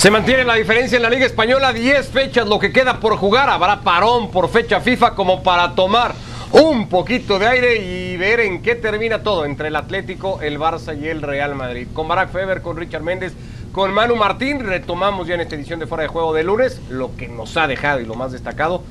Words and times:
Se 0.00 0.10
mantiene 0.10 0.44
la 0.44 0.54
diferencia 0.54 0.96
en 0.96 1.02
la 1.02 1.10
Liga 1.10 1.26
Española, 1.26 1.74
10 1.74 2.08
fechas 2.08 2.48
lo 2.48 2.58
que 2.58 2.72
queda 2.72 3.00
por 3.00 3.18
jugar. 3.18 3.50
Habrá 3.50 3.82
parón 3.82 4.30
por 4.30 4.48
fecha 4.48 4.80
FIFA 4.80 5.14
como 5.14 5.42
para 5.42 5.74
tomar 5.74 6.14
un 6.52 6.88
poquito 6.88 7.38
de 7.38 7.46
aire 7.46 7.76
y 7.76 8.16
ver 8.16 8.40
en 8.40 8.62
qué 8.62 8.76
termina 8.76 9.22
todo 9.22 9.44
entre 9.44 9.68
el 9.68 9.76
Atlético, 9.76 10.40
el 10.40 10.58
Barça 10.58 10.98
y 10.98 11.06
el 11.06 11.20
Real 11.20 11.54
Madrid. 11.54 11.86
Con 11.92 12.08
Barack 12.08 12.32
Feber, 12.32 12.62
con 12.62 12.78
Richard 12.78 13.02
Méndez, 13.02 13.34
con 13.72 13.92
Manu 13.92 14.16
Martín, 14.16 14.60
retomamos 14.60 15.28
ya 15.28 15.34
en 15.34 15.42
esta 15.42 15.56
edición 15.56 15.78
de 15.78 15.86
Fuera 15.86 16.04
de 16.04 16.08
Juego 16.08 16.32
de 16.32 16.44
lunes 16.44 16.80
lo 16.88 17.14
que 17.14 17.28
nos 17.28 17.54
ha 17.58 17.66
dejado 17.66 18.00
y 18.00 18.06
lo 18.06 18.14
más 18.14 18.32
destacado 18.32 18.82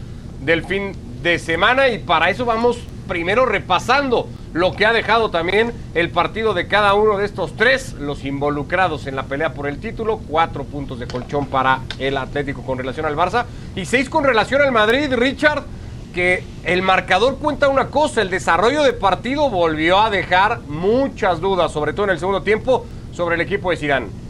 del 0.41 0.63
fin 0.63 0.91
de 1.23 1.39
semana 1.39 1.87
y 1.87 1.97
para 1.97 2.29
eso 2.29 2.45
vamos 2.45 2.77
primero 3.09 3.45
repasando 3.45 4.29
lo 4.53 4.71
que 4.71 4.85
ha 4.85 4.93
dejado 4.93 5.29
también 5.31 5.73
el 5.95 6.11
partido 6.11 6.53
de 6.53 6.67
cada 6.67 6.93
uno 6.93 7.17
de 7.17 7.25
estos 7.25 7.57
tres, 7.57 7.93
los 7.93 8.23
involucrados 8.23 9.07
en 9.07 9.17
la 9.17 9.23
pelea 9.23 9.53
por 9.53 9.67
el 9.67 9.79
título, 9.79 10.21
cuatro 10.29 10.63
puntos 10.63 10.99
de 10.99 11.07
colchón 11.07 11.47
para 11.47 11.81
el 11.97 12.15
Atlético 12.15 12.61
con 12.61 12.77
relación 12.77 13.05
al 13.05 13.17
Barça 13.17 13.45
y 13.75 13.83
seis 13.85 14.09
con 14.09 14.23
relación 14.23 14.61
al 14.61 14.71
Madrid, 14.71 15.11
Richard, 15.13 15.63
que 16.13 16.43
el 16.63 16.81
marcador 16.83 17.37
cuenta 17.39 17.67
una 17.67 17.87
cosa, 17.87 18.21
el 18.21 18.29
desarrollo 18.29 18.83
de 18.83 18.93
partido 18.93 19.49
volvió 19.49 19.99
a 19.99 20.09
dejar 20.09 20.61
muchas 20.67 21.41
dudas, 21.41 21.71
sobre 21.71 21.93
todo 21.93 22.05
en 22.05 22.11
el 22.11 22.19
segundo 22.19 22.43
tiempo, 22.43 22.85
sobre 23.11 23.35
el 23.35 23.41
equipo 23.41 23.71
de 23.71 23.77
Zidane. 23.77 24.28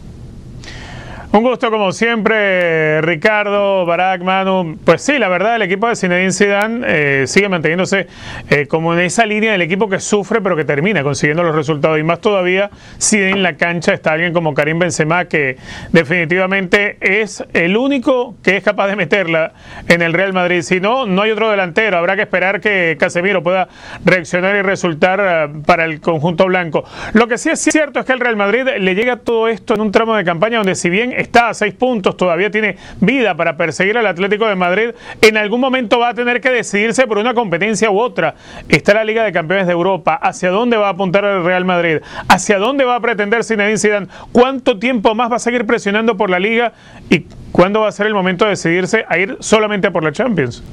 Un 1.31 1.43
gusto 1.43 1.69
como 1.69 1.91
siempre, 1.91 3.01
Ricardo, 3.01 3.85
Barak, 3.85 4.23
Manu. 4.23 4.79
Pues 4.83 5.03
sí, 5.03 5.19
la 5.19 5.27
verdad, 5.27 5.57
el 5.57 5.61
equipo 5.61 5.87
de 5.87 5.95
Zinedine 5.95 6.31
Zidane 6.31 6.85
eh, 6.87 7.27
sigue 7.27 7.47
manteniéndose 7.47 8.07
eh, 8.49 8.65
como 8.65 8.95
en 8.95 9.01
esa 9.01 9.27
línea 9.27 9.51
del 9.51 9.61
equipo 9.61 9.87
que 9.87 9.99
sufre 9.99 10.41
pero 10.41 10.55
que 10.55 10.65
termina 10.65 11.03
consiguiendo 11.03 11.43
los 11.43 11.53
resultados. 11.53 11.99
Y 11.99 12.03
más 12.03 12.19
todavía 12.19 12.71
si 12.97 13.21
en 13.21 13.43
la 13.43 13.57
cancha 13.57 13.93
está 13.93 14.13
alguien 14.13 14.33
como 14.33 14.55
Karim 14.55 14.79
Benzema 14.79 15.25
que 15.25 15.57
definitivamente 15.91 16.97
es 16.99 17.43
el 17.53 17.77
único 17.77 18.35
que 18.41 18.57
es 18.57 18.63
capaz 18.63 18.87
de 18.87 18.95
meterla 18.95 19.53
en 19.87 20.01
el 20.01 20.13
Real 20.13 20.33
Madrid. 20.33 20.63
Si 20.63 20.79
no, 20.79 21.05
no 21.05 21.21
hay 21.21 21.29
otro 21.29 21.51
delantero. 21.51 21.99
Habrá 21.99 22.15
que 22.15 22.23
esperar 22.23 22.59
que 22.59 22.97
Casemiro 22.99 23.43
pueda 23.43 23.67
reaccionar 24.03 24.55
y 24.55 24.63
resultar 24.63 25.19
eh, 25.23 25.61
para 25.63 25.85
el 25.85 26.01
conjunto 26.01 26.47
blanco. 26.47 26.85
Lo 27.13 27.27
que 27.27 27.37
sí 27.37 27.51
es 27.51 27.59
cierto 27.59 27.99
es 27.99 28.07
que 28.07 28.13
el 28.13 28.19
Real 28.19 28.35
Madrid 28.35 28.63
le 28.79 28.95
llega 28.95 29.17
todo 29.17 29.47
esto 29.47 29.75
en 29.75 29.81
un 29.81 29.91
tramo 29.91 30.15
de 30.15 30.23
campaña 30.23 30.57
donde 30.57 30.73
si 30.73 30.89
bien 30.89 31.18
está 31.19 31.49
a 31.49 31.53
seis 31.53 31.73
puntos, 31.73 32.17
todavía 32.17 32.49
tiene 32.49 32.77
vida 32.99 33.35
para 33.35 33.57
perseguir 33.57 33.97
al 33.97 34.07
Atlético 34.07 34.47
de 34.47 34.55
Madrid, 34.55 34.89
en 35.21 35.37
algún 35.37 35.59
momento 35.59 35.99
va 35.99 36.09
a 36.09 36.13
tener 36.13 36.41
que 36.41 36.49
decidirse 36.49 37.07
por 37.07 37.17
una 37.17 37.33
competencia 37.33 37.91
u 37.91 37.99
otra. 37.99 38.35
Está 38.67 38.93
la 38.93 39.03
Liga 39.03 39.23
de 39.23 39.31
Campeones 39.31 39.67
de 39.67 39.73
Europa, 39.73 40.15
¿hacia 40.15 40.49
dónde 40.49 40.77
va 40.77 40.87
a 40.87 40.91
apuntar 40.91 41.25
el 41.25 41.43
Real 41.43 41.65
Madrid? 41.65 41.97
¿Hacia 42.27 42.57
dónde 42.57 42.85
va 42.85 42.95
a 42.95 42.99
pretender 42.99 43.43
Zinedine 43.43 43.77
Zidane? 43.77 44.07
¿Cuánto 44.31 44.79
tiempo 44.79 45.15
más 45.15 45.31
va 45.31 45.35
a 45.35 45.39
seguir 45.39 45.65
presionando 45.65 46.17
por 46.17 46.29
la 46.29 46.39
Liga? 46.39 46.73
¿Y 47.09 47.25
cuándo 47.51 47.81
va 47.81 47.89
a 47.89 47.91
ser 47.91 48.07
el 48.07 48.13
momento 48.13 48.45
de 48.45 48.51
decidirse 48.51 49.05
a 49.07 49.17
ir 49.17 49.37
solamente 49.39 49.91
por 49.91 50.03
la 50.03 50.11
Champions? 50.11 50.63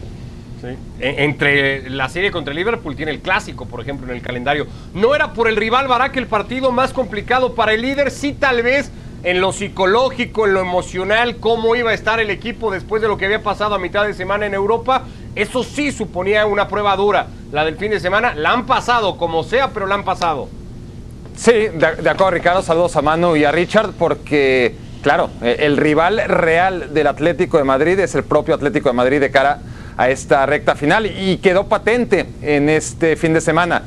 E, 1.01 1.25
entre 1.25 1.89
la 1.91 2.09
serie 2.09 2.31
contra 2.31 2.53
Liverpool 2.53 2.97
tiene 2.97 3.13
el 3.13 3.21
clásico, 3.21 3.67
por 3.67 3.81
ejemplo, 3.81 4.09
en 4.09 4.17
el 4.17 4.23
calendario. 4.23 4.67
No 4.95 5.15
era 5.15 5.33
por 5.33 5.49
el 5.49 5.57
rival 5.57 5.87
Barak 5.87 6.17
el 6.17 6.27
partido 6.27 6.73
más 6.73 6.93
complicado 6.93 7.55
para 7.55 7.73
el 7.73 7.83
líder, 7.83 8.11
sí 8.11 8.33
tal 8.33 8.63
vez 8.63 8.91
en 9.23 9.41
lo 9.41 9.53
psicológico, 9.53 10.47
en 10.47 10.55
lo 10.55 10.61
emocional, 10.61 11.37
cómo 11.37 11.75
iba 11.77 11.91
a 11.91 11.95
estar 11.95 12.21
el 12.21 12.31
equipo 12.31 12.71
después 12.71 13.03
de 13.03 13.09
lo 13.09 13.17
que 13.17 13.27
había 13.27 13.43
pasado 13.43 13.75
a 13.75 13.79
mitad 13.79 14.07
de 14.07 14.15
semana 14.15 14.47
en 14.47 14.55
Europa. 14.55 15.03
Eso 15.35 15.63
sí 15.63 15.93
suponía 15.93 16.47
una 16.47 16.69
prueba 16.69 16.97
dura. 16.97 17.27
La 17.53 17.65
del 17.65 17.77
fin 17.77 17.91
de 17.91 18.01
semana 18.01 18.35
la 18.35 18.53
han 18.53 18.67
pasado, 18.67 19.17
como 19.17 19.43
sea, 19.43 19.71
pero 19.71 19.87
la 19.87 19.97
han 19.97 20.05
pasado. 20.05 20.49
Sí, 21.37 21.53
de, 21.53 21.87
acuerdo, 22.09 22.31
Ricardo. 22.31 22.63
Saludos 22.63 22.97
a 22.97 23.03
Manu 23.03 23.37
y 23.37 23.45
a 23.45 23.53
Richard, 23.53 23.93
porque, 23.99 24.75
claro, 25.03 25.31
eh, 25.43 25.57
el 25.61 25.77
rival 25.77 26.23
real 26.27 26.95
del 26.95 27.07
Atlético 27.07 27.59
de 27.59 27.65
Madrid 27.65 27.99
es 27.99 28.15
el 28.15 28.25
propio 28.25 28.55
Atlético 28.55 28.89
de 28.89 28.95
Madrid 28.95 29.21
de 29.21 29.31
cara 29.31 29.61
a 29.99 30.09
esta 30.11 30.47
recta 30.47 30.75
final 30.75 31.07
y 31.07 31.39
quedó 31.39 31.69
patente 31.69 32.27
en 32.43 32.69
este 32.69 33.17
fin 33.17 33.33
de 33.33 33.41
semana 33.41 33.83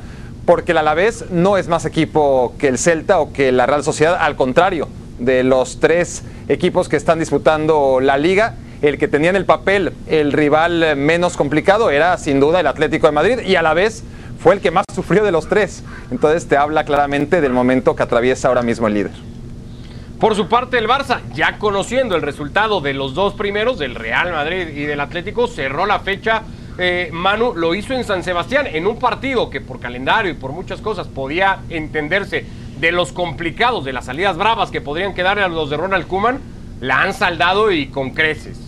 porque 0.50 0.72
el 0.72 0.78
Alavés 0.78 1.26
no 1.30 1.56
es 1.56 1.68
más 1.68 1.84
equipo 1.84 2.54
que 2.58 2.66
el 2.66 2.76
Celta 2.76 3.20
o 3.20 3.32
que 3.32 3.52
la 3.52 3.66
Real 3.66 3.84
Sociedad, 3.84 4.16
al 4.20 4.34
contrario, 4.34 4.88
de 5.20 5.44
los 5.44 5.78
tres 5.78 6.24
equipos 6.48 6.88
que 6.88 6.96
están 6.96 7.18
disputando 7.18 8.00
la 8.00 8.18
liga. 8.18 8.56
El 8.82 8.98
que 8.98 9.08
tenía 9.08 9.30
en 9.30 9.36
el 9.36 9.44
papel 9.44 9.92
el 10.08 10.32
rival 10.32 10.96
menos 10.96 11.36
complicado 11.36 11.90
era 11.90 12.16
sin 12.18 12.40
duda 12.40 12.60
el 12.60 12.66
Atlético 12.66 13.06
de 13.06 13.12
Madrid 13.12 13.38
y 13.46 13.56
a 13.56 13.62
la 13.62 13.74
vez 13.74 14.02
fue 14.40 14.54
el 14.54 14.60
que 14.60 14.70
más 14.70 14.84
sufrió 14.94 15.22
de 15.22 15.32
los 15.32 15.48
tres. 15.48 15.84
Entonces 16.10 16.48
te 16.48 16.56
habla 16.56 16.84
claramente 16.84 17.40
del 17.40 17.52
momento 17.52 17.94
que 17.94 18.02
atraviesa 18.02 18.48
ahora 18.48 18.62
mismo 18.62 18.86
el 18.86 18.94
líder. 18.94 19.12
Por 20.18 20.34
su 20.34 20.48
parte, 20.48 20.76
el 20.76 20.86
Barça, 20.86 21.20
ya 21.32 21.58
conociendo 21.58 22.14
el 22.14 22.20
resultado 22.20 22.82
de 22.82 22.92
los 22.92 23.14
dos 23.14 23.32
primeros, 23.32 23.78
del 23.78 23.94
Real 23.94 24.30
Madrid 24.32 24.68
y 24.68 24.84
del 24.84 25.00
Atlético, 25.00 25.46
cerró 25.46 25.86
la 25.86 26.00
fecha. 26.00 26.42
Eh, 26.76 27.08
Manu 27.10 27.54
lo 27.54 27.74
hizo 27.74 27.94
en 27.94 28.04
San 28.04 28.22
Sebastián, 28.22 28.66
en 28.66 28.86
un 28.86 28.98
partido 28.98 29.48
que 29.48 29.62
por 29.62 29.80
calendario 29.80 30.30
y 30.30 30.34
por 30.34 30.52
muchas 30.52 30.82
cosas 30.82 31.08
podía 31.08 31.60
entenderse 31.70 32.44
de 32.80 32.92
los 32.92 33.12
complicados, 33.12 33.84
de 33.84 33.92
las 33.92 34.06
salidas 34.06 34.36
bravas 34.36 34.70
que 34.70 34.80
podrían 34.80 35.14
quedar 35.14 35.38
a 35.38 35.48
los 35.48 35.68
de 35.70 35.76
Ronald 35.76 36.06
Kuman, 36.06 36.40
la 36.80 37.02
han 37.02 37.12
saldado 37.12 37.70
y 37.70 37.88
con 37.88 38.10
creces. 38.10 38.58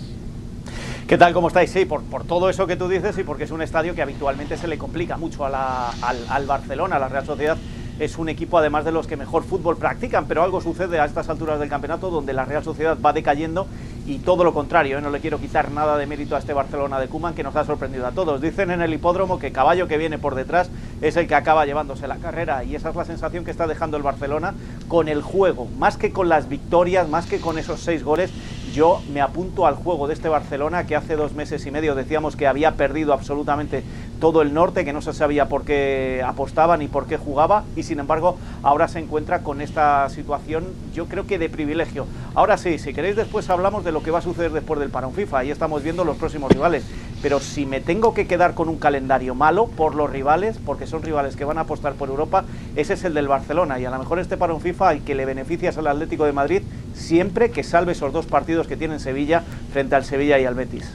¿Qué 1.09 1.19
tal? 1.19 1.33
¿Cómo 1.33 1.49
estáis? 1.49 1.71
Sí, 1.71 1.85
por, 1.85 2.03
por, 2.03 2.25
todo 2.25 2.49
eso 2.49 2.67
que 2.67 2.77
tú 2.77 2.89
dices 2.89 3.17
y 3.19 3.25
porque 3.25 3.45
es 3.45 3.51
un 3.51 3.63
estadio 3.63 3.95
que 3.95 4.03
habitualmente 4.03 4.57
se 4.57 4.69
le 4.69 4.79
complica 4.79 5.17
mucho 5.17 5.45
al, 5.45 5.55
al 5.55 6.47
Barcelona, 6.47 6.97
a 6.97 6.99
la 6.99 7.09
Real 7.09 7.27
Sociedad 7.27 7.57
es 7.99 8.19
un 8.19 8.29
equipo 8.29 8.59
además 8.59 8.85
de 8.85 8.93
los 8.93 9.07
que 9.07 9.17
mejor 9.17 9.45
fútbol 9.45 9.77
practican, 9.77 10.27
pero 10.27 10.43
algo 10.43 10.61
sucede 10.61 10.99
a 10.99 11.05
estas 11.05 11.29
alturas 11.29 11.61
del 11.61 11.69
campeonato 11.69 12.11
donde 12.11 12.33
la 12.33 12.45
Real 12.45 12.65
Sociedad 12.65 12.99
va 13.05 13.13
decayendo 13.13 13.67
y 14.07 14.19
todo 14.19 14.43
lo 14.43 14.53
contrario, 14.53 14.99
¿eh? 14.99 15.01
no 15.01 15.11
le 15.11 15.21
quiero 15.21 15.39
quitar 15.39 15.71
nada 15.71 15.97
de 15.97 16.07
mérito 16.07 16.35
a 16.35 16.39
este 16.39 16.53
Barcelona 16.53 16.99
de 16.99 17.09
Cuman 17.09 17.35
que 17.35 17.43
nos 17.43 17.55
ha 17.55 17.65
sorprendido 17.65 18.07
a 18.07 18.13
todos. 18.13 18.41
Dicen 18.41 18.71
en 18.71 18.83
el 18.83 18.93
hipódromo 18.93 19.39
que 19.39 19.53
caballo 19.53 19.87
que 19.87 19.97
viene 19.97 20.19
por 20.19 20.35
detrás 20.35 20.71
es 21.01 21.17
el 21.17 21.29
que 21.29 21.35
acaba 21.35 21.67
llevándose 21.67 22.09
la 22.09 22.17
carrera 22.17 22.65
y 22.65 22.75
esa 22.75 22.91
es 22.91 22.97
la 22.97 23.05
sensación 23.05 23.45
que 23.45 23.51
está 23.51 23.67
dejando 23.67 23.97
el 23.97 24.03
Barcelona 24.03 24.55
con 24.89 25.09
el 25.09 25.23
juego, 25.23 25.69
más 25.79 25.97
que 25.97 26.11
con 26.11 26.29
las 26.29 26.49
victorias, 26.49 27.09
más 27.09 27.27
que 27.27 27.41
con 27.41 27.59
esos 27.59 27.81
seis 27.81 28.03
goles. 28.03 28.31
Yo 28.73 29.03
me 29.13 29.21
apunto 29.21 29.67
al 29.67 29.75
juego 29.75 30.09
de 30.09 30.15
este 30.15 30.31
Barcelona 30.31 30.87
que 30.87 30.97
hace 30.97 31.15
dos 31.15 31.35
meses 31.35 31.67
y 31.67 31.71
medio 31.71 31.95
decíamos 31.95 32.37
que 32.37 32.47
había 32.47 32.73
perdido 32.73 33.13
absolutamente 33.13 33.83
todo 34.19 34.41
el 34.41 34.55
norte, 34.55 34.87
que 34.87 34.95
no 34.95 35.03
se 35.03 35.13
sabía 35.13 35.47
por 35.47 35.65
qué 35.65 36.23
apostaba 36.25 36.79
ni 36.79 36.89
por 36.89 37.07
qué 37.07 37.19
jugaba 37.19 37.65
y 37.77 37.83
sin 37.83 37.99
embargo 37.99 38.39
ahora 38.63 38.89
se 38.89 38.99
encuentra 38.99 39.43
con 39.43 39.61
esta 39.61 40.09
situación 40.09 40.65
yo 40.95 41.07
creo 41.07 41.27
que 41.27 41.39
de 41.39 41.51
privilegio. 41.51 42.07
Ahora 42.35 42.57
sí, 42.57 42.79
si 42.79 42.95
queréis 42.95 43.15
después 43.15 43.51
hablamos 43.51 43.85
de 43.85 43.93
lo 43.93 44.03
que 44.03 44.11
va 44.11 44.21
a 44.21 44.23
suceder 44.23 44.53
después 44.53 44.81
del 44.81 44.89
parón 44.89 45.13
FIFA, 45.13 45.41
ahí 45.41 45.51
estamos 45.51 45.83
viendo 45.83 46.05
los 46.05 46.17
próximos 46.17 46.51
rivales, 46.51 46.83
pero 47.21 47.41
si 47.41 47.67
me 47.67 47.81
tengo 47.81 48.15
que 48.15 48.27
quedar 48.27 48.55
con 48.55 48.71
un 48.71 48.79
calendario 48.79 49.35
malo 49.35 49.67
por 49.67 49.95
los 49.95 50.09
rivales, 50.09 50.59
porque 50.65 50.87
son 50.87 51.03
rivales 51.03 51.37
que 51.37 51.45
van 51.45 51.59
a 51.59 51.63
apostar 51.63 51.93
por 51.95 52.09
Europa, 52.09 52.45
ese 52.75 52.95
es 52.95 53.05
el 53.05 53.13
del 53.13 53.29
Barcelona. 53.29 53.79
Y 53.79 53.85
a 53.85 53.91
lo 53.91 53.99
mejor 53.99 54.19
este 54.19 54.39
parón 54.39 54.61
FIFA 54.61 54.89
al 54.89 55.05
que 55.05 55.15
le 55.15 55.27
beneficias 55.27 55.77
al 55.77 55.89
Atlético 55.89 56.25
de 56.25 56.33
Madrid 56.33 56.63
siempre 56.95 57.51
que 57.51 57.63
salve 57.63 57.93
esos 57.93 58.13
dos 58.13 58.27
partidos 58.27 58.67
que 58.67 58.77
tiene 58.77 58.99
Sevilla 58.99 59.43
frente 59.73 59.95
al 59.95 60.05
Sevilla 60.05 60.39
y 60.39 60.45
al 60.45 60.55
Betis. 60.55 60.93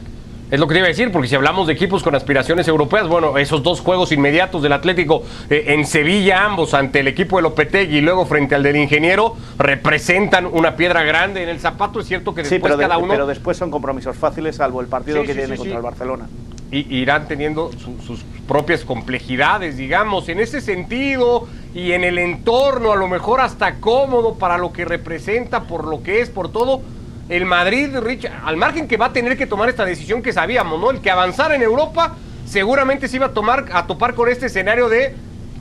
Es 0.50 0.62
lo 0.62 0.68
que 0.68 0.76
te 0.76 0.80
iba 0.80 0.86
a 0.86 0.90
decir, 0.90 1.12
porque 1.12 1.28
si 1.28 1.36
hablamos 1.36 1.68
de 1.68 1.74
equipos 1.74 2.04
con 2.04 2.16
aspiraciones 2.16 2.66
europeas, 2.70 3.06
bueno, 3.08 3.38
esos 3.38 3.64
dos 3.64 3.82
juegos 3.82 4.14
inmediatos 4.14 4.64
del 4.64 4.72
Atlético 4.72 5.24
eh, 5.50 5.66
en 5.68 5.86
Sevilla, 5.86 6.46
ambos 6.46 6.74
ante 6.74 7.02
el 7.02 7.10
equipo 7.10 7.36
de 7.36 7.42
Lopetegui 7.42 7.98
y 7.98 8.02
luego 8.02 8.26
frente 8.26 8.56
al 8.56 8.64
del 8.64 8.78
Ingeniero, 8.78 9.36
representan 9.58 10.46
una 10.46 10.78
piedra 10.78 11.04
grande 11.04 11.44
en 11.44 11.50
el 11.50 11.60
zapato. 11.60 12.00
Es 12.00 12.08
cierto 12.08 12.34
que 12.34 12.44
después 12.44 12.62
pero 12.62 12.78
cada 12.78 12.98
uno. 12.98 13.12
Pero 13.12 13.28
después 13.28 13.58
son 13.58 13.70
compromisos 13.70 14.16
fáciles, 14.16 14.56
salvo 14.56 14.80
el 14.80 14.88
partido 14.88 15.22
que 15.24 15.34
tiene 15.34 15.58
contra 15.58 15.76
el 15.76 15.84
Barcelona. 15.84 16.28
Irán 16.72 17.28
teniendo 17.28 17.72
sus 17.72 18.24
propias 18.48 18.84
complejidades, 18.84 19.78
digamos, 19.78 20.30
en 20.30 20.40
ese 20.40 20.62
sentido 20.62 21.48
y 21.74 21.92
en 21.92 22.04
el 22.04 22.18
entorno, 22.18 22.92
a 22.92 22.96
lo 22.96 23.08
mejor 23.08 23.42
hasta 23.42 23.76
cómodo 23.76 24.36
para 24.36 24.58
lo 24.58 24.74
que 24.74 24.86
representa, 24.86 25.64
por 25.64 25.86
lo 25.86 26.04
que 26.04 26.22
es, 26.22 26.30
por 26.30 26.52
todo 26.52 26.82
el 27.30 27.46
Madrid, 27.46 27.98
Rich, 28.00 28.30
al 28.46 28.58
margen 28.58 28.88
que 28.88 28.98
va 28.98 29.08
a 29.08 29.14
tener 29.14 29.38
que 29.38 29.48
tomar 29.48 29.70
esta 29.70 29.86
decisión 29.86 30.22
que 30.22 30.32
sabíamos, 30.32 30.80
¿no? 30.80 30.92
El 30.92 31.02
que 31.02 31.12
avanzara 31.12 31.56
en 31.56 31.62
Europa 31.62 32.16
seguramente 32.46 33.08
se 33.10 33.18
iba 33.18 33.28
a 33.28 33.34
tomar 33.34 33.66
a 33.74 33.86
topar 33.86 34.14
con 34.16 34.30
este 34.30 34.46
escenario 34.46 34.88
de 34.88 35.14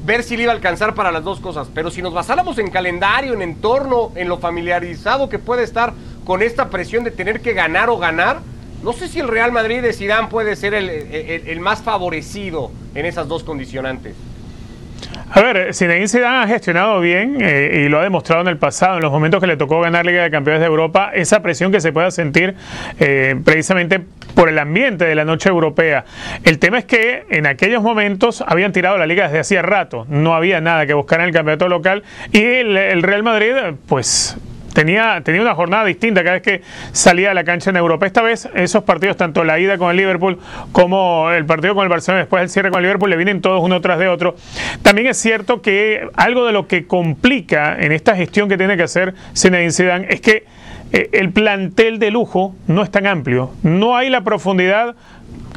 ver 0.05 0.23
si 0.23 0.37
le 0.37 0.45
iba 0.45 0.53
a 0.53 0.55
alcanzar 0.55 0.95
para 0.95 1.11
las 1.11 1.25
dos 1.25 1.41
cosas. 1.41 1.69
Pero 1.75 1.91
si 1.91 2.01
nos 2.03 2.15
basáramos 2.15 2.59
en 2.59 2.71
calendario, 2.71 3.35
en 3.35 3.43
entorno, 3.43 4.13
en 4.15 4.29
lo 4.29 4.39
familiarizado 4.39 5.29
que 5.29 5.41
puede 5.41 5.65
estar 5.65 5.93
con 6.25 6.43
esta 6.43 6.71
presión 6.71 7.03
de 7.03 7.11
tener 7.11 7.41
que 7.41 7.53
ganar 7.53 7.91
o 7.91 7.99
ganar, 7.99 8.39
no 8.87 8.93
sé 8.93 9.09
si 9.09 9.19
el 9.19 9.27
Real 9.27 9.51
Madrid 9.51 9.83
de 9.83 9.93
Zidane 9.93 10.29
puede 10.29 10.55
ser 10.55 10.73
el, 10.73 11.61
más 11.61 11.83
favorecido 11.83 12.71
en 12.95 13.05
esas 13.05 13.27
dos 13.27 13.43
condicionantes. 13.43 14.15
A 15.29 15.43
ver, 15.43 15.75
Zinedine 15.75 16.07
Zidane 16.07 16.45
ha 16.45 16.47
gestionado 16.47 17.01
bien 17.01 17.37
eh, 17.41 17.83
y 17.85 17.89
lo 17.89 17.99
ha 17.99 18.05
demostrado 18.05 18.43
en 18.43 18.47
el 18.47 18.59
pasado, 18.59 18.99
en 18.99 19.03
los 19.03 19.11
momentos 19.11 19.41
que 19.41 19.49
le 19.49 19.57
tocó 19.57 19.81
ganar 19.81 20.07
Liga 20.07 20.23
de 20.23 20.31
Campeones 20.31 20.61
de 20.61 20.67
Europa, 20.69 21.11
esa 21.13 21.43
presión 21.43 21.73
que 21.73 21.81
se 21.81 21.93
pueda 21.93 22.13
sentir 22.13 22.55
eh, 23.01 23.35
precisamente 23.45 24.01
por 24.37 24.49
el 24.49 24.59
ambiente 24.61 25.05
de 25.05 25.17
la 25.17 25.25
noche 25.25 25.49
europea. 25.49 26.05
El 26.45 26.61
tema 26.61 26.79
es 26.79 26.85
que 26.85 27.25
en 27.29 27.47
aquellos 27.47 27.83
momentos 27.83 28.45
habían 28.47 28.71
tirado 28.71 28.99
la 28.99 29.07
liga 29.09 29.25
desde 29.25 29.41
hacía 29.41 29.63
rato, 29.63 30.07
no 30.09 30.33
había 30.33 30.61
nada 30.61 30.87
que 30.87 30.95
buscar 30.95 31.19
en 31.19 31.27
el 31.27 31.33
campeonato 31.33 31.69
local 31.69 32.05
y 32.31 32.41
el 32.41 33.03
Real 33.03 33.25
Madrid, 33.25 33.53
pues 33.89 34.37
tenía, 34.77 35.23
tenía 35.25 35.41
una 35.41 35.55
jornada 35.55 35.87
distinta 35.87 36.23
cada 36.23 36.35
vez 36.35 36.43
que 36.43 36.61
salía 36.93 37.31
a 37.31 37.35
la 37.35 37.45
cancha 37.45 37.71
en 37.71 37.77
Europa. 37.77 38.05
Esta 38.05 38.21
vez 38.21 38.47
esos 38.55 38.85
partidos, 38.85 39.17
tanto 39.17 39.43
la 39.43 39.59
ida 39.59 39.79
con 39.79 39.91
el 39.91 39.97
Liverpool 39.97 40.39
como 40.73 41.31
el 41.31 41.47
partido 41.47 41.75
con 41.75 41.85
el 41.85 41.89
Barcelona, 41.89 42.21
después 42.21 42.43
el 42.43 42.51
cierre 42.51 42.71
con 42.71 42.81
el 42.81 42.83
Liverpool, 42.83 43.09
le 43.09 43.17
vienen 43.17 43.41
todos 43.41 43.63
uno 43.63 43.81
tras 43.81 43.99
de 43.99 44.09
otro. 44.09 44.37
También 44.83 45.07
es 45.07 45.17
cierto 45.17 45.63
que 45.63 46.07
algo 46.15 46.45
de 46.45 46.53
lo 46.53 46.69
que 46.69 46.87
complica 46.87 47.75
en 47.81 47.91
esta 47.91 48.15
gestión 48.17 48.51
que 48.51 48.59
tiene 48.59 48.77
que 48.77 48.83
hacer 48.83 49.15
Zinedine 49.35 49.73
Zidane 49.73 50.07
es 50.11 50.21
que 50.21 50.45
eh, 50.93 51.09
el 51.13 51.33
plantel 51.33 51.99
de 51.99 52.11
lujo 52.11 52.55
no 52.67 52.83
es 52.83 52.91
tan 52.91 53.07
amplio. 53.07 53.53
No 53.63 53.97
hay 53.97 54.11
la 54.11 54.25
profundidad 54.25 54.95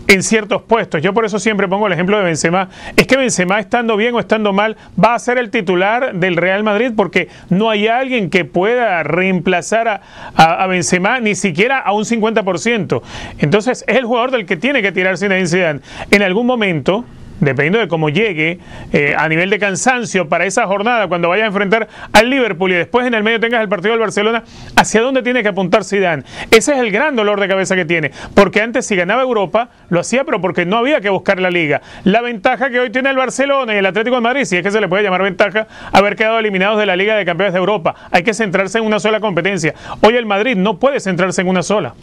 en 0.10 0.24
ciertos 0.24 0.63
puestos. 0.63 1.04
Yo 1.04 1.13
por 1.13 1.24
eso 1.24 1.38
siempre 1.38 1.68
pongo 1.68 1.86
el 1.86 1.94
ejemplo 1.94 2.18
de 2.18 2.24
Benzema. 2.24 2.69
Es 2.95 3.06
que 3.06 3.16
Benzema 3.16 3.60
estando 3.60 3.95
bien 3.95 4.16
o 4.16 4.19
estando 4.19 4.54
mal 4.54 4.75
va 5.01 5.13
a 5.13 5.19
ser 5.19 5.38
el 5.38 5.51
titular 5.51 6.16
del 6.16 6.36
Real 6.36 6.63
Madrid 6.63 6.92
porque 6.95 7.30
no 7.50 7.69
hay 7.69 7.88
alguien 7.88 8.31
que 8.31 8.44
pueda 8.44 9.04
reemplazar 9.04 9.88
a, 9.88 10.01
a, 10.36 10.66
Benzema 10.66 11.19
ni 11.19 11.36
siquiera 11.36 11.77
a 11.77 11.94
un 11.94 12.06
50%. 12.06 13.01
Entonces 13.38 13.86
es 13.88 13.98
el 13.98 14.06
jugador 14.06 14.31
del 14.31 14.48
que 14.48 14.57
tiene 14.57 14.81
que 14.81 14.92
tirarse 14.92 15.27
en 15.27 15.48
Zidane. 15.48 15.81
En 16.10 16.24
algún 16.24 16.48
momento 16.48 17.06
dependiendo 17.40 17.80
de 17.80 17.88
cómo 17.88 18.10
llegue 18.10 18.60
eh, 18.92 19.16
a 19.18 19.28
nivel 19.30 19.50
de 19.50 19.60
cansancio 19.60 20.28
para 20.30 20.46
esa 20.46 20.66
jornada, 20.66 21.08
cuando 21.08 21.30
vaya 21.30 21.44
a 21.44 21.48
enfrentar 21.48 21.88
al 22.12 22.30
Liverpool 22.30 22.72
y 22.72 22.76
después 22.76 23.06
en 23.08 23.14
el 23.14 23.24
medio 23.24 23.40
tengas 23.40 23.62
el 23.62 23.70
partido 23.70 23.92
del 23.92 24.00
Barcelona, 24.00 24.44
¿hacia 24.76 25.02
dónde 25.02 25.22
tiene 25.22 25.44
que 25.44 25.50
apuntar 25.50 25.84
Zidane? 25.84 26.24
Ese 26.52 26.74
es 26.74 26.80
el 26.80 26.92
gran 26.92 27.16
dolor 27.16 27.40
de 27.40 27.48
cabeza 27.48 27.76
que 27.76 27.86
tiene, 27.86 28.12
porque 28.34 28.62
antes 28.62 28.86
si 28.86 28.96
ganaba 28.96 29.22
Europa, 29.22 29.70
lo 29.90 30.00
hacía, 30.00 30.24
pero 30.24 30.42
porque 30.42 30.66
no 30.66 30.78
había 30.78 31.02
que 31.02 31.10
buscar 31.10 31.40
la 31.40 31.50
liga. 31.50 31.82
La 32.04 32.22
ventaja 32.22 32.70
que 32.70 32.80
hoy 32.80 32.90
tiene 32.90 33.10
el 33.10 33.18
Barcelona 33.18 33.74
y 33.74 33.78
el 33.78 33.86
Atlético 33.86 34.16
de 34.16 34.22
Madrid, 34.22 34.46
si 34.46 34.58
es 34.58 34.64
que 34.64 34.72
se 34.72 34.82
le 34.82 34.88
puede 34.88 35.04
llamar 35.04 35.24
ventaja, 35.24 35.68
haber 35.92 36.16
quedado 36.16 36.40
eliminados 36.40 36.80
de 36.80 36.86
la 36.86 36.96
Liga 36.96 37.16
de 37.16 37.26
Campeones 37.26 37.54
de 37.54 37.60
Europa. 37.60 37.96
Hay 38.12 38.24
que 38.24 38.34
centrarse 38.34 38.78
en 38.78 38.86
una 38.86 39.00
sola 39.00 39.20
competencia. 39.20 39.74
Hoy 40.02 40.16
el 40.16 40.26
Madrid 40.26 40.56
no 40.56 40.80
puede 40.80 41.00
centrarse 41.00 41.42
en 41.42 41.48
una 41.48 41.64
sola. 41.64 41.94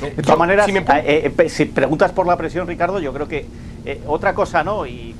De 0.00 0.22
todas 0.22 0.38
maneras, 0.38 0.66
si, 0.66 0.76
eh, 0.76 1.32
eh, 1.38 1.48
si 1.48 1.64
preguntas 1.66 2.10
por 2.10 2.26
la 2.26 2.36
presión, 2.36 2.66
Ricardo, 2.66 2.98
yo 2.98 3.12
creo 3.12 3.28
que 3.28 3.46
eh, 3.84 4.02
otra 4.06 4.34
cosa 4.34 4.62
no, 4.62 4.86
y, 4.86 5.14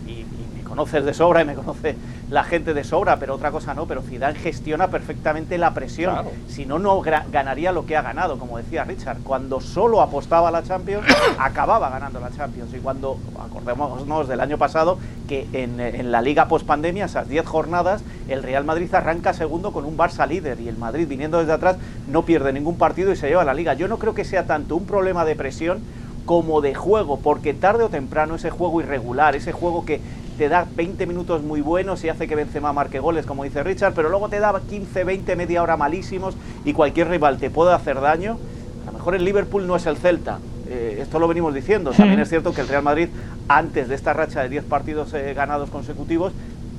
me 0.54 0.62
conoces 0.62 1.04
de 1.04 1.12
sobra 1.12 1.42
y 1.42 1.44
me 1.44 1.54
conoce 1.54 1.96
la 2.30 2.44
gente 2.44 2.72
de 2.72 2.82
sobra, 2.82 3.18
pero 3.18 3.34
otra 3.34 3.50
cosa 3.50 3.74
no, 3.74 3.86
pero 3.86 4.00
Zidane 4.00 4.38
gestiona 4.38 4.88
perfectamente 4.88 5.58
la 5.58 5.74
presión. 5.74 6.16
Si 6.48 6.64
no, 6.64 6.78
no 6.78 7.02
ganaría 7.02 7.72
lo 7.72 7.84
que 7.84 7.94
ha 7.94 8.00
ganado, 8.00 8.38
como 8.38 8.56
decía 8.56 8.84
Richard. 8.84 9.18
Cuando 9.22 9.60
solo 9.60 10.00
apostaba 10.00 10.48
a 10.48 10.50
la 10.50 10.62
Champions, 10.62 11.04
acababa 11.38 11.90
ganando 11.90 12.20
la 12.20 12.30
Champions. 12.30 12.72
Y 12.72 12.78
cuando, 12.78 13.18
acordémonos 13.38 14.28
del 14.28 14.40
año 14.40 14.56
pasado, 14.56 14.96
que 15.28 15.46
en, 15.52 15.78
en 15.78 16.10
la 16.10 16.22
Liga 16.22 16.48
post-pandemia, 16.48 17.04
esas 17.04 17.28
10 17.28 17.44
jornadas, 17.44 18.02
el 18.28 18.42
Real 18.42 18.64
Madrid 18.64 18.94
arranca 18.94 19.34
segundo 19.34 19.72
con 19.72 19.84
un 19.84 19.98
Barça 19.98 20.26
líder 20.26 20.58
y 20.58 20.68
el 20.68 20.78
Madrid 20.78 21.06
viniendo 21.06 21.38
desde 21.38 21.52
atrás 21.52 21.76
no 22.08 22.22
pierde 22.22 22.50
ningún 22.52 22.78
partido 22.78 23.12
y 23.12 23.16
se 23.16 23.28
lleva 23.28 23.44
la 23.44 23.52
Liga. 23.52 23.74
Yo 23.74 23.88
no 23.88 23.98
creo 23.98 24.14
que 24.14 24.24
sea 24.24 24.46
tanto 24.46 24.76
un 24.76 24.86
problema 24.86 25.26
de 25.26 25.36
presión 25.36 25.80
como 26.24 26.60
de 26.60 26.74
juego, 26.74 27.18
porque 27.18 27.54
tarde 27.54 27.84
o 27.84 27.88
temprano 27.88 28.34
ese 28.34 28.50
juego 28.50 28.80
irregular, 28.80 29.36
ese 29.36 29.52
juego 29.52 29.84
que 29.84 30.00
te 30.38 30.48
da 30.48 30.66
20 30.74 31.06
minutos 31.06 31.42
muy 31.42 31.60
buenos 31.60 32.04
y 32.04 32.08
hace 32.08 32.26
que 32.26 32.34
Benzema 32.34 32.72
marque 32.72 33.00
goles, 33.00 33.26
como 33.26 33.44
dice 33.44 33.62
Richard, 33.62 33.92
pero 33.94 34.08
luego 34.08 34.28
te 34.28 34.40
da 34.40 34.58
15, 34.58 35.04
20, 35.04 35.36
media 35.36 35.62
hora 35.62 35.76
malísimos 35.76 36.36
y 36.64 36.72
cualquier 36.72 37.08
rival 37.08 37.38
te 37.38 37.50
puede 37.50 37.72
hacer 37.72 38.00
daño. 38.00 38.38
A 38.82 38.86
lo 38.86 38.92
mejor 38.92 39.14
el 39.14 39.24
Liverpool 39.24 39.66
no 39.66 39.76
es 39.76 39.86
el 39.86 39.96
Celta, 39.96 40.38
eh, 40.68 40.98
esto 41.02 41.18
lo 41.18 41.28
venimos 41.28 41.54
diciendo. 41.54 41.90
También 41.90 42.20
es 42.20 42.28
cierto 42.28 42.52
que 42.52 42.62
el 42.62 42.68
Real 42.68 42.82
Madrid, 42.82 43.08
antes 43.48 43.88
de 43.88 43.94
esta 43.94 44.12
racha 44.12 44.42
de 44.42 44.48
10 44.48 44.64
partidos 44.64 45.12
eh, 45.12 45.34
ganados 45.34 45.70
consecutivos, 45.70 46.32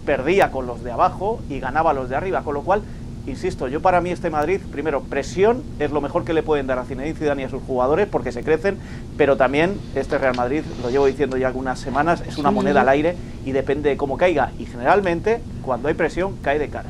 perdía 0.06 0.52
con 0.52 0.66
los 0.66 0.84
de 0.84 0.92
abajo 0.92 1.40
y 1.50 1.60
ganaba 1.60 1.94
los 1.94 2.10
de 2.10 2.16
arriba, 2.16 2.42
con 2.42 2.56
lo 2.56 2.62
cual 2.62 2.82
insisto, 3.28 3.68
yo 3.68 3.82
para 3.82 4.02
mí 4.02 4.10
este 4.10 4.30
Madrid, 4.30 4.60
primero, 4.72 5.02
presión 5.02 5.64
es 5.80 5.92
lo 5.92 6.02
mejor 6.02 6.26
que 6.26 6.34
le 6.34 6.44
pueden 6.44 6.68
dar 6.68 6.80
a 6.80 6.86
Zinedine 6.86 7.16
Zidane 7.16 7.42
y 7.44 7.46
a 7.46 7.50
sus 7.50 7.64
jugadores 7.64 8.08
porque 8.08 8.32
se 8.32 8.44
crecen, 8.44 8.78
pero 9.18 9.38
también 9.38 9.80
este 9.96 10.18
Real 10.18 10.36
Madrid, 10.36 10.64
lo 10.82 10.90
llevo 10.90 11.06
diciendo 11.06 11.38
ya 11.38 11.48
algunas 11.48 11.80
semanas, 11.80 12.24
es 12.28 12.38
una 12.38 12.52
moneda 12.52 12.82
al 12.82 12.90
aire 12.90 13.16
y 13.46 13.52
depende 13.52 13.90
de 13.90 13.98
cómo 13.98 14.18
caiga. 14.18 14.52
Y 14.60 14.66
generalmente, 14.66 15.42
cuando 15.62 15.88
hay 15.88 15.94
presión, 15.94 16.38
cae 16.42 16.60
de 16.60 16.70
cara. 16.70 16.90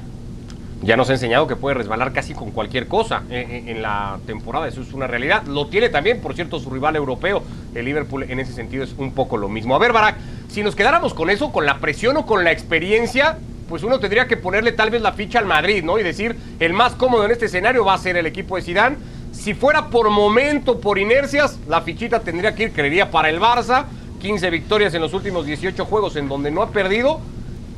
Ya 0.81 0.97
nos 0.97 1.09
ha 1.09 1.13
enseñado 1.13 1.47
que 1.47 1.55
puede 1.55 1.75
resbalar 1.75 2.11
casi 2.11 2.33
con 2.33 2.51
cualquier 2.51 2.89
cosa 2.89 3.23
eh, 3.29 3.47
eh, 3.49 3.71
en 3.71 3.81
la 3.81 4.19
temporada, 4.25 4.67
eso 4.67 4.81
es 4.81 4.91
una 4.91 5.07
realidad. 5.07 5.43
Lo 5.43 5.67
tiene 5.67 5.87
también, 5.87 6.19
por 6.19 6.35
cierto, 6.35 6.59
su 6.59 6.69
rival 6.69 6.97
europeo, 6.97 7.41
el 7.73 7.85
Liverpool, 7.85 8.23
en 8.23 8.41
ese 8.41 8.51
sentido 8.51 8.83
es 8.83 8.93
un 8.97 9.13
poco 9.13 9.37
lo 9.37 9.47
mismo. 9.47 9.75
A 9.75 9.79
ver, 9.79 9.93
Barak, 9.93 10.17
si 10.49 10.61
nos 10.61 10.75
quedáramos 10.75 11.13
con 11.13 11.29
eso, 11.29 11.53
con 11.53 11.65
la 11.65 11.77
presión 11.77 12.17
o 12.17 12.25
con 12.25 12.43
la 12.43 12.51
experiencia, 12.51 13.37
pues 13.67 13.83
uno 13.83 13.99
tendría 13.99 14.27
que 14.27 14.37
ponerle 14.37 14.71
tal 14.71 14.89
vez 14.89 15.01
la 15.01 15.13
ficha 15.13 15.39
al 15.39 15.45
Madrid, 15.45 15.83
¿no? 15.83 15.97
Y 15.99 16.03
decir, 16.03 16.35
el 16.59 16.73
más 16.73 16.93
cómodo 16.93 17.25
en 17.25 17.31
este 17.31 17.45
escenario 17.45 17.85
va 17.85 17.93
a 17.93 17.97
ser 17.97 18.17
el 18.17 18.25
equipo 18.25 18.55
de 18.55 18.61
Sidán. 18.61 18.97
Si 19.31 19.53
fuera 19.53 19.87
por 19.87 20.09
momento, 20.09 20.79
por 20.79 20.99
inercias, 20.99 21.59
la 21.67 21.81
fichita 21.81 22.19
tendría 22.19 22.53
que 22.53 22.63
ir, 22.63 22.73
creería, 22.73 23.09
para 23.09 23.29
el 23.29 23.39
Barça. 23.39 23.85
15 24.19 24.49
victorias 24.49 24.93
en 24.93 25.01
los 25.01 25.13
últimos 25.13 25.45
18 25.45 25.85
juegos 25.85 26.15
en 26.15 26.29
donde 26.29 26.51
no 26.51 26.61
ha 26.61 26.69
perdido. 26.69 27.19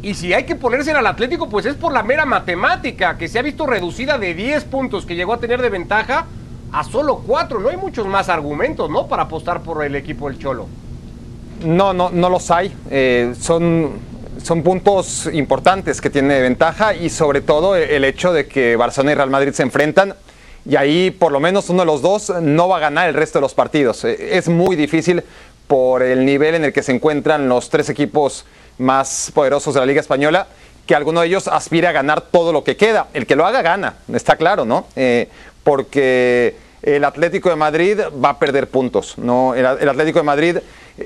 Y 0.02 0.14
si 0.14 0.34
hay 0.34 0.44
que 0.44 0.56
ponerse 0.56 0.92
al 0.92 1.08
Atlético, 1.08 1.50
pues 1.50 1.66
es 1.66 1.76
por 1.76 1.92
la 1.92 2.04
mera 2.04 2.26
matemática, 2.26 3.18
que 3.18 3.28
se 3.28 3.40
ha 3.40 3.42
visto 3.42 3.66
reducida 3.66 4.20
de 4.20 4.36
10 4.36 4.66
puntos 4.66 5.06
que 5.06 5.16
llegó 5.16 5.34
a 5.34 5.40
tener 5.40 5.62
de 5.62 5.70
ventaja 5.70 6.28
a 6.72 6.84
solo 6.84 7.24
4. 7.26 7.60
No 7.60 7.70
hay 7.70 7.78
muchos 7.78 8.06
más 8.06 8.30
argumentos, 8.30 8.90
¿no? 8.90 9.08
Para 9.08 9.24
apostar 9.24 9.62
por 9.62 9.84
el 9.84 9.96
equipo 9.96 10.30
del 10.30 10.38
Cholo. 10.38 10.68
No, 11.66 11.94
no, 11.94 12.12
no 12.12 12.30
los 12.30 12.52
hay. 12.52 12.72
Eh, 12.92 13.34
son 13.40 13.94
son 14.46 14.62
puntos 14.62 15.28
importantes 15.34 16.00
que 16.00 16.12
tiene 16.12 16.36
de 16.36 16.42
ventaja 16.42 16.94
y 16.94 17.10
sobre 17.10 17.42
todo 17.42 17.76
el 17.76 18.04
hecho 18.06 18.32
de 18.32 18.48
que 18.48 18.76
Barcelona 18.76 19.14
y 19.14 19.16
Real 19.16 19.32
Madrid 19.32 19.54
se 19.54 19.64
enfrentan 19.64 20.14
y 20.70 20.76
ahí 20.76 21.10
por 21.10 21.32
lo 21.32 21.40
menos 21.40 21.68
uno 21.72 21.80
de 21.80 21.88
los 21.88 22.04
dos 22.04 22.32
no 22.42 22.68
va 22.68 22.78
a 22.78 22.80
ganar 22.80 23.10
el 23.10 23.16
resto 23.16 23.40
de 23.40 23.42
los 23.42 23.56
partidos. 23.56 24.04
Eh, 24.04 24.38
es 24.38 24.48
muy 24.48 24.76
difícil 24.76 25.24
por 25.68 26.04
el 26.04 26.24
nivel 26.28 26.54
en 26.54 26.66
el 26.66 26.74
que 26.74 26.84
se 26.84 26.92
encuentran 26.92 27.50
los 27.50 27.72
tres 27.72 27.90
equipos 27.90 28.46
más 28.78 29.32
poderosos 29.34 29.74
de 29.74 29.80
la 29.80 29.88
Liga 29.88 30.02
Española 30.02 30.46
que 30.86 30.94
alguno 30.94 31.22
de 31.22 31.28
ellos 31.28 31.48
aspire 31.48 31.88
a 31.88 31.92
ganar 31.92 32.22
todo 32.22 32.54
lo 32.54 32.64
que 32.64 32.78
queda. 32.78 33.08
El 33.16 33.26
que 33.26 33.36
lo 33.36 33.48
haga 33.48 33.64
gana, 33.64 33.96
está 34.14 34.36
claro, 34.36 34.64
¿no? 34.64 34.86
Eh, 34.96 35.28
porque 35.64 36.56
el 36.84 37.04
Atlético 37.04 37.50
de 37.50 37.56
Madrid 37.56 38.00
va 38.24 38.30
a 38.30 38.38
perder 38.38 38.70
puntos, 38.70 39.18
¿no? 39.18 39.56
el 39.56 39.66
Atlético 39.66 40.20
de 40.20 40.24
Madrid 40.24 40.58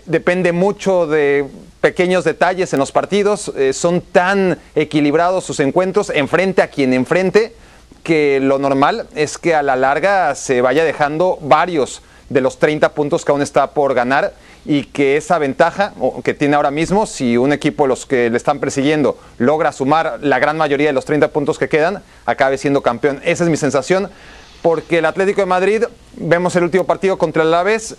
depende 0.06 0.52
mucho 0.52 1.08
de 1.08 1.46
pequeños 1.82 2.24
detalles 2.24 2.74
en 2.74 2.80
los 2.80 2.92
partidos, 2.92 3.52
eh, 3.56 3.74
son 3.74 4.02
tan 4.02 4.60
equilibrados 4.76 5.46
sus 5.46 5.60
encuentros, 5.60 6.10
enfrente 6.10 6.62
a 6.62 6.68
quien 6.68 6.94
enfrente, 6.94 7.54
que 8.04 8.40
lo 8.42 8.60
normal 8.60 9.08
es 9.16 9.38
que 9.38 9.56
a 9.56 9.64
la 9.64 9.76
larga 9.76 10.36
se 10.36 10.62
vaya 10.62 10.84
dejando 10.84 11.38
varios 11.42 12.02
de 12.30 12.42
los 12.42 12.60
30 12.60 12.94
puntos 12.94 13.26
que 13.26 13.32
aún 13.32 13.42
está 13.42 13.72
por 13.72 13.94
ganar 13.94 14.34
y 14.66 14.84
que 14.84 15.18
esa 15.18 15.40
ventaja 15.40 15.94
que 16.24 16.34
tiene 16.34 16.56
ahora 16.56 16.72
mismo, 16.72 17.06
si 17.06 17.38
un 17.38 17.54
equipo 17.54 17.88
los 17.88 18.06
que 18.06 18.30
le 18.30 18.38
están 18.38 18.60
persiguiendo 18.60 19.18
logra 19.38 19.72
sumar 19.72 20.20
la 20.22 20.38
gran 20.40 20.58
mayoría 20.58 20.88
de 20.88 20.94
los 20.94 21.06
30 21.06 21.30
puntos 21.30 21.58
que 21.58 21.70
quedan, 21.70 22.04
acabe 22.26 22.58
siendo 22.58 22.82
campeón. 22.82 23.22
Esa 23.24 23.46
es 23.46 23.50
mi 23.50 23.58
sensación, 23.58 24.10
porque 24.62 25.00
el 25.00 25.06
Atlético 25.06 25.42
de 25.42 25.48
Madrid, 25.48 25.84
vemos 26.16 26.56
el 26.56 26.64
último 26.64 26.84
partido 26.84 27.18
contra 27.18 27.44
el 27.44 27.50
Alavés, 27.50 27.96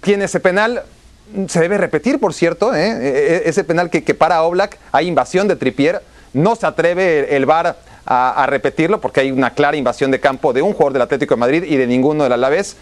tiene 0.00 0.26
ese 0.26 0.38
penal, 0.38 0.84
se 1.48 1.60
debe 1.60 1.78
repetir, 1.78 2.18
por 2.18 2.34
cierto, 2.34 2.74
¿eh? 2.74 2.90
E, 2.90 3.42
e, 3.46 3.48
ese 3.48 3.64
penal 3.64 3.90
que, 3.90 4.14
para 4.14 4.42
Oblak, 4.42 4.78
hay 4.92 5.08
invasión 5.08 5.48
de 5.48 5.56
Tripier, 5.56 6.02
no 6.32 6.56
se 6.56 6.66
atreve 6.66 7.36
el 7.36 7.46
VAR 7.46 7.76
a, 8.06 8.46
repetirlo 8.48 9.00
porque 9.00 9.20
hay 9.20 9.30
una 9.30 9.54
clara 9.54 9.76
invasión 9.76 10.10
de 10.10 10.20
campo 10.20 10.52
de 10.52 10.62
un 10.62 10.72
jugador 10.72 10.94
del 10.94 11.02
Atlético 11.02 11.34
de 11.34 11.40
Madrid 11.40 11.64
y 11.64 11.76
de 11.76 11.86
ninguno 11.86 12.24
del 12.24 12.32
Alavés. 12.32 12.76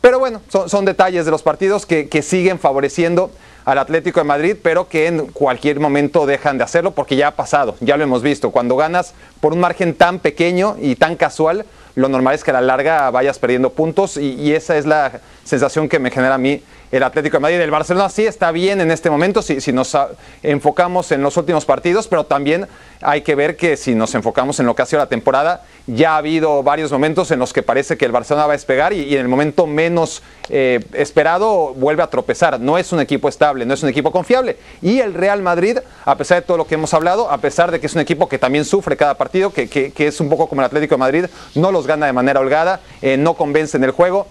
Pero 0.00 0.18
bueno, 0.18 0.40
son, 0.48 0.84
detalles 0.84 1.24
de 1.24 1.30
los 1.30 1.42
partidos 1.42 1.86
que, 1.86 2.08
que, 2.08 2.22
siguen 2.22 2.58
favoreciendo 2.58 3.30
al 3.64 3.78
Atlético 3.78 4.20
de 4.20 4.24
Madrid, 4.24 4.56
pero 4.62 4.88
que 4.88 5.08
en 5.08 5.26
cualquier 5.28 5.80
momento 5.80 6.26
dejan 6.26 6.58
de 6.58 6.64
hacerlo 6.64 6.92
porque 6.92 7.16
ya 7.16 7.28
ha 7.28 7.30
pasado, 7.32 7.76
ya 7.80 7.96
lo 7.96 8.04
hemos 8.04 8.22
visto. 8.22 8.50
Cuando 8.50 8.76
ganas 8.76 9.14
por 9.40 9.52
un 9.52 9.60
margen 9.60 9.94
tan 9.94 10.20
pequeño 10.20 10.76
y 10.80 10.94
tan 10.96 11.16
casual, 11.16 11.66
lo 11.96 12.10
normal 12.10 12.34
es 12.34 12.44
que 12.44 12.50
a 12.50 12.54
la 12.54 12.60
larga 12.60 13.10
vayas 13.10 13.38
perdiendo 13.38 13.70
puntos 13.70 14.18
y, 14.18 14.52
esa 14.52 14.76
es 14.76 14.84
la 14.84 15.20
sensación 15.44 15.88
que 15.88 15.98
me 15.98 16.10
genera 16.10 16.34
a 16.34 16.38
mí 16.38 16.62
el 16.92 17.02
Atlético 17.02 17.38
de 17.38 17.40
Madrid. 17.40 17.60
El 17.60 17.70
Barcelona 17.70 18.10
sí 18.10 18.26
está 18.26 18.52
bien 18.52 18.82
en 18.82 18.90
este 18.90 19.08
momento 19.08 19.40
si, 19.40 19.62
si 19.62 19.72
nos 19.72 19.96
enfocamos 20.42 21.10
en 21.10 21.22
los 21.22 21.38
últimos 21.38 21.64
partidos, 21.64 22.06
pero 22.06 22.24
también 22.24 22.68
hay 23.00 23.22
que 23.22 23.34
ver 23.34 23.56
que 23.56 23.76
si 23.76 23.94
nos 23.94 24.14
enfocamos 24.14 24.58
en 24.60 24.66
lo 24.66 24.74
que 24.74 24.82
ha 24.82 24.86
sido 24.86 25.00
la 25.00 25.08
temporada, 25.08 25.62
ya 25.86 26.14
ha 26.14 26.16
habido 26.18 26.62
varios 26.62 26.90
momentos 26.90 27.30
en 27.30 27.38
los 27.38 27.52
que 27.52 27.62
parece 27.62 27.96
que 27.96 28.04
el 28.04 28.12
Barcelona 28.12 28.46
va 28.46 28.52
a 28.52 28.56
despegar 28.56 28.92
y, 28.92 29.14
en 29.14 29.20
el 29.20 29.28
momento 29.28 29.66
menos 29.66 30.22
eh, 30.48 30.80
esperado 30.92 31.74
vuelve 31.74 32.02
a 32.02 32.08
tropezar. 32.08 32.58
No 32.60 32.78
es 32.78 32.92
un 32.92 33.00
equipo 33.00 33.28
estable, 33.28 33.66
no 33.66 33.74
es 33.74 33.82
un 33.82 33.88
equipo 33.88 34.10
confiable. 34.10 34.56
Y 34.82 35.00
el 35.00 35.14
Real 35.14 35.42
Madrid, 35.42 35.78
a 36.04 36.16
pesar 36.16 36.40
de 36.40 36.46
todo 36.46 36.56
lo 36.56 36.66
que 36.66 36.74
hemos 36.74 36.92
hablado, 36.94 37.30
a 37.30 37.38
pesar 37.38 37.70
de 37.70 37.80
que 37.80 37.86
es 37.86 37.94
un 37.94 38.00
equipo 38.00 38.28
que 38.28 38.38
también 38.38 38.64
sufre 38.64 38.96
cada 38.96 39.14
partido, 39.14 39.52
que, 39.52 39.92
es 39.96 40.20
un 40.20 40.28
poco 40.28 40.48
como 40.48 40.60
el 40.60 40.66
Atlético 40.66 40.94
de 40.94 40.98
Madrid, 41.00 41.24
no 41.54 41.70
los 41.72 41.86
gana 41.86 42.06
de 42.06 42.12
manera 42.12 42.40
holgada, 42.40 42.80
eh, 43.02 43.16
no 43.16 43.34
convence 43.34 43.76
en 43.76 43.84
el 43.84 43.90
juego 43.90 44.26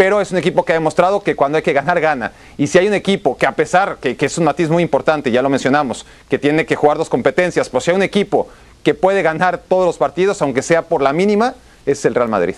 pero 0.00 0.18
es 0.22 0.32
un 0.32 0.38
equipo 0.38 0.64
que 0.64 0.72
ha 0.72 0.76
demostrado 0.76 1.20
que 1.22 1.36
cuando 1.36 1.56
hay 1.56 1.62
que 1.62 1.74
ganar, 1.74 2.00
gana. 2.00 2.32
Y 2.56 2.68
si 2.68 2.78
hay 2.78 2.88
un 2.88 2.94
equipo 2.94 3.36
que 3.36 3.44
a 3.44 3.52
pesar, 3.52 3.98
que, 4.00 4.16
que, 4.16 4.24
es 4.24 4.38
un 4.38 4.44
matiz 4.44 4.70
muy 4.70 4.82
importante, 4.82 5.30
ya 5.30 5.42
lo 5.42 5.50
mencionamos, 5.50 6.06
que 6.30 6.38
tiene 6.38 6.64
que 6.64 6.74
jugar 6.74 6.96
dos 6.96 7.10
competencias, 7.10 7.68
pues 7.68 7.84
si 7.84 7.90
hay 7.90 7.98
un 7.98 8.02
equipo 8.02 8.48
que 8.82 8.94
puede 8.94 9.20
ganar 9.20 9.58
todos 9.58 9.84
los 9.84 9.98
partidos, 9.98 10.40
aunque 10.40 10.62
sea 10.62 10.80
por 10.80 11.02
la 11.02 11.12
mínima, 11.12 11.54
es 11.84 12.02
el 12.06 12.14
Real 12.14 12.30
Madrid. 12.30 12.54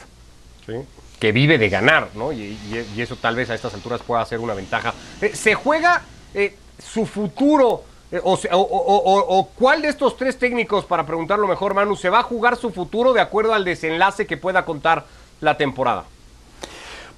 Sí. 0.65 0.75
Que 1.19 1.33
vive 1.33 1.59
de 1.59 1.69
ganar, 1.69 2.11
¿no? 2.15 2.33
Y, 2.33 2.57
eso 2.97 3.17
tal 3.17 3.35
vez 3.35 3.51
a 3.51 3.57
estas 3.57 3.75
alturas 3.75 4.03
pueda 4.03 4.25
ser 4.25 4.39
una 4.39 4.55
ventaja. 4.55 4.95
Eh, 5.21 5.35
¿Se 5.35 5.55
juega 5.55 6.03
eh, 6.35 6.55
su 6.79 7.07
futuro? 7.07 7.83
eh, 8.13 8.21
o- 8.23 8.39
o 8.39 9.49
cuál 9.59 9.83
de 9.83 9.89
estos 9.89 10.17
tres 10.17 10.39
técnicos, 10.39 10.85
para 10.85 11.05
preguntarlo 11.05 11.49
mejor, 11.49 11.75
Manu, 11.75 11.97
se 11.97 12.09
va 12.09 12.21
a 12.21 12.23
jugar 12.23 12.57
su 12.57 12.71
futuro 12.71 13.13
de 13.13 13.21
acuerdo 13.21 13.53
al 13.53 13.65
desenlace 13.65 14.29
que 14.29 14.37
pueda 14.37 14.65
contar 14.65 15.07
la 15.41 15.57
temporada? 15.57 16.05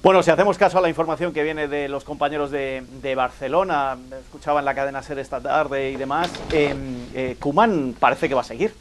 Bueno, 0.05 0.21
si 0.21 0.29
hacemos 0.29 0.59
caso 0.59 0.77
a 0.77 0.81
la 0.81 0.89
información 0.89 1.33
que 1.33 1.41
viene 1.41 1.67
de 1.67 1.89
los 1.89 2.03
compañeros 2.03 2.51
de, 2.51 3.13
Barcelona, 3.17 3.97
escuchaba 4.21 4.59
en 4.59 4.65
la 4.65 4.75
cadena 4.75 5.01
SER 5.01 5.17
esta 5.17 5.41
tarde 5.41 5.89
y 5.89 5.95
demás, 5.95 6.29
eh, 6.51 6.75
eh, 7.15 7.37
Koeman 7.39 7.95
parece 7.99 8.29
que 8.29 8.35
va 8.35 8.41
a 8.41 8.43
seguir. 8.43 8.71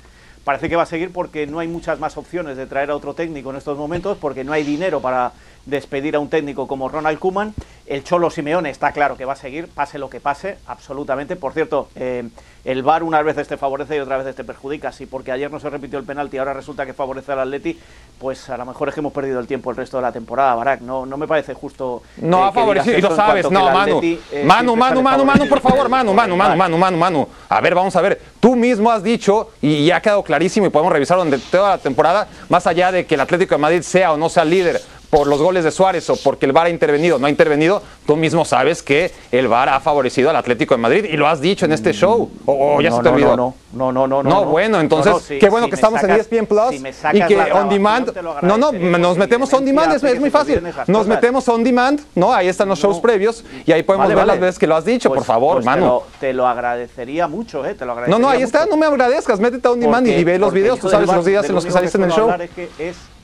Parece 0.44 0.68
que 0.68 0.76
va 0.76 0.82
a 0.82 0.86
seguir 0.86 1.14
porque 1.14 1.46
no 1.46 1.60
hay 1.60 1.68
muchas 1.68 1.98
más 1.98 2.18
opciones 2.18 2.58
de 2.58 2.66
traer 2.66 2.90
a 2.90 2.94
otro 2.94 3.14
técnico 3.14 3.48
en 3.48 3.56
estos 3.56 3.78
momentos, 3.78 4.18
porque 4.20 4.44
no 4.44 4.52
hay 4.52 4.64
dinero 4.64 5.00
para 5.00 5.32
despedir 5.66 6.16
a 6.16 6.20
un 6.20 6.28
técnico 6.28 6.66
como 6.66 6.88
Ronald 6.88 7.18
Koeman. 7.18 7.54
El 7.86 8.02
Cholo 8.02 8.30
Simeone 8.30 8.70
está 8.70 8.92
claro 8.92 9.16
que 9.16 9.26
va 9.26 9.34
a 9.34 9.36
seguir, 9.36 9.68
pase 9.68 9.98
lo 9.98 10.08
que 10.08 10.18
pase, 10.18 10.56
absolutamente. 10.66 11.36
Por 11.36 11.52
cierto, 11.52 11.88
eh, 11.96 12.26
el 12.64 12.82
VAR 12.82 13.02
unas 13.02 13.22
veces 13.24 13.46
te 13.46 13.58
favorece 13.58 13.96
y 13.96 13.98
otras 13.98 14.20
veces 14.20 14.36
te 14.36 14.42
perjudica. 14.42 14.90
Si 14.90 15.04
porque 15.04 15.32
ayer 15.32 15.50
no 15.50 15.60
se 15.60 15.68
repitió 15.68 15.98
el 15.98 16.06
penalti 16.06 16.36
y 16.36 16.38
ahora 16.38 16.54
resulta 16.54 16.86
que 16.86 16.94
favorece 16.94 17.32
al 17.32 17.40
Atleti, 17.40 17.78
pues 18.18 18.48
a 18.48 18.56
lo 18.56 18.64
mejor 18.64 18.88
es 18.88 18.94
que 18.94 19.00
hemos 19.00 19.12
perdido 19.12 19.38
el 19.38 19.46
tiempo 19.46 19.70
el 19.70 19.76
resto 19.76 19.98
de 19.98 20.02
la 20.02 20.12
temporada, 20.12 20.54
Barak. 20.54 20.80
No, 20.80 21.04
no 21.04 21.18
me 21.18 21.28
parece 21.28 21.52
justo. 21.52 22.02
No 22.16 22.38
eh, 22.38 22.44
ha 22.44 22.52
que 22.52 22.60
favorecido, 22.60 22.98
y 22.98 23.02
lo 23.02 23.14
sabes. 23.14 23.50
No, 23.50 23.68
el 23.68 23.74
Manu. 23.74 23.96
Atleti, 23.98 24.20
eh, 24.32 24.44
Manu, 24.46 24.76
Manu, 24.76 25.02
Manu, 25.02 25.24
Manu, 25.26 25.46
por 25.46 25.60
favor, 25.60 25.88
Manu, 25.90 26.14
Manu, 26.14 26.32
el 26.32 26.38
Manu. 26.38 26.56
Manu, 26.56 26.78
Manu, 26.78 26.96
Manu. 26.96 27.28
A 27.50 27.60
ver, 27.60 27.74
vamos 27.74 27.94
a 27.96 28.00
ver. 28.00 28.18
Tú 28.40 28.56
mismo 28.56 28.90
has 28.90 29.02
dicho, 29.02 29.50
y 29.60 29.84
ya 29.84 29.96
ha 29.96 30.00
quedado 30.00 30.22
clarísimo, 30.22 30.66
y 30.66 30.70
podemos 30.70 30.92
revisar 30.92 31.18
durante 31.18 31.38
toda 31.50 31.70
la 31.70 31.78
temporada, 31.78 32.28
más 32.48 32.66
allá 32.66 32.90
de 32.90 33.04
que 33.04 33.14
el 33.14 33.20
Atlético 33.20 33.56
de 33.56 33.60
Madrid 33.60 33.82
sea 33.82 34.14
o 34.14 34.16
no 34.16 34.30
sea 34.30 34.44
líder 34.46 34.80
por 35.14 35.26
los 35.26 35.40
goles 35.40 35.64
de 35.64 35.70
Suárez 35.70 36.08
o 36.10 36.16
porque 36.16 36.46
el 36.46 36.52
VAR 36.52 36.66
ha 36.66 36.70
intervenido 36.70 37.16
o 37.16 37.18
no 37.18 37.26
ha 37.26 37.30
intervenido, 37.30 37.82
tú 38.06 38.16
mismo 38.16 38.44
sabes 38.44 38.82
que 38.82 39.12
el 39.32 39.48
VAR 39.48 39.68
ha 39.68 39.80
favorecido 39.80 40.30
al 40.30 40.36
Atlético 40.36 40.74
de 40.74 40.80
Madrid 40.80 41.04
y 41.10 41.16
lo 41.16 41.28
has 41.28 41.40
dicho 41.40 41.64
en 41.64 41.72
este 41.72 41.92
show. 41.92 42.30
O, 42.46 42.76
o 42.76 42.80
ya 42.80 42.90
no, 42.90 42.96
se 42.96 43.02
te 43.02 43.08
no, 43.10 43.14
olvidó. 43.14 43.36
no, 43.36 43.54
no, 43.72 43.92
no, 43.92 44.06
no, 44.06 44.22
no, 44.22 44.30
No, 44.30 44.44
bueno, 44.46 44.80
entonces, 44.80 45.14
sí, 45.26 45.38
qué 45.38 45.48
bueno 45.48 45.66
si 45.66 45.70
que 45.70 45.74
estamos 45.76 46.00
sacas- 46.00 46.14
en 46.14 46.20
ESPN 46.20 46.46
Plus 46.46 46.70
si 46.70 47.16
y 47.18 47.22
que 47.26 47.52
on 47.52 47.68
demand. 47.68 48.12
No, 48.42 48.56
no, 48.58 48.72
nos 48.72 49.16
metemos 49.18 49.52
on 49.52 49.64
demand, 49.64 49.92
es, 49.94 50.20
muy 50.20 50.30
fácil. 50.30 50.62
Nos 50.86 51.06
metemos 51.06 51.48
on 51.48 51.62
demand, 51.64 52.00
¿no? 52.14 52.32
Ahí 52.32 52.48
están 52.48 52.68
los 52.68 52.78
shows 52.78 52.96
No. 52.96 53.02
previos 53.02 53.44
y 53.66 53.72
ahí 53.72 53.82
podemos 53.82 54.04
Vale, 54.06 54.14
ver 54.14 54.22
vale. 54.26 54.32
las 54.32 54.40
veces 54.40 54.58
que 54.58 54.66
lo 54.66 54.76
has 54.76 54.84
dicho, 54.84 55.08
Pues- 55.08 55.18
por 55.18 55.26
favor, 55.26 55.54
pues 55.56 55.64
te 55.64 55.70
Manu. 55.70 55.86
lo- 55.86 56.02
Te 56.20 56.32
lo, 56.32 56.46
agradecería 56.46 57.28
mucho, 57.28 57.64
¿eh? 57.64 57.74
Te 57.74 57.80
lo 57.84 57.86
No, 57.86 57.92
agradecería 57.92 58.18
no, 58.26 58.28
ahí 58.30 58.42
está, 58.42 58.66
no 58.66 58.76
me 58.76 58.86
agradezcas, 58.86 59.40
métete 59.40 59.66
a 59.68 59.70
on 59.72 59.80
demand 59.80 60.06
y, 60.06 60.10
Porque- 60.10 60.20
y 60.20 60.24
ve 60.24 60.38
los 60.38 60.52
videos, 60.52 60.78
tú 60.78 60.88
sabes 60.88 61.06
los 61.08 61.24
días 61.24 61.44
en 61.44 61.50
lo 61.50 61.54
los 61.56 61.64
que 61.64 61.70
saliste 61.72 61.98
en 61.98 62.04
el 62.04 62.10
show. 62.12 62.30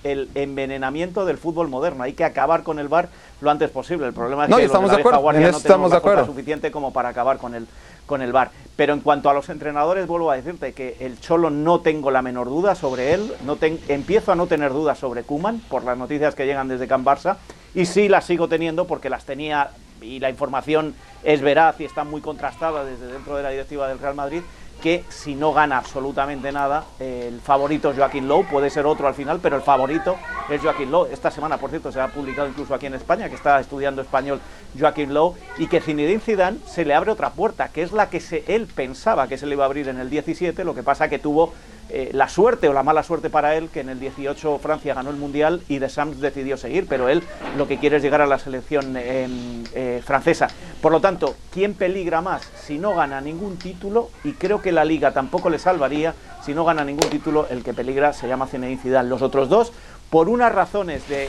El 0.04 0.28
envenenamiento 0.34 1.24
del 1.24 1.38
fútbol 1.38 1.68
moderno. 1.68 2.02
Hay 2.04 2.12
que 2.14 2.24
acabar 2.24 2.62
con 2.62 2.78
el 2.78 2.88
VAR 2.88 3.08
lo 3.40 3.50
antes 3.50 3.70
posible. 3.70 4.06
El 4.06 4.12
problema 4.12 4.44
es 4.44 4.50
No, 4.50 4.56
que 4.56 4.62
los 4.62 4.70
estamos 4.70 4.88
la 4.88 4.92
de 4.92 4.96
vieja 4.98 5.08
acuerdo, 5.08 5.22
guardia 5.22 5.50
no 5.52 5.60
tenemos 5.60 5.90
de 5.90 5.94
la 5.94 5.98
acuerdo. 5.98 6.26
suficiente 6.26 6.70
como 6.70 6.92
para 6.92 7.08
acabar 7.10 7.38
con 7.38 7.54
el 7.54 7.66
con 8.06 8.22
el 8.22 8.32
VAR. 8.32 8.50
Pero 8.74 8.92
en 8.92 9.00
cuanto 9.00 9.30
a 9.30 9.34
los 9.34 9.48
entrenadores, 9.50 10.08
vuelvo 10.08 10.32
a 10.32 10.36
decirte 10.36 10.72
que 10.72 10.96
el 10.98 11.20
Cholo 11.20 11.48
no 11.48 11.78
tengo 11.80 12.10
la 12.10 12.22
menor 12.22 12.48
duda 12.48 12.74
sobre 12.74 13.12
él. 13.14 13.32
No 13.44 13.54
ten- 13.54 13.78
empiezo 13.86 14.32
a 14.32 14.34
no 14.34 14.48
tener 14.48 14.72
dudas 14.72 14.98
sobre 14.98 15.22
Kuman 15.22 15.60
por 15.68 15.84
las 15.84 15.96
noticias 15.96 16.34
que 16.34 16.44
llegan 16.44 16.66
desde 16.66 16.88
Can 16.88 17.04
Barça. 17.04 17.36
Y 17.72 17.86
sí 17.86 18.08
las 18.08 18.24
sigo 18.24 18.48
teniendo 18.48 18.86
porque 18.88 19.10
las 19.10 19.24
tenía 19.26 19.70
y 20.02 20.18
la 20.18 20.28
información 20.28 20.94
es 21.22 21.40
veraz 21.40 21.78
y 21.80 21.84
está 21.84 22.02
muy 22.02 22.20
contrastada 22.20 22.84
desde 22.84 23.06
dentro 23.06 23.36
de 23.36 23.44
la 23.44 23.50
directiva 23.50 23.86
del 23.86 23.98
Real 24.00 24.14
Madrid 24.16 24.42
que 24.80 25.04
si 25.08 25.34
no 25.34 25.52
gana 25.52 25.78
absolutamente 25.78 26.50
nada, 26.52 26.84
el 26.98 27.40
favorito 27.40 27.90
es 27.90 27.96
Joaquín 27.96 28.26
Lowe, 28.26 28.44
puede 28.44 28.70
ser 28.70 28.86
otro 28.86 29.06
al 29.06 29.14
final, 29.14 29.38
pero 29.40 29.56
el 29.56 29.62
favorito 29.62 30.16
es 30.48 30.60
Joaquín 30.60 30.90
Lowe. 30.90 31.12
Esta 31.12 31.30
semana, 31.30 31.58
por 31.58 31.70
cierto, 31.70 31.92
se 31.92 32.00
ha 32.00 32.08
publicado 32.08 32.48
incluso 32.48 32.74
aquí 32.74 32.86
en 32.86 32.94
España, 32.94 33.28
que 33.28 33.34
está 33.34 33.60
estudiando 33.60 34.02
español 34.02 34.40
Joaquín 34.78 35.14
Lowe, 35.14 35.36
y 35.58 35.66
que 35.66 35.80
Zinedine 35.80 36.20
Zidane 36.20 36.58
se 36.66 36.84
le 36.84 36.94
abre 36.94 37.10
otra 37.10 37.30
puerta, 37.30 37.68
que 37.68 37.82
es 37.82 37.92
la 37.92 38.10
que 38.10 38.20
se, 38.20 38.44
él 38.48 38.66
pensaba 38.66 39.28
que 39.28 39.38
se 39.38 39.46
le 39.46 39.54
iba 39.54 39.64
a 39.64 39.66
abrir 39.66 39.88
en 39.88 40.00
el 40.00 40.10
17, 40.10 40.64
lo 40.64 40.74
que 40.74 40.82
pasa 40.82 41.08
que 41.08 41.18
tuvo 41.18 41.52
eh, 41.92 42.10
la 42.12 42.28
suerte 42.28 42.68
o 42.68 42.72
la 42.72 42.82
mala 42.82 43.02
suerte 43.02 43.30
para 43.30 43.56
él, 43.56 43.68
que 43.68 43.80
en 43.80 43.88
el 43.88 44.00
18 44.00 44.58
Francia 44.58 44.94
ganó 44.94 45.10
el 45.10 45.16
Mundial 45.16 45.62
y 45.68 45.78
De 45.78 45.88
Sams 45.88 46.20
decidió 46.20 46.56
seguir, 46.56 46.86
pero 46.88 47.08
él 47.08 47.22
lo 47.56 47.66
que 47.68 47.78
quiere 47.78 47.96
es 47.96 48.02
llegar 48.02 48.20
a 48.20 48.26
la 48.26 48.38
selección 48.38 48.94
eh, 48.96 49.28
eh, 49.74 50.02
francesa. 50.04 50.48
Por 50.80 50.92
lo 50.92 51.00
tanto, 51.00 51.34
¿quién 51.52 51.74
peligra 51.74 52.20
más 52.20 52.42
si 52.64 52.78
no 52.78 52.94
gana 52.94 53.20
ningún 53.20 53.56
título? 53.58 54.10
Y 54.24 54.32
creo 54.32 54.62
que 54.62 54.72
la 54.72 54.84
Liga 54.84 55.12
tampoco 55.12 55.50
le 55.50 55.58
salvaría 55.58 56.14
si 56.44 56.54
no 56.54 56.64
gana 56.64 56.84
ningún 56.84 57.10
título, 57.10 57.46
el 57.50 57.62
que 57.62 57.74
peligra 57.74 58.12
se 58.12 58.26
llama 58.26 58.46
Zinedine 58.46 58.80
Zidane. 58.80 59.08
Los 59.10 59.20
otros 59.20 59.48
dos, 59.50 59.72
por 60.08 60.28
unas 60.28 60.52
razones 60.52 61.06
de, 61.08 61.28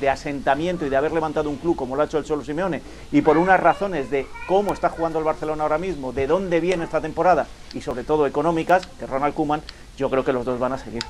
de- 0.00 0.08
asentamiento 0.08 0.86
y 0.86 0.88
de 0.88 0.96
haber 0.96 1.12
levantado 1.12 1.50
un 1.50 1.56
club 1.56 1.76
como 1.76 1.96
lo 1.96 2.02
ha 2.02 2.04
hecho 2.06 2.16
el 2.18 2.24
Cholo 2.24 2.44
Simeone, 2.44 2.80
y 3.12 3.20
por 3.22 3.36
unas 3.36 3.60
razones 3.60 4.10
de 4.10 4.26
cómo 4.46 4.72
está 4.72 4.88
jugando 4.88 5.18
el 5.18 5.24
Barcelona 5.24 5.64
ahora 5.64 5.78
mismo, 5.78 6.12
de 6.12 6.26
dónde 6.26 6.60
viene 6.60 6.84
esta 6.84 7.00
temporada, 7.00 7.46
y 7.74 7.80
sobre 7.82 8.04
todo 8.04 8.26
económicas, 8.26 8.86
que 8.98 9.06
Ronald 9.06 9.34
Koeman, 9.34 9.62
yo 9.96 10.10
creo 10.10 10.24
que 10.24 10.32
los 10.32 10.44
dos 10.44 10.58
van 10.58 10.72
a 10.72 10.78
seguir. 10.78 11.02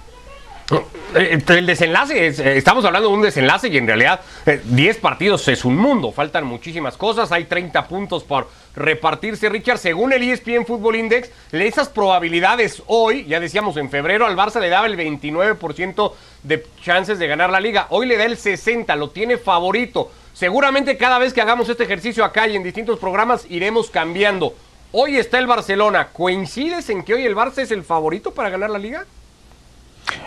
Eh, 1.15 1.39
El 1.49 1.67
desenlace, 1.67 2.27
es, 2.27 2.41
eh, 2.41 2.57
estamos 2.57 2.85
hablando 2.85 3.09
de 3.09 3.15
un 3.15 3.23
desenlace 3.23 3.69
y 3.69 3.77
en 3.77 3.87
realidad 3.87 4.21
eh, 4.47 4.61
10 4.65 4.99
partidos 4.99 5.47
es 5.47 5.65
un 5.65 5.77
mundo, 5.77 6.11
faltan 6.11 6.45
muchísimas 6.45 6.97
cosas, 6.97 7.31
hay 7.31 7.45
30 7.45 7.87
puntos 7.87 8.25
por 8.25 8.49
repartirse, 8.75 9.49
Richard, 9.49 9.79
según 9.79 10.13
el 10.13 10.25
ESPN 10.25 10.67
Football 10.67 10.97
Index, 10.97 11.31
esas 11.53 11.89
probabilidades 11.89 12.83
hoy, 12.87 13.27
ya 13.27 13.39
decíamos 13.39 13.77
en 13.77 13.91
febrero 13.91 14.27
al 14.27 14.37
Barça 14.37 14.61
le 14.61 14.69
daba 14.69 14.87
el 14.87 14.97
29% 14.97 16.13
de 16.43 16.67
chances 16.83 17.21
de 17.21 17.29
ganar 17.29 17.51
la 17.51 17.61
liga, 17.61 17.87
hoy 17.91 18.07
le 18.07 18.17
da 18.17 18.25
el 18.25 18.37
60%, 18.37 18.97
lo 18.97 19.11
tiene 19.11 19.39
favorito, 19.39 20.11
seguramente 20.35 20.97
cada 20.97 21.19
vez 21.19 21.33
que 21.33 21.41
hagamos 21.41 21.69
este 21.69 21.85
ejercicio 21.85 22.25
acá 22.25 22.49
y 22.49 22.57
en 22.57 22.65
distintos 22.65 22.99
programas 22.99 23.47
iremos 23.49 23.89
cambiando. 23.89 24.53
Hoy 24.93 25.17
está 25.17 25.39
el 25.39 25.47
Barcelona, 25.47 26.09
¿coincides 26.13 26.89
en 26.91 27.03
que 27.03 27.15
hoy 27.15 27.27
el 27.27 27.35
Barça 27.35 27.59
es 27.59 27.71
el 27.71 27.83
favorito 27.83 28.33
para 28.33 28.51
ganar 28.51 28.71
la 28.71 28.79
liga? 28.79 29.05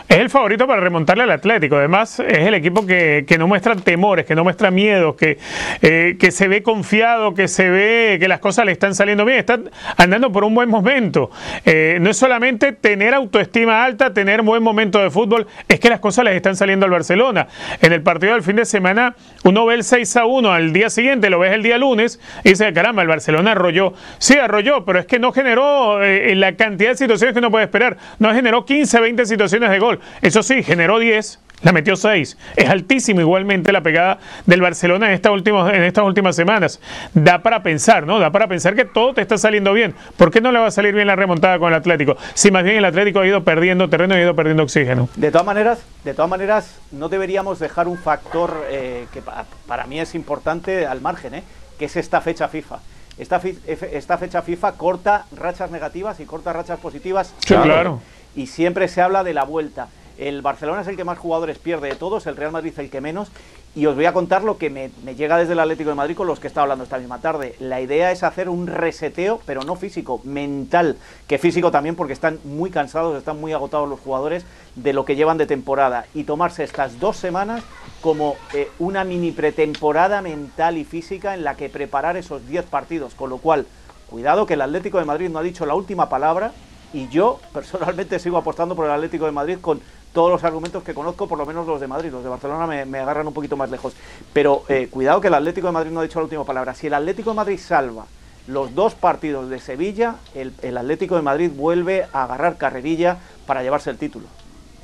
Es 0.10 0.18
el 0.18 0.32
favorito 0.32 0.66
para 0.66 0.82
remontarle 0.82 1.22
al 1.22 1.30
Atlético. 1.30 1.76
Además, 1.76 2.20
es 2.20 2.40
el 2.40 2.56
equipo 2.56 2.84
que, 2.84 3.26
que 3.28 3.38
no 3.38 3.48
muestra 3.48 3.76
temores, 3.76 4.26
que 4.26 4.34
no 4.34 4.44
muestra 4.44 4.72
miedos, 4.72 5.14
que, 5.16 5.38
eh, 5.84 6.18
que 6.20 6.32
se 6.32 6.48
ve 6.48 6.64
confiado, 6.64 7.36
que 7.36 7.48
se 7.48 7.70
ve 7.70 8.18
que 8.20 8.28
las 8.28 8.40
cosas 8.40 8.66
le 8.66 8.72
están 8.72 8.96
saliendo 8.96 9.24
bien. 9.24 9.38
Está 9.38 9.60
andando 9.98 10.32
por 10.32 10.46
un 10.46 10.56
buen 10.56 10.68
momento. 10.68 11.30
Eh, 11.64 12.00
no 12.02 12.10
es 12.10 12.18
solamente 12.18 12.72
tener 12.72 13.14
autoestima 13.14 13.84
alta, 13.84 14.12
tener 14.12 14.42
buen 14.42 14.64
momento 14.64 14.98
de 14.98 15.12
fútbol, 15.12 15.46
es 15.68 15.80
que 15.80 15.90
las 15.90 16.00
cosas 16.00 16.26
les 16.26 16.36
están 16.36 16.56
saliendo 16.56 16.88
al 16.88 16.92
Barcelona. 16.92 17.48
En 17.80 17.94
el 17.94 18.02
partido 18.02 18.34
del 18.34 18.42
fin 18.42 18.56
de 18.56 18.66
semana, 18.66 19.16
uno 19.44 19.68
ve 19.68 19.76
el 19.76 19.84
6 19.84 20.18
a 20.18 20.26
1 20.26 20.52
al 20.52 20.74
día 20.74 20.90
siguiente, 20.90 21.30
lo 21.30 21.38
ves 21.38 21.54
el 21.54 21.62
día 21.62 21.78
lunes, 21.78 22.20
y 22.44 22.50
dice, 22.50 22.74
caramba, 22.74 23.04
el 23.04 23.10
Barcelona 23.10 23.52
arrolló. 23.52 23.94
Sí, 24.18 24.40
arrolló, 24.40 24.86
pero 24.86 24.98
es 24.98 25.06
que 25.06 25.20
no 25.20 25.32
generó 25.32 26.04
eh, 26.04 26.34
la 26.34 26.56
cantidad 26.56 26.90
de 26.90 26.98
situaciones 26.98 27.34
que 27.34 27.40
uno 27.40 27.52
puede 27.52 27.66
esperar. 27.66 27.98
No 28.18 28.34
generó 28.34 28.66
15, 28.66 29.02
20 29.02 29.26
situaciones 29.28 29.70
de 29.70 29.78
gol. 29.78 29.99
Eso 30.22 30.44
sí, 30.44 30.64
generó 30.64 31.00
10, 31.00 31.40
la 31.62 31.72
metió 31.74 31.96
6. 31.96 32.38
Es 32.56 32.70
altísimo 32.70 33.20
igualmente 33.22 33.72
la 33.74 33.82
pegada 33.82 34.20
del 34.46 34.62
Barcelona 34.62 35.08
en, 35.08 35.14
esta 35.14 35.32
última- 35.32 35.74
en 35.76 35.84
estas 35.84 36.06
últimas 36.06 36.36
semanas. 36.36 36.80
Da 37.14 37.40
para 37.44 37.62
pensar, 37.64 38.06
¿no? 38.08 38.18
Da 38.20 38.32
para 38.32 38.48
pensar 38.48 38.76
que 38.76 38.86
todo 38.86 39.14
te 39.14 39.22
está 39.22 39.38
saliendo 39.38 39.74
bien. 39.74 39.94
¿Por 40.18 40.32
qué 40.32 40.40
no 40.42 40.52
le 40.52 40.60
va 40.60 40.68
a 40.68 40.72
salir 40.72 40.94
bien 40.96 41.08
la 41.08 41.16
remontada 41.18 41.60
con 41.60 41.68
el 41.70 41.74
Atlético? 41.76 42.16
Si 42.34 42.50
más 42.52 42.64
bien 42.64 42.78
el 42.78 42.86
Atlético 42.86 43.20
ha 43.20 43.28
ido 43.28 43.44
perdiendo 43.44 43.90
terreno 43.90 44.16
y 44.16 44.20
ha 44.20 44.22
ido 44.24 44.36
perdiendo 44.36 44.64
oxígeno. 44.64 45.10
De 45.16 45.32
todas 45.32 45.46
maneras, 45.46 45.80
de 46.06 46.14
todas 46.14 46.30
maneras, 46.30 46.78
no 46.92 47.10
deberíamos 47.10 47.60
dejar 47.60 47.88
un 47.90 47.98
factor 47.98 48.66
eh, 48.70 49.06
que 49.14 49.22
pa- 49.22 49.46
para 49.68 49.86
mí 49.86 50.00
es 50.00 50.16
importante 50.16 50.86
al 50.88 51.02
margen, 51.02 51.34
¿eh? 51.36 51.44
que 51.78 51.86
es 51.86 51.96
esta 51.98 52.22
fecha 52.22 52.48
FIFA. 52.48 52.80
Esta, 53.18 53.42
fi- 53.42 53.58
esta 53.68 54.18
fecha 54.18 54.42
FIFA 54.42 54.72
corta 54.74 55.26
rachas 55.36 55.72
negativas 55.72 56.22
y 56.22 56.26
corta 56.26 56.54
rachas 56.54 56.80
positivas. 56.80 57.34
Sí, 57.46 57.54
claro. 57.54 58.02
Y 58.36 58.48
siempre 58.48 58.88
se 58.88 59.02
habla 59.02 59.24
de 59.24 59.34
la 59.34 59.44
vuelta. 59.44 59.90
El 60.20 60.42
Barcelona 60.42 60.82
es 60.82 60.88
el 60.88 60.98
que 60.98 61.06
más 61.06 61.18
jugadores 61.18 61.60
pierde 61.60 61.88
de 61.88 61.96
todos, 61.96 62.28
el 62.28 62.36
Real 62.36 62.52
Madrid 62.52 62.74
el 62.78 62.90
que 62.90 63.00
menos. 63.00 63.32
Y 63.74 63.86
os 63.86 63.96
voy 63.96 64.06
a 64.06 64.12
contar 64.12 64.44
lo 64.44 64.58
que 64.58 64.70
me, 64.70 64.90
llega 65.16 65.38
desde 65.38 65.54
el 65.54 65.60
Atlético 65.60 65.92
de 65.92 65.96
Madrid 65.96 66.18
con 66.18 66.28
los 66.28 66.42
que 66.42 66.48
está 66.48 66.64
hablando 66.64 66.84
esta 66.84 66.98
misma 66.98 67.20
tarde. 67.20 67.56
La 67.60 67.80
idea 67.80 68.12
es 68.12 68.24
hacer 68.24 68.50
un 68.50 68.68
reseteo, 68.68 69.40
pero 69.46 69.62
no 69.62 69.78
físico, 69.78 70.20
mental. 70.26 70.98
Que 71.28 71.38
físico 71.38 71.72
también 71.72 71.96
porque 71.96 72.12
están 72.12 72.40
muy 72.44 72.70
cansados, 72.70 73.18
están 73.18 73.40
muy 73.40 73.54
agotados 73.54 73.88
los 73.88 74.02
jugadores 74.02 74.46
de 74.76 74.92
lo 74.92 75.06
que 75.06 75.16
llevan 75.16 75.38
de 75.38 75.46
temporada. 75.46 76.06
Y 76.14 76.26
tomarse 76.26 76.66
estas 76.66 77.00
dos 77.00 77.16
semanas 77.16 77.64
como 78.02 78.36
eh, 78.54 78.70
una 78.80 79.06
mini 79.06 79.32
pretemporada 79.32 80.22
mental 80.22 80.78
y 80.78 80.84
física 80.84 81.34
en 81.34 81.46
la 81.46 81.56
que 81.56 81.70
preparar 81.70 82.18
esos 82.18 82.46
10 82.46 82.66
partidos. 82.66 83.14
Con 83.14 83.30
lo 83.30 83.38
cual, 83.38 83.68
cuidado 84.10 84.46
que 84.46 84.56
el 84.56 84.62
Atlético 84.62 84.98
de 84.98 85.06
Madrid 85.06 85.30
no 85.30 85.40
ha 85.40 85.44
dicho 85.44 85.66
la 85.66 85.76
última 85.76 86.10
palabra 86.10 86.52
y 86.94 87.08
yo 87.10 87.40
personalmente 87.54 88.20
sigo 88.20 88.38
apostando 88.38 88.76
por 88.76 88.86
el 88.86 88.92
Atlético 88.92 89.26
de 89.26 89.32
Madrid 89.32 89.58
con 89.62 89.82
todos 90.14 90.32
los 90.32 90.44
argumentos 90.44 90.84
que 90.84 90.94
conozco, 90.94 91.28
por 91.28 91.38
lo 91.38 91.46
menos 91.46 91.68
los 91.68 91.80
de 91.80 91.88
Madrid. 91.88 92.12
Los 92.12 92.24
de 92.24 92.30
Barcelona 92.30 92.66
me, 92.66 93.00
agarran 93.00 93.28
un 93.28 93.34
poquito 93.34 93.56
más 93.56 93.70
lejos. 93.70 93.94
Pero 94.34 94.64
eh, 94.68 94.88
cuidado 94.90 95.22
que 95.22 95.28
el 95.28 95.34
Atlético 95.34 95.68
de 95.68 95.74
Madrid 95.74 95.92
no 95.92 96.00
ha 96.00 96.04
dicho 96.04 96.20
la 96.20 96.24
última 96.24 96.44
palabra. 96.44 96.74
Si 96.74 96.88
el 96.88 96.94
Atlético 96.94 97.32
de 97.32 97.36
Madrid 97.36 97.60
salva 97.60 98.06
los 98.48 98.74
dos 98.74 98.96
partidos 98.96 99.50
de 99.50 99.60
Sevilla, 99.60 100.16
el, 100.34 100.54
el 100.64 100.78
Atlético 100.78 101.16
de 101.16 101.22
Madrid 101.22 101.52
vuelve 101.56 102.08
a 102.12 102.24
agarrar 102.24 102.58
carrerilla 102.58 103.18
para 103.46 103.62
llevarse 103.62 103.92
el 103.92 103.98
título. 103.98 104.26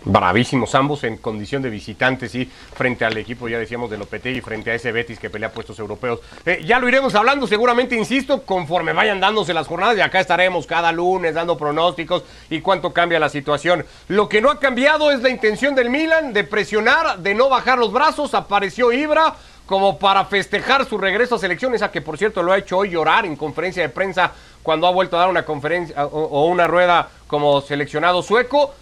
Bravísimos 0.07 0.75
ambos 0.75 1.03
en 1.03 1.17
condición 1.17 1.63
de 1.63 1.71
visitantes 1.71 2.35
y 2.35 2.45
frente 2.45 3.05
al 3.05 3.17
equipo, 3.17 3.49
ya 3.49 3.57
decíamos, 3.57 3.89
de 3.89 3.97
Lopetegui, 3.97 4.39
frente 4.39 4.69
a 4.69 4.75
ese 4.75 4.91
Betis 4.91 5.17
que 5.17 5.31
pelea 5.31 5.51
puestos 5.51 5.79
europeos. 5.79 6.19
Eh, 6.45 6.63
ya 6.63 6.77
lo 6.77 6.87
iremos 6.87 7.15
hablando 7.15 7.47
seguramente, 7.47 7.95
insisto, 7.95 8.43
conforme 8.43 8.93
vayan 8.93 9.19
dándose 9.19 9.51
las 9.51 9.65
jornadas 9.65 9.97
y 9.97 10.01
acá 10.01 10.19
estaremos 10.19 10.67
cada 10.67 10.91
lunes 10.91 11.33
dando 11.33 11.57
pronósticos 11.57 12.23
y 12.51 12.61
cuánto 12.61 12.93
cambia 12.93 13.19
la 13.19 13.29
situación. 13.29 13.83
Lo 14.07 14.29
que 14.29 14.41
no 14.41 14.51
ha 14.51 14.59
cambiado 14.59 15.09
es 15.09 15.23
la 15.23 15.29
intención 15.29 15.73
del 15.73 15.89
Milan 15.89 16.33
de 16.33 16.43
presionar, 16.43 17.17
de 17.17 17.33
no 17.33 17.49
bajar 17.49 17.79
los 17.79 17.91
brazos. 17.91 18.35
Apareció 18.35 18.91
Ibra 18.91 19.33
como 19.65 19.97
para 19.97 20.25
festejar 20.25 20.85
su 20.85 20.99
regreso 20.99 21.33
a 21.33 21.39
selecciones, 21.39 21.81
a 21.81 21.89
que 21.89 22.01
por 22.01 22.19
cierto 22.19 22.43
lo 22.43 22.51
ha 22.51 22.59
hecho 22.59 22.77
hoy 22.77 22.91
llorar 22.91 23.25
en 23.25 23.35
conferencia 23.35 23.81
de 23.81 23.89
prensa 23.89 24.31
cuando 24.61 24.85
ha 24.85 24.91
vuelto 24.91 25.15
a 25.15 25.21
dar 25.21 25.29
una 25.29 25.45
conferencia 25.45 26.05
o, 26.05 26.25
o 26.25 26.45
una 26.45 26.67
rueda 26.67 27.09
como 27.25 27.59
seleccionado 27.61 28.21
sueco. 28.21 28.75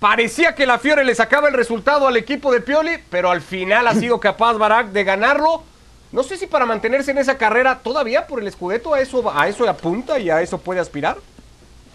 Parecía 0.00 0.54
que 0.54 0.64
la 0.64 0.78
Fiore 0.78 1.04
le 1.04 1.14
sacaba 1.14 1.48
el 1.48 1.54
resultado 1.54 2.06
al 2.06 2.16
equipo 2.16 2.52
de 2.52 2.60
Pioli, 2.60 2.98
pero 3.10 3.32
al 3.32 3.40
final 3.40 3.88
ha 3.88 3.94
sido 3.94 4.20
capaz 4.20 4.54
Barak 4.54 4.88
de 4.88 5.02
ganarlo. 5.02 5.64
No 6.12 6.22
sé 6.22 6.36
si 6.36 6.46
para 6.46 6.66
mantenerse 6.66 7.10
en 7.10 7.18
esa 7.18 7.36
carrera 7.36 7.80
todavía 7.82 8.28
por 8.28 8.40
el 8.40 8.50
Scudetto 8.50 8.94
a 8.94 9.00
eso, 9.00 9.28
a 9.34 9.48
eso 9.48 9.68
apunta 9.68 10.20
y 10.20 10.30
a 10.30 10.40
eso 10.40 10.58
puede 10.58 10.78
aspirar. 10.78 11.16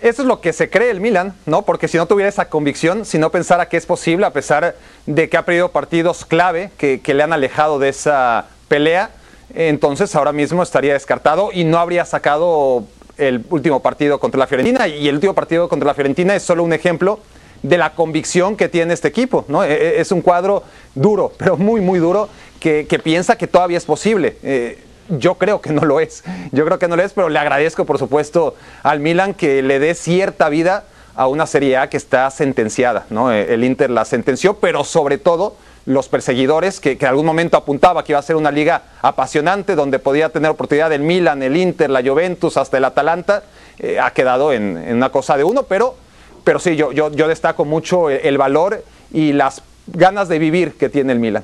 Eso 0.01 0.22
es 0.22 0.27
lo 0.27 0.41
que 0.41 0.51
se 0.51 0.69
cree 0.69 0.89
el 0.89 1.00
Milan, 1.00 1.33
¿no? 1.45 1.62
Porque 1.62 1.88
si 1.88 1.95
no 1.95 2.05
tuviera 2.05 2.27
esa 2.27 2.50
convicción, 2.50 3.05
si 3.05 3.17
no 3.17 3.29
pensara 3.29 3.69
que 3.69 3.77
es 3.77 3.86
posible, 3.86 4.25
a 4.25 4.33
pesar 4.33 4.75
de 5.05 5.29
que 5.29 5.38
ha 5.38 5.45
perdido 5.45 5.72
partidos 5.72 6.25
clave 6.25 6.72
que, 6.77 7.00
que 7.00 7.13
le 7.13 7.24
han 7.24 7.31
alejado 7.31 7.79
de 7.79 7.88
esa 7.88 8.48
pelea, 8.67 9.12
entonces 9.55 10.13
ahora 10.13 10.33
mismo 10.33 10.62
estaría 10.62 10.91
descartado 10.91 11.51
y 11.53 11.63
no 11.63 11.79
habría 11.79 12.03
sacado 12.03 12.83
el 13.17 13.45
último 13.50 13.81
partido 13.81 14.19
contra 14.19 14.39
la 14.39 14.48
Fiorentina. 14.48 14.89
Y 14.89 15.07
el 15.07 15.15
último 15.15 15.33
partido 15.33 15.69
contra 15.69 15.88
la 15.88 15.93
Fiorentina 15.93 16.36
es 16.36 16.43
solo 16.43 16.63
un 16.63 16.74
ejemplo 16.74 17.22
de 17.63 17.77
la 17.77 17.96
convicción 17.96 18.55
que 18.55 18.70
tiene 18.70 18.93
este 18.93 19.08
equipo. 19.08 19.46
¿no? 19.48 19.63
E, 19.63 19.74
e, 19.74 20.01
Es 20.01 20.12
un 20.12 20.22
cuadro 20.22 20.63
duro, 20.93 21.32
pero 21.38 21.58
muy, 21.58 21.82
muy 21.82 22.00
duro, 22.00 22.29
que, 22.60 22.86
piensa 23.03 23.38
que 23.38 23.48
todavía 23.48 23.77
es 23.77 23.86
posible. 23.86 24.38
Eh, 24.43 24.82
yo 25.10 25.36
creo 25.36 25.60
que 25.60 25.74
no 25.74 25.84
lo 25.84 26.00
es. 26.00 26.24
Yo 26.51 26.63
creo 26.65 26.79
que 26.79 26.88
no 26.88 26.96
lo 26.96 27.03
es, 27.03 27.12
pero 27.12 27.27
le 27.27 27.39
agradezco, 27.39 27.86
por 27.86 27.98
supuesto, 27.98 28.55
al 28.84 29.00
Milan 29.00 29.34
que 29.34 29.62
le 29.62 29.79
dé 29.79 29.96
cierta 29.96 30.48
vida 30.48 30.86
a 31.15 31.27
una 31.27 31.46
Serie 31.46 31.77
A 31.77 31.89
que 31.89 31.98
está 31.98 32.29
sentenciada. 32.32 33.05
¿no? 33.10 33.32
Eh, 33.32 33.53
El 33.53 33.63
Inter 33.63 33.89
la 33.89 34.05
sentenció, 34.05 34.55
pero 34.55 34.84
sobre 34.84 35.17
todo 35.17 35.58
los 35.86 36.08
perseguidores, 36.08 36.79
que, 36.79 36.98
que 36.98 37.03
en 37.03 37.10
algún 37.10 37.25
momento 37.25 37.58
apuntaba 37.58 38.05
que 38.05 38.13
iba 38.13 38.20
a 38.20 38.24
ser 38.24 38.38
una 38.38 38.51
liga 38.51 38.84
apasionante, 39.01 39.75
donde 39.75 40.00
podía 40.00 40.29
tener 40.29 40.50
oportunidad 40.50 40.93
el 40.93 41.01
Milan, 41.01 41.43
el 41.43 41.58
Inter, 41.58 41.89
la 41.89 42.01
Juventus, 42.01 42.55
hasta 42.55 42.77
el 42.77 42.86
Atalanta, 42.86 43.43
eh, 43.79 44.00
ha 44.00 44.12
quedado 44.12 44.53
en 44.53 44.77
una 44.96 45.10
cosa 45.10 45.36
de 45.36 45.43
uno, 45.43 45.63
pero 45.63 45.96
pero 46.43 46.59
sí, 46.59 46.75
yo, 46.75 46.91
yo, 46.91 47.12
yo 47.12 47.27
destaco 47.27 47.65
mucho 47.65 48.09
el, 48.09 48.38
valor 48.38 48.83
y 49.12 49.33
las 49.33 49.62
ganas 49.88 50.27
de 50.29 50.39
vivir 50.39 50.73
que 50.73 50.89
tiene 50.89 51.13
el 51.13 51.19
Milan. 51.19 51.43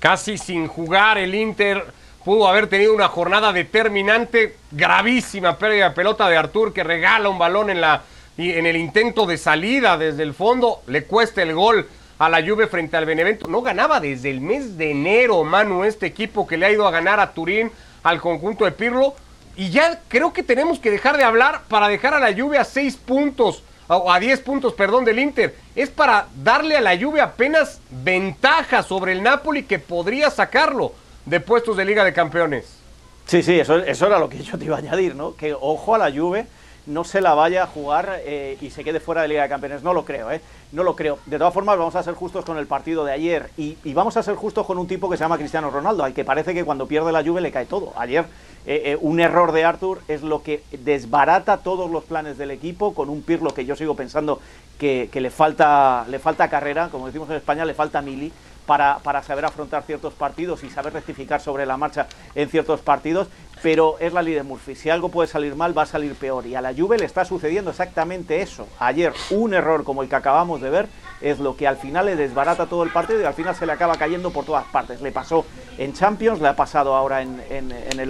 Casi 0.00 0.38
sin 0.38 0.66
jugar 0.66 1.18
el 1.18 1.34
Inter 1.34 1.84
pudo 2.24 2.48
haber 2.48 2.66
tenido 2.66 2.94
una 2.94 3.08
jornada 3.08 3.52
determinante, 3.52 4.56
gravísima 4.70 5.58
pérdida 5.58 5.88
de 5.88 5.94
pelota 5.94 6.28
de 6.28 6.36
Artur 6.36 6.72
que 6.72 6.84
regala 6.84 7.28
un 7.28 7.38
balón 7.38 7.70
en, 7.70 7.80
la, 7.80 8.02
en 8.36 8.66
el 8.66 8.76
intento 8.76 9.26
de 9.26 9.38
salida 9.38 9.96
desde 9.96 10.22
el 10.22 10.34
fondo, 10.34 10.82
le 10.86 11.04
cuesta 11.04 11.42
el 11.42 11.54
gol 11.54 11.88
a 12.18 12.28
la 12.28 12.40
Juve 12.40 12.68
frente 12.68 12.96
al 12.96 13.06
Benevento. 13.06 13.48
No 13.48 13.62
ganaba 13.62 13.98
desde 13.98 14.30
el 14.30 14.40
mes 14.40 14.78
de 14.78 14.92
enero, 14.92 15.42
Manu, 15.42 15.82
este 15.82 16.06
equipo 16.06 16.46
que 16.46 16.56
le 16.56 16.66
ha 16.66 16.70
ido 16.70 16.86
a 16.86 16.92
ganar 16.92 17.18
a 17.18 17.32
Turín, 17.32 17.70
al 18.04 18.20
conjunto 18.20 18.64
de 18.64 18.70
Pirlo. 18.70 19.14
Y 19.56 19.70
ya 19.70 20.00
creo 20.08 20.32
que 20.32 20.42
tenemos 20.42 20.78
que 20.78 20.90
dejar 20.90 21.16
de 21.16 21.24
hablar 21.24 21.62
para 21.68 21.88
dejar 21.88 22.14
a 22.14 22.20
la 22.20 22.32
Juve 22.32 22.58
a 22.58 22.64
seis 22.64 22.96
puntos, 22.96 23.62
a 23.92 24.18
10 24.18 24.40
puntos, 24.40 24.72
perdón, 24.74 25.04
del 25.04 25.18
Inter. 25.18 25.54
Es 25.74 25.90
para 25.90 26.28
darle 26.42 26.76
a 26.76 26.80
la 26.80 26.98
Juve 26.98 27.20
apenas 27.20 27.80
ventaja 27.90 28.82
sobre 28.82 29.12
el 29.12 29.22
Napoli 29.22 29.64
que 29.64 29.78
podría 29.78 30.30
sacarlo 30.30 30.92
de 31.26 31.40
puestos 31.40 31.76
de 31.76 31.84
Liga 31.84 32.04
de 32.04 32.12
Campeones. 32.12 32.78
Sí, 33.26 33.42
sí, 33.42 33.60
eso, 33.60 33.78
eso 33.78 34.06
era 34.06 34.18
lo 34.18 34.28
que 34.28 34.42
yo 34.42 34.58
te 34.58 34.64
iba 34.64 34.76
a 34.76 34.80
añadir, 34.80 35.14
¿no? 35.14 35.36
Que 35.36 35.54
ojo 35.54 35.94
a 35.94 35.98
la 35.98 36.10
Juve, 36.10 36.46
no 36.86 37.04
se 37.04 37.20
la 37.20 37.34
vaya 37.34 37.64
a 37.64 37.66
jugar 37.66 38.20
eh, 38.24 38.56
y 38.60 38.70
se 38.70 38.84
quede 38.84 39.00
fuera 39.00 39.22
de 39.22 39.28
Liga 39.28 39.42
de 39.42 39.48
Campeones. 39.48 39.82
No 39.82 39.94
lo 39.94 40.04
creo, 40.04 40.30
¿eh? 40.30 40.40
No 40.72 40.82
lo 40.82 40.96
creo. 40.96 41.18
De 41.26 41.38
todas 41.38 41.54
formas, 41.54 41.78
vamos 41.78 41.94
a 41.94 42.02
ser 42.02 42.14
justos 42.14 42.44
con 42.44 42.58
el 42.58 42.66
partido 42.66 43.04
de 43.04 43.12
ayer 43.12 43.50
y, 43.56 43.76
vamos 43.92 44.16
a 44.16 44.22
ser 44.22 44.34
justos 44.34 44.66
con 44.66 44.78
un 44.78 44.86
tipo 44.86 45.08
que 45.08 45.16
se 45.16 45.24
llama 45.24 45.38
Cristiano 45.38 45.70
Ronaldo, 45.70 46.04
al 46.04 46.14
que 46.14 46.24
parece 46.24 46.54
que 46.54 46.64
cuando 46.64 46.86
pierde 46.86 47.12
la 47.12 47.22
Juve 47.22 47.40
le 47.40 47.52
cae 47.52 47.66
todo. 47.66 47.92
Ayer 47.96 48.24
eh, 48.66 48.82
eh, 48.86 48.98
un 49.00 49.20
error 49.20 49.52
de 49.52 49.64
Arthur 49.64 50.00
es 50.08 50.22
lo 50.22 50.42
que 50.42 50.62
desbarata 50.72 51.58
todos 51.58 51.90
los 51.90 52.04
planes 52.04 52.38
del 52.38 52.50
equipo 52.50 52.94
con 52.94 53.10
un 53.10 53.22
Pirlo 53.22 53.54
que 53.54 53.64
yo 53.64 53.76
sigo 53.76 53.94
pensando 53.94 54.40
que, 54.78 55.08
que 55.12 55.20
le, 55.20 55.30
falta, 55.30 56.04
le 56.08 56.18
falta 56.18 56.48
carrera, 56.48 56.88
como 56.88 57.06
decimos 57.06 57.30
en 57.30 57.36
España, 57.36 57.64
le 57.64 57.74
falta 57.74 58.02
mili 58.02 58.32
para, 58.66 58.98
para 59.00 59.22
saber 59.22 59.44
afrontar 59.44 59.82
ciertos 59.82 60.14
partidos 60.14 60.62
y 60.64 60.70
saber 60.70 60.92
rectificar 60.92 61.40
sobre 61.40 61.66
la 61.66 61.76
marcha 61.76 62.06
en 62.34 62.48
ciertos 62.48 62.80
partidos, 62.80 63.28
pero 63.62 63.96
es 64.00 64.12
la 64.12 64.22
ley 64.22 64.34
de 64.34 64.42
Murphy. 64.42 64.74
Si 64.74 64.90
algo 64.90 65.08
puede 65.08 65.28
salir 65.28 65.54
mal, 65.54 65.76
va 65.76 65.82
a 65.82 65.86
salir 65.86 66.14
peor. 66.14 66.46
Y 66.46 66.56
a 66.56 66.60
la 66.60 66.74
Juve 66.74 66.98
le 66.98 67.04
está 67.04 67.24
sucediendo 67.24 67.70
exactamente 67.70 68.42
eso. 68.42 68.66
Ayer, 68.80 69.12
un 69.30 69.54
error 69.54 69.84
como 69.84 70.02
el 70.02 70.08
que 70.08 70.16
acabamos 70.16 70.60
de 70.60 70.68
ver 70.68 70.88
es 71.20 71.38
lo 71.38 71.56
que 71.56 71.68
al 71.68 71.76
final 71.76 72.06
le 72.06 72.16
desbarata 72.16 72.66
todo 72.66 72.82
el 72.82 72.90
partido 72.90 73.20
y 73.20 73.24
al 73.24 73.34
final 73.34 73.54
se 73.54 73.64
le 73.64 73.72
acaba 73.72 73.96
cayendo 73.96 74.30
por 74.30 74.44
todas 74.44 74.64
partes. 74.64 75.00
Le 75.00 75.12
pasó 75.12 75.46
en 75.78 75.92
Champions, 75.92 76.40
le 76.40 76.48
ha 76.48 76.56
pasado 76.56 76.94
ahora 76.94 77.22
en, 77.22 77.40
en, 77.48 77.70
el, 77.70 78.08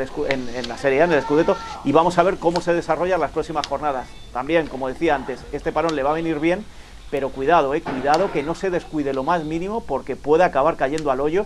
la 0.69 0.79
Serie 0.79 1.03
A, 1.03 1.05
en 1.05 1.13
el 1.13 1.23
Scudetto, 1.23 1.57
y 1.85 1.93
vamos 1.93 2.17
a 2.17 2.23
ver 2.23 2.39
cómo 2.39 2.63
se 2.63 2.73
desarrollan 2.73 3.21
las 3.21 3.31
próximas 3.31 3.67
jornadas. 3.67 4.09
También, 4.33 4.67
como 4.69 4.89
decía 4.89 5.15
antes, 5.15 5.45
este 5.53 5.71
parón 5.71 5.95
le 5.95 6.03
va 6.03 6.11
a 6.11 6.15
venir 6.15 6.39
bien, 6.39 6.65
pero 7.11 7.29
cuidado, 7.29 7.75
eh, 7.75 7.83
cuidado 7.83 8.33
que 8.33 8.43
no 8.43 8.55
se 8.55 8.71
descuide 8.71 9.13
lo 9.13 9.23
más 9.23 9.45
mínimo 9.45 9.85
porque 9.85 10.17
puede 10.17 10.45
acabar 10.45 10.77
cayendo 10.77 11.11
al 11.11 11.21
hoyo 11.21 11.45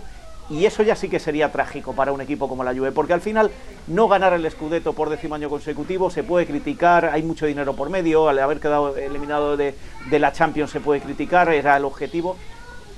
y 0.49 0.65
eso 0.65 0.83
ya 0.83 0.95
sí 0.95 1.09
que 1.09 1.19
sería 1.19 1.51
trágico 1.51 1.93
para 1.93 2.11
un 2.11 2.21
equipo 2.21 2.47
como 2.47 2.63
la 2.63 2.73
Juve, 2.73 2.91
porque 2.91 3.13
al 3.13 3.21
final 3.21 3.51
no 3.87 4.07
ganar 4.07 4.33
el 4.33 4.49
Scudetto 4.49 4.93
por 4.93 5.09
décimo 5.09 5.35
año 5.35 5.49
consecutivo 5.49 6.09
se 6.09 6.23
puede 6.23 6.45
criticar, 6.45 7.05
hay 7.05 7.23
mucho 7.23 7.45
dinero 7.45 7.73
por 7.75 7.89
medio, 7.89 8.29
al 8.29 8.39
haber 8.39 8.59
quedado 8.59 8.95
eliminado 8.97 9.57
de, 9.57 9.75
de 10.09 10.19
la 10.19 10.31
Champions 10.31 10.71
se 10.71 10.79
puede 10.79 11.01
criticar, 11.01 11.49
era 11.53 11.75
el 11.77 11.85
objetivo, 11.85 12.37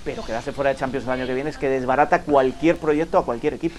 pero 0.06 0.24
quedarse 0.24 0.52
fuera 0.52 0.72
de 0.72 0.78
Champions 0.78 1.06
el 1.06 1.12
año 1.12 1.26
que 1.28 1.34
viene 1.34 1.50
es 1.50 1.58
que 1.58 1.70
desbarata 1.70 2.22
cualquier 2.22 2.78
proyecto 2.78 3.18
a 3.18 3.26
cualquier 3.26 3.56
equipo. 3.56 3.78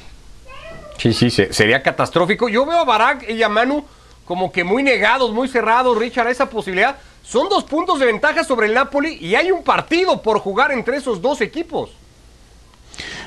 Sí, 0.99 1.13
sí, 1.15 1.31
se- 1.31 1.53
sería 1.53 1.83
catastrófico. 1.83 2.49
Yo 2.49 2.67
veo 2.67 2.79
a 2.79 2.85
Barak 2.85 3.29
y 3.31 3.43
a 3.43 3.49
Manu 3.49 3.85
como 4.27 4.53
que 4.53 4.65
muy 4.65 4.83
negados, 4.83 5.33
muy 5.33 5.49
cerrados, 5.49 5.97
Richard, 5.97 6.29
esa 6.29 6.51
posibilidad. 6.51 6.97
Son 7.23 7.49
dos 7.49 7.65
puntos 7.65 7.99
de 7.99 8.07
ventaja 8.07 8.45
sobre 8.45 8.67
el 8.67 8.75
Napoli 8.75 9.17
y 9.21 9.35
hay 9.35 9.51
un 9.51 9.63
partido 9.65 10.21
por 10.21 10.39
jugar 10.41 10.73
entre 10.73 10.97
esos 10.99 11.23
dos 11.23 11.41
equipos. 11.41 11.91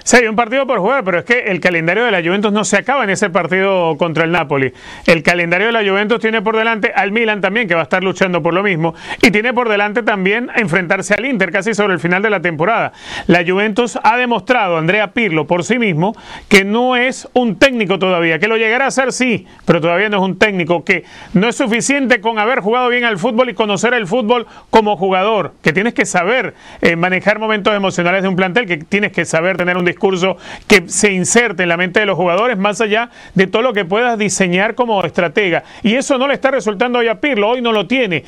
Sí, 0.03 0.17
hay 0.17 0.27
un 0.27 0.35
partido 0.35 0.67
por 0.67 0.79
jugar, 0.79 1.05
pero 1.05 1.19
es 1.19 1.23
que 1.23 1.45
el 1.45 1.61
calendario 1.61 2.03
de 2.03 2.11
la 2.11 2.21
Juventus 2.21 2.51
no 2.51 2.65
se 2.65 2.75
acaba 2.75 3.05
en 3.05 3.09
ese 3.09 3.29
partido 3.29 3.95
contra 3.97 4.25
el 4.25 4.31
Napoli. 4.31 4.73
El 5.07 5.23
calendario 5.23 5.67
de 5.67 5.73
la 5.73 5.89
Juventus 5.89 6.19
tiene 6.19 6.41
por 6.41 6.57
delante 6.57 6.91
al 6.93 7.13
Milan 7.13 7.39
también, 7.39 7.69
que 7.69 7.73
va 7.73 7.81
a 7.81 7.83
estar 7.83 8.03
luchando 8.03 8.43
por 8.43 8.53
lo 8.53 8.63
mismo, 8.63 8.93
y 9.21 9.31
tiene 9.31 9.53
por 9.53 9.69
delante 9.69 10.03
también 10.03 10.49
enfrentarse 10.57 11.13
al 11.13 11.25
Inter 11.25 11.53
casi 11.53 11.73
sobre 11.73 11.93
el 11.93 12.01
final 12.01 12.21
de 12.21 12.29
la 12.29 12.41
temporada. 12.41 12.91
La 13.27 13.45
Juventus 13.47 13.97
ha 14.03 14.17
demostrado, 14.17 14.77
Andrea 14.77 15.13
Pirlo, 15.13 15.47
por 15.47 15.63
sí 15.63 15.79
mismo, 15.79 16.13
que 16.49 16.65
no 16.65 16.97
es 16.97 17.29
un 17.31 17.57
técnico 17.57 17.97
todavía, 17.97 18.39
que 18.39 18.49
lo 18.49 18.57
llegará 18.57 18.87
a 18.87 18.91
ser 18.91 19.13
sí, 19.13 19.47
pero 19.63 19.79
todavía 19.79 20.09
no 20.09 20.17
es 20.17 20.23
un 20.23 20.37
técnico, 20.37 20.83
que 20.83 21.05
no 21.33 21.47
es 21.47 21.55
suficiente 21.55 22.19
con 22.19 22.39
haber 22.39 22.59
jugado 22.59 22.89
bien 22.89 23.05
al 23.05 23.17
fútbol 23.17 23.49
y 23.49 23.53
conocer 23.53 23.93
el 23.93 24.05
fútbol 24.05 24.47
como 24.69 24.97
jugador, 24.97 25.53
que 25.61 25.71
tienes 25.71 25.93
que 25.93 26.05
saber 26.05 26.55
eh, 26.81 26.97
manejar 26.97 27.39
momentos 27.39 27.73
emocionales 27.73 28.21
de 28.21 28.27
un 28.27 28.35
plantel, 28.35 28.65
que 28.65 28.75
tienes 28.77 29.13
que 29.13 29.23
saber 29.23 29.55
tener 29.55 29.77
un 29.77 29.92
discurso 29.93 30.37
que 30.67 30.89
se 30.89 31.11
inserte 31.11 31.63
en 31.63 31.69
la 31.69 31.77
mente 31.77 31.99
de 31.99 32.05
los 32.05 32.17
jugadores 32.17 32.57
más 32.57 32.81
allá 32.81 33.09
de 33.35 33.47
todo 33.47 33.61
lo 33.61 33.73
que 33.73 33.85
puedas 33.85 34.17
diseñar 34.17 34.75
como 34.75 35.03
estratega. 35.03 35.63
Y 35.81 35.95
eso 35.95 36.17
no 36.17 36.27
le 36.27 36.33
está 36.33 36.51
resultando 36.51 36.99
hoy 36.99 37.07
a 37.07 37.19
Pirlo, 37.19 37.49
hoy 37.49 37.61
no 37.61 37.71
lo 37.71 37.87
tiene. 37.87 38.23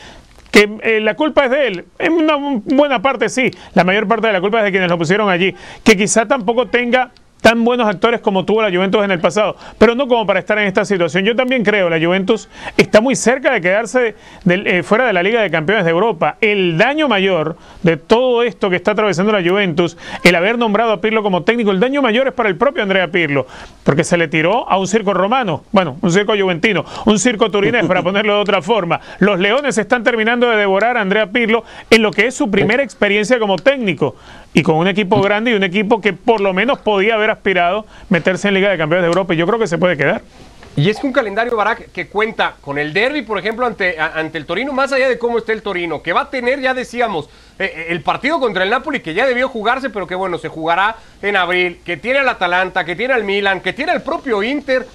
Que 0.51 0.69
eh, 0.83 1.01
la 1.01 1.15
culpa 1.15 1.45
es 1.45 1.51
de 1.51 1.67
él. 1.67 1.85
En 1.99 2.13
una 2.13 2.35
buena 2.37 3.01
parte 3.01 3.27
sí, 3.27 3.51
la 3.73 3.83
mayor 3.83 4.07
parte 4.07 4.27
de 4.27 4.33
la 4.33 4.41
culpa 4.41 4.59
es 4.59 4.65
de 4.65 4.71
quienes 4.71 4.89
lo 4.89 4.97
pusieron 4.97 5.29
allí. 5.29 5.53
Que 5.83 5.97
quizá 5.97 6.25
tampoco 6.25 6.67
tenga 6.67 7.11
tan 7.45 7.63
buenos 7.63 7.87
actores 7.87 8.21
como 8.21 8.43
tuvo 8.43 8.63
la 8.63 8.71
Juventus 8.75 9.03
en 9.03 9.11
el 9.11 9.19
pasado, 9.19 9.55
pero 9.77 9.93
no 9.93 10.07
como 10.07 10.25
para 10.25 10.39
estar 10.39 10.57
en 10.57 10.65
esta 10.65 10.83
situación. 10.83 11.25
Yo 11.25 11.35
también 11.35 11.63
creo, 11.63 11.91
la 11.91 12.03
Juventus 12.03 12.49
está 12.75 13.01
muy 13.01 13.15
cerca 13.15 13.53
de 13.53 13.61
quedarse 13.61 14.15
del- 14.45 14.65
eh, 14.65 14.81
fuera 14.81 15.05
de 15.05 15.13
la 15.13 15.21
Liga 15.21 15.43
de 15.43 15.51
Campeones 15.51 15.85
de 15.85 15.91
Europa. 15.91 16.37
El 16.41 16.75
daño 16.79 17.07
mayor 17.07 17.55
de 17.83 17.97
todo 17.97 18.41
esto 18.41 18.71
que 18.71 18.75
está 18.77 18.93
atravesando 18.93 19.31
la 19.31 19.47
Juventus, 19.47 19.95
el 20.23 20.33
haber 20.33 20.57
nombrado 20.57 20.91
a 20.91 21.01
Pirlo 21.01 21.21
como 21.21 21.43
técnico, 21.43 21.69
el 21.69 21.79
daño 21.79 22.01
mayor 22.01 22.27
es 22.29 22.33
para 22.33 22.49
el 22.49 22.55
propio 22.57 22.81
Andrea 22.81 23.09
Pirlo, 23.09 23.45
porque 23.83 24.03
se 24.03 24.17
le 24.17 24.27
tiró 24.27 24.67
a 24.67 24.79
un 24.79 24.87
circo 24.87 25.13
romano, 25.13 25.63
bueno, 25.71 25.97
un 26.01 26.11
circo 26.11 26.33
juventino, 26.35 26.83
un 27.05 27.19
circo 27.19 27.51
turinés, 27.51 27.85
para 27.85 28.01
ponerlo 28.01 28.33
de 28.37 28.41
otra 28.41 28.63
forma. 28.63 28.99
Los 29.19 29.39
Leones 29.39 29.77
están 29.77 30.03
terminando 30.03 30.49
de 30.49 30.57
devorar 30.57 30.97
a 30.97 31.01
Andrea 31.01 31.27
Pirlo 31.27 31.63
en 31.91 32.01
lo 32.01 32.09
que 32.09 32.25
es 32.25 32.33
su 32.33 32.49
primera 32.49 32.81
experiencia 32.81 33.37
como 33.37 33.57
técnico 33.57 34.15
y 34.55 34.63
con 34.63 34.77
un 34.77 34.87
equipo 34.87 35.21
grande 35.21 35.51
y 35.51 35.53
un 35.53 35.63
equipo 35.63 35.99
que 35.99 36.13
por 36.13 36.39
lo 36.39 36.53
menos 36.53 36.79
podía 36.79 37.15
haber 37.15 37.29
aspirado 37.29 37.85
meterse 38.09 38.47
en 38.47 38.53
Liga 38.53 38.71
de 38.71 38.77
Campeones 38.77 39.03
de 39.03 39.07
Europa 39.09 39.33
y 39.33 39.37
yo 39.37 39.45
creo 39.45 39.59
que 39.59 39.67
se 39.67 39.77
puede 39.77 39.97
quedar. 39.97 40.21
Y 40.77 40.89
es 40.89 41.03
un 41.03 41.11
calendario, 41.11 41.55
Barak, 41.55 41.91
que 41.91 42.07
cuenta 42.07 42.55
con 42.61 42.77
el 42.77 42.93
derby, 42.93 43.21
por 43.21 43.37
ejemplo, 43.37 43.65
ante, 43.65 43.99
ante 43.99 44.37
el 44.37 44.45
Torino, 44.45 44.71
más 44.71 44.93
allá 44.93 45.09
de 45.09 45.17
cómo 45.17 45.37
esté 45.37 45.51
el 45.51 45.61
Torino, 45.61 46.01
que 46.01 46.13
va 46.13 46.21
a 46.21 46.29
tener, 46.29 46.61
ya 46.61 46.73
decíamos, 46.73 47.25
eh, 47.59 47.65
eh, 47.65 47.85
el 47.89 48.01
partido 48.01 48.39
contra 48.39 48.63
el 48.63 48.69
Napoli, 48.69 49.01
que 49.01 49.13
ya 49.13 49.25
debió 49.25 49.49
jugarse, 49.49 49.89
pero 49.89 50.07
que 50.07 50.15
bueno, 50.15 50.37
se 50.37 50.47
jugará 50.47 50.95
en 51.21 51.35
abril, 51.35 51.81
que 51.85 51.97
tiene 51.97 52.19
al 52.19 52.29
Atalanta, 52.29 52.85
que 52.85 52.95
tiene 52.95 53.13
al 53.13 53.25
Milan, 53.25 53.59
que 53.59 53.73
tiene 53.73 53.91
al 53.91 54.03
propio 54.03 54.41
Inter. 54.41 54.87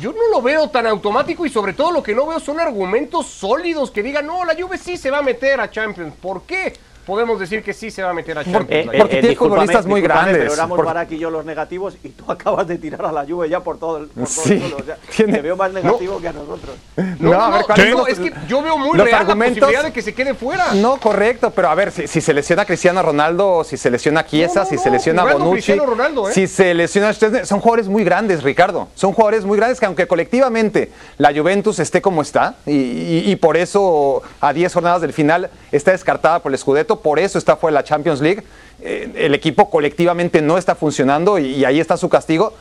Yo 0.00 0.12
no 0.12 0.28
lo 0.32 0.42
veo 0.42 0.70
tan 0.70 0.86
automático 0.88 1.46
y 1.46 1.50
sobre 1.50 1.72
todo 1.72 1.92
lo 1.92 2.02
que 2.02 2.14
no 2.14 2.26
veo 2.26 2.40
son 2.40 2.58
argumentos 2.58 3.26
sólidos 3.26 3.92
que 3.92 4.02
digan, 4.02 4.26
no, 4.26 4.44
la 4.44 4.54
Juve 4.60 4.76
sí 4.76 4.96
se 4.96 5.10
va 5.10 5.18
a 5.18 5.22
meter 5.22 5.60
a 5.60 5.70
Champions. 5.70 6.14
¿Por 6.20 6.42
qué? 6.42 6.72
Podemos 7.08 7.40
decir 7.40 7.62
que 7.62 7.72
sí 7.72 7.90
se 7.90 8.02
va 8.02 8.10
a 8.10 8.12
meter 8.12 8.36
a 8.36 8.44
Champions. 8.44 8.68
Eh, 8.70 8.98
porque 8.98 9.18
eh, 9.18 9.20
tiene 9.22 9.34
futbolistas 9.34 9.86
muy 9.86 10.02
grandes. 10.02 10.36
Pero 10.36 10.52
éramos 10.52 10.76
por... 10.76 10.84
Barak 10.84 11.10
y 11.12 11.18
yo 11.18 11.30
los 11.30 11.42
negativos 11.42 11.96
y 12.04 12.10
tú 12.10 12.24
acabas 12.30 12.68
de 12.68 12.76
tirar 12.76 13.06
a 13.06 13.12
la 13.12 13.24
Juve 13.24 13.48
ya 13.48 13.60
por 13.60 13.78
todo 13.78 13.96
el 13.96 14.08
por 14.08 14.26
sí. 14.26 14.58
todo 14.58 14.76
o 14.76 14.84
sea, 14.84 14.98
Te 15.16 15.40
veo 15.40 15.56
más 15.56 15.72
negativo 15.72 16.14
no. 16.14 16.20
que 16.20 16.28
a 16.28 16.32
nosotros. 16.34 16.76
No, 17.18 17.32
no, 17.32 17.42
a 17.42 17.64
ver, 17.74 17.96
no, 17.96 18.06
es 18.06 18.18
que 18.18 18.30
yo 18.46 18.60
veo 18.60 18.76
muy 18.76 18.98
real 18.98 19.26
la 19.26 19.34
posibilidad 19.34 19.84
de 19.84 19.92
que 19.92 20.02
se 20.02 20.12
quede 20.12 20.34
fuera. 20.34 20.74
No, 20.74 20.98
correcto, 20.98 21.50
pero 21.50 21.70
a 21.70 21.74
ver, 21.74 21.92
si, 21.92 22.06
si 22.06 22.20
se 22.20 22.34
lesiona 22.34 22.66
Cristiano 22.66 23.02
Ronaldo, 23.02 23.64
si 23.64 23.78
se 23.78 23.90
lesiona 23.90 24.26
Chiesa, 24.26 24.66
si 24.66 24.76
se 24.76 24.90
lesiona 24.90 25.24
Bonucci, 25.24 25.76
Ronaldo, 25.76 26.28
¿eh? 26.28 26.34
si 26.34 26.46
se 26.46 26.74
lesiona 26.74 27.14
son 27.14 27.60
jugadores 27.60 27.88
muy 27.88 28.04
grandes, 28.04 28.42
Ricardo. 28.42 28.88
Son 28.94 29.12
jugadores 29.12 29.46
muy 29.46 29.56
grandes 29.56 29.80
que 29.80 29.86
aunque 29.86 30.06
colectivamente 30.06 30.92
la 31.16 31.32
Juventus 31.32 31.78
esté 31.78 32.02
como 32.02 32.20
está 32.20 32.56
y, 32.66 32.72
y, 32.72 33.22
y 33.30 33.36
por 33.36 33.56
eso 33.56 34.22
a 34.42 34.52
10 34.52 34.74
jornadas 34.74 35.00
del 35.00 35.14
final 35.14 35.48
está 35.72 35.92
descartada 35.92 36.40
por 36.40 36.52
el 36.52 36.58
Scudetto, 36.58 36.97
por 37.00 37.18
eso 37.18 37.38
está 37.38 37.56
fuera 37.56 37.74
la 37.74 37.84
Champions 37.84 38.20
League. 38.20 38.42
Eh, 38.80 39.10
el 39.16 39.34
equipo 39.34 39.70
colectivamente 39.70 40.40
no 40.40 40.56
está 40.56 40.74
funcionando 40.74 41.38
y, 41.38 41.64
ahí 41.64 41.80
está 41.80 41.96
su 41.96 42.08
castigo. 42.08 42.52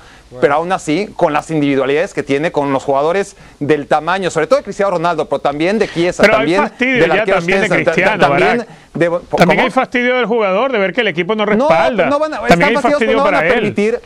Pero 0.41 0.55
aún 0.55 0.73
así, 0.73 1.09
con 1.15 1.31
las 1.31 1.49
individualidades 1.51 2.13
que 2.13 2.21
tiene, 2.21 2.51
con 2.51 2.73
los 2.73 2.83
jugadores 2.83 3.37
del 3.61 3.87
tamaño, 3.87 4.29
sobre 4.29 4.45
todo 4.47 4.57
de 4.57 4.63
Cristiano 4.63 4.91
Ronaldo, 4.91 5.29
pero 5.29 5.39
también 5.39 5.79
de 5.79 5.87
Chiesa, 5.87 6.21
pero 6.21 6.35
también 6.35 6.63
hay 6.63 6.67
fastidio 6.67 7.05
ya 7.07 7.25
también 7.25 7.61
de 7.61 7.69
Cristiano, 7.69 8.27
también, 8.27 8.65
de, 8.93 9.19
también 9.37 9.59
hay 9.61 9.71
fastidio 9.71 10.17
del 10.17 10.25
jugador 10.25 10.73
de 10.73 10.79
ver 10.79 10.91
que 10.91 10.99
el 10.99 11.07
equipo 11.07 11.33
no 11.33 11.45
respalda. 11.45 12.05
No, 12.05 12.09
no 12.09 12.19
van 12.19 12.33
a, 12.33 12.41
también 12.45 12.75
hay 12.75 12.81
fastidio 12.83 13.23
para 13.23 13.47
él. 13.47 13.53
permitir 13.53 14.01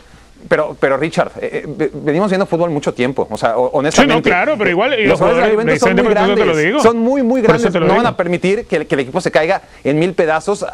pero, 0.47 0.75
pero 0.80 0.97
Richard, 0.97 1.32
eh, 1.41 1.65
eh, 1.80 1.91
venimos 1.93 2.30
viendo 2.30 2.45
fútbol 2.45 2.69
mucho 2.69 2.93
tiempo. 2.93 3.27
O 3.30 3.38
sea, 3.38 3.58
honestamente. 3.58 4.13
Sí, 4.13 4.30
no, 4.30 4.36
claro, 4.36 4.56
pero 4.58 4.69
igual. 4.69 4.95
Los 5.04 5.19
jugadores 5.19 5.58
de 5.58 5.65
la 5.65 5.80
son 5.80 5.95
muy 5.95 6.10
grandes. 6.10 6.82
Son 6.82 6.97
muy, 6.97 7.23
muy 7.23 7.41
grandes. 7.41 7.73
No 7.73 7.95
van 7.95 8.06
a 8.06 8.17
permitir 8.17 8.65
que, 8.65 8.86
que, 8.86 8.95
el 8.95 9.01
equipo 9.01 9.21
se 9.21 9.32
caiga 9.32 9.62
en 9.84 9.99
mil 9.99 10.13
pedazos 10.13 10.65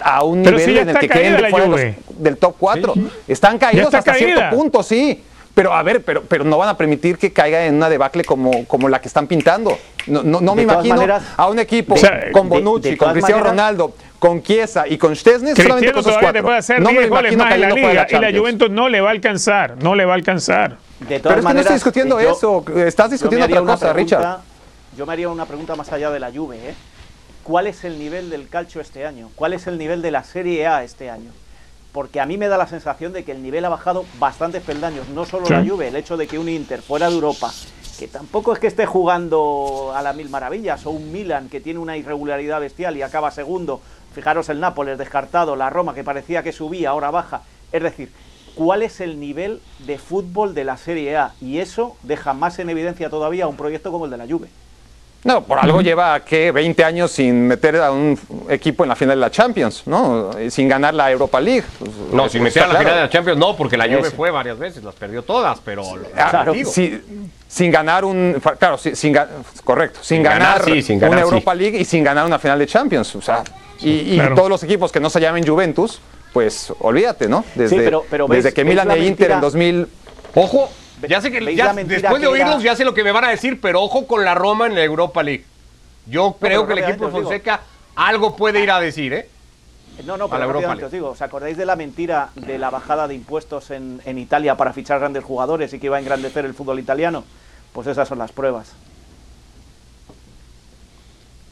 a 0.00 0.24
un 0.24 0.42
nivel 0.42 0.78
en 0.78 0.88
el 0.90 0.98
que 0.98 1.08
queden 1.08 1.36
de 1.36 1.48
fuera 1.48 1.66
de 1.66 1.70
los, 1.70 2.18
del 2.18 2.36
top 2.36 2.56
4. 2.58 2.94
Están 3.28 3.58
caídos 3.58 3.92
hasta 3.94 4.14
cierto 4.14 4.56
punto, 4.56 4.82
sí. 4.82 5.22
Pero 5.54 5.72
a 5.72 5.82
ver, 5.82 6.04
pero, 6.04 6.22
pero 6.22 6.44
no 6.44 6.58
van 6.58 6.68
a 6.68 6.76
permitir 6.76 7.16
que 7.16 7.32
caiga 7.32 7.64
en 7.64 7.76
una 7.76 7.88
debacle 7.88 8.24
como, 8.24 8.66
como 8.66 8.90
la 8.90 9.00
que 9.00 9.08
están 9.08 9.26
pintando. 9.26 9.78
No, 10.06 10.22
no, 10.22 10.42
no 10.42 10.54
me 10.54 10.64
imagino 10.64 11.00
a 11.34 11.48
un 11.48 11.58
equipo 11.58 11.94
con 12.30 12.50
Bonucci, 12.50 12.94
con 12.96 13.12
Cristiano 13.12 13.42
Ronaldo, 13.42 13.94
con 14.18 14.42
Chiesa 14.42 14.86
y 14.88 14.98
con 14.98 15.14
Stesnes 15.14 15.56
solamente 15.56 15.92
con 15.92 16.00
esos 16.00 16.18
cuatro. 16.18 16.42
puede 16.42 16.58
hacer 16.58 16.80
no 16.80 16.90
10 16.90 17.08
goles 17.08 17.36
más 17.36 17.54
en 17.54 17.60
la 17.60 17.70
liga 17.70 18.06
y 18.08 18.14
la 18.14 18.38
Juventus 18.38 18.70
no 18.70 18.88
le 18.88 19.00
va 19.00 19.08
a 19.08 19.12
alcanzar, 19.12 19.76
no 19.82 19.94
le 19.94 20.04
va 20.04 20.12
a 20.12 20.16
alcanzar. 20.16 20.78
De 21.00 21.20
todas 21.20 21.36
Pero 21.36 21.40
es 21.40 21.46
que 21.46 21.54
no 21.54 21.60
estoy 21.60 21.74
discutiendo 21.74 22.20
eso, 22.20 22.64
estás 22.76 23.10
discutiendo 23.10 23.46
otra 23.46 23.62
cosa, 23.62 23.92
Richard. 23.92 24.38
Yo 24.96 25.04
me 25.04 25.12
haría 25.12 25.28
una 25.28 25.44
pregunta 25.44 25.76
más 25.76 25.92
allá 25.92 26.10
de 26.10 26.20
la 26.20 26.32
Juve, 26.32 26.56
¿eh? 26.70 26.74
¿Cuál 27.42 27.66
es 27.66 27.84
el 27.84 27.98
nivel 27.98 28.30
del 28.30 28.48
calcio 28.48 28.80
este 28.80 29.06
año? 29.06 29.30
¿Cuál 29.36 29.52
es 29.52 29.66
el 29.66 29.78
nivel 29.78 30.02
de 30.02 30.10
la 30.10 30.24
Serie 30.24 30.66
A 30.66 30.82
este 30.82 31.10
año? 31.10 31.30
porque 31.96 32.20
a 32.20 32.26
mí 32.26 32.36
me 32.36 32.46
da 32.48 32.58
la 32.58 32.66
sensación 32.66 33.14
de 33.14 33.24
que 33.24 33.32
el 33.32 33.42
nivel 33.42 33.64
ha 33.64 33.70
bajado 33.70 34.04
bastantes 34.18 34.62
peldaños, 34.62 35.08
no 35.08 35.24
solo 35.24 35.48
la 35.48 35.64
Juve, 35.64 35.88
el 35.88 35.96
hecho 35.96 36.18
de 36.18 36.26
que 36.26 36.38
un 36.38 36.46
Inter 36.46 36.82
fuera 36.82 37.08
de 37.08 37.14
Europa, 37.14 37.50
que 37.98 38.06
tampoco 38.06 38.52
es 38.52 38.58
que 38.58 38.66
esté 38.66 38.84
jugando 38.84 39.94
a 39.96 40.02
las 40.02 40.14
mil 40.14 40.28
maravillas, 40.28 40.84
o 40.84 40.90
un 40.90 41.10
Milan 41.10 41.48
que 41.48 41.58
tiene 41.58 41.78
una 41.78 41.96
irregularidad 41.96 42.60
bestial 42.60 42.98
y 42.98 43.02
acaba 43.02 43.30
segundo, 43.30 43.80
fijaros 44.16 44.48
el 44.48 44.60
Nápoles 44.60 44.96
descartado, 44.96 45.56
la 45.56 45.68
Roma 45.68 45.92
que 45.92 46.02
parecía 46.02 46.42
que 46.42 46.50
subía, 46.50 46.88
ahora 46.88 47.10
baja, 47.10 47.42
es 47.70 47.82
decir, 47.82 48.10
¿cuál 48.54 48.80
es 48.80 49.02
el 49.02 49.20
nivel 49.20 49.60
de 49.80 49.98
fútbol 49.98 50.54
de 50.54 50.64
la 50.64 50.78
Serie 50.78 51.18
A? 51.18 51.34
Y 51.38 51.58
eso 51.58 51.98
deja 52.02 52.32
más 52.32 52.58
en 52.58 52.70
evidencia 52.70 53.10
todavía 53.10 53.46
un 53.46 53.58
proyecto 53.58 53.92
como 53.92 54.06
el 54.06 54.10
de 54.10 54.16
la 54.16 54.26
Juve. 54.26 54.48
No, 55.24 55.42
por 55.42 55.58
algo 55.58 55.82
lleva, 55.82 56.20
¿qué? 56.20 56.50
20 56.50 56.84
años 56.84 57.10
sin 57.10 57.46
meter 57.46 57.76
a 57.76 57.90
un 57.90 58.18
equipo 58.48 58.84
en 58.84 58.88
la 58.88 58.96
final 58.96 59.16
de 59.16 59.20
la 59.20 59.30
Champions, 59.30 59.82
¿no? 59.84 60.30
Sin 60.48 60.66
ganar 60.66 60.94
la 60.94 61.10
Europa 61.10 61.40
League. 61.40 61.64
No, 62.12 62.28
sin 62.28 62.42
meter 62.42 62.62
a 62.62 62.68
la 62.68 62.78
final 62.78 62.94
de 62.94 63.00
la 63.02 63.10
Champions, 63.10 63.38
no, 63.38 63.54
porque 63.54 63.76
la 63.76 63.84
Juve 63.84 64.10
fue 64.12 64.30
varias 64.30 64.58
veces, 64.58 64.82
las 64.82 64.94
perdió 64.94 65.22
todas, 65.22 65.60
pero... 65.62 65.82
Claro, 66.14 66.54
sin 66.64 67.70
ganar 67.70 68.04
un... 68.04 68.40
Claro, 68.58 68.78
sin, 68.78 69.14
correcto, 69.64 69.98
sin, 70.00 70.22
ganar, 70.22 70.62
una 71.02 71.20
Europa 71.20 71.54
League 71.54 71.78
y 71.78 71.84
sin 71.84 72.02
ganar 72.02 72.24
una 72.24 72.38
final 72.38 72.58
de 72.58 72.66
Champions, 72.66 73.16
o 73.16 73.20
sea... 73.20 73.44
Y, 73.80 74.18
todos 74.34 74.48
los 74.48 74.62
equipos 74.62 74.92
que 74.92 75.00
no 75.00 75.10
se 75.10 75.20
llamen 75.20 75.46
Juventus, 75.46 76.00
pues 76.32 76.72
olvídate, 76.80 77.28
¿no? 77.28 77.44
Desde, 77.54 77.90
desde 78.28 78.52
que 78.52 78.64
Milan 78.64 78.90
e 78.90 79.04
Inter 79.04 79.32
en 79.32 79.40
2000... 79.40 79.88
Ojo, 80.34 80.70
ya 81.08 81.20
sé 81.20 81.30
que 81.30 81.40
después 81.40 82.20
de 82.20 82.26
oírlos 82.26 82.62
ya 82.62 82.76
sé 82.76 82.84
lo 82.84 82.94
que 82.94 83.04
me 83.04 83.12
van 83.12 83.24
a 83.24 83.30
decir, 83.30 83.60
pero 83.60 83.82
ojo 83.82 84.06
con 84.06 84.24
la 84.24 84.34
Roma 84.34 84.66
en 84.66 84.74
la 84.74 84.84
Europa 84.84 85.22
League. 85.22 85.44
Yo 86.06 86.36
creo 86.40 86.66
que 86.66 86.72
el 86.74 86.78
equipo 86.80 87.06
de 87.06 87.12
Fonseca 87.12 87.60
algo 87.94 88.36
puede 88.36 88.62
ir 88.62 88.70
a 88.70 88.80
decir, 88.80 89.12
¿eh? 89.12 89.28
No, 90.04 90.18
no, 90.18 90.28
pero 90.28 90.58
os 90.86 90.92
digo, 90.92 91.10
¿os 91.10 91.22
acordáis 91.22 91.56
de 91.56 91.64
la 91.64 91.74
mentira 91.74 92.28
de 92.34 92.58
la 92.58 92.68
bajada 92.68 93.08
de 93.08 93.14
impuestos 93.14 93.70
en, 93.70 94.02
en 94.04 94.18
Italia 94.18 94.54
para 94.54 94.74
fichar 94.74 94.98
grandes 94.98 95.24
jugadores 95.24 95.72
y 95.72 95.78
que 95.78 95.86
iba 95.86 95.96
a 95.96 96.00
engrandecer 96.00 96.44
el 96.44 96.52
fútbol 96.52 96.78
italiano? 96.78 97.24
Pues 97.72 97.86
esas 97.86 98.06
son 98.06 98.18
las 98.18 98.30
pruebas. 98.30 98.74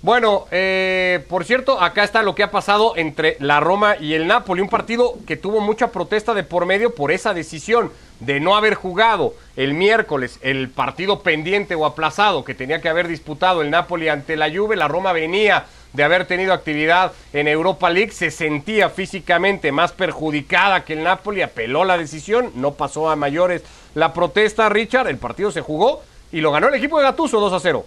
Bueno, 0.05 0.45
eh, 0.51 1.25
por 1.31 1.47
cierto, 1.47 1.81
acá 1.81 2.05
está 2.05 2.23
lo 2.23 2.35
que 2.35 2.43
ha 2.43 2.51
pasado 2.51 2.93
entre 2.95 3.39
la 3.41 3.59
Roma 3.61 3.97
y 3.99 4.13
el 4.13 4.27
Napoli, 4.27 4.61
un 4.61 4.69
partido 4.69 5.15
que 5.27 5.39
tuvo 5.39 5.61
mucha 5.61 5.93
protesta 5.93 6.35
de 6.35 6.43
por 6.43 6.67
medio 6.67 6.95
por 6.95 7.11
esa 7.11 7.33
decisión 7.33 7.91
de 8.21 8.39
no 8.39 8.55
haber 8.55 8.75
jugado 8.75 9.33
el 9.57 9.73
miércoles 9.73 10.39
el 10.43 10.69
partido 10.69 11.21
pendiente 11.21 11.75
o 11.75 11.87
aplazado 11.87 12.45
que 12.45 12.55
tenía 12.55 12.83
que 12.83 12.91
haber 12.91 13.09
disputado 13.09 13.63
el 13.63 13.71
Napoli 13.71 14.11
ante 14.11 14.37
la 14.37 14.55
Juve. 14.55 14.77
La 14.77 14.89
Roma 14.89 15.15
venía 15.15 15.65
de 15.95 16.05
haber 16.05 16.27
tenido 16.27 16.53
actividad 16.53 17.13
en 17.33 17.49
Europa 17.49 17.89
League, 17.89 18.13
se 18.13 18.31
sentía 18.31 18.91
físicamente 18.91 19.73
más 19.73 19.93
perjudicada 19.93 20.85
que 20.85 20.93
el 20.93 21.03
Napoli, 21.03 21.41
apeló 21.41 21.83
la 21.87 21.97
decisión, 21.97 22.53
no 22.57 22.75
pasó 22.75 23.09
a 23.09 23.17
mayores 23.17 23.63
la 23.95 24.13
protesta, 24.13 24.69
Richard, 24.69 25.09
el 25.09 25.17
partido 25.17 25.51
se 25.51 25.63
jugó 25.63 26.03
y 26.31 26.43
lo 26.43 26.53
ganó 26.53 26.69
el 26.69 26.75
equipo 26.75 26.99
de 26.99 27.05
Gatuso 27.05 27.41
2 27.41 27.55
a 27.55 27.61
0. 27.61 27.87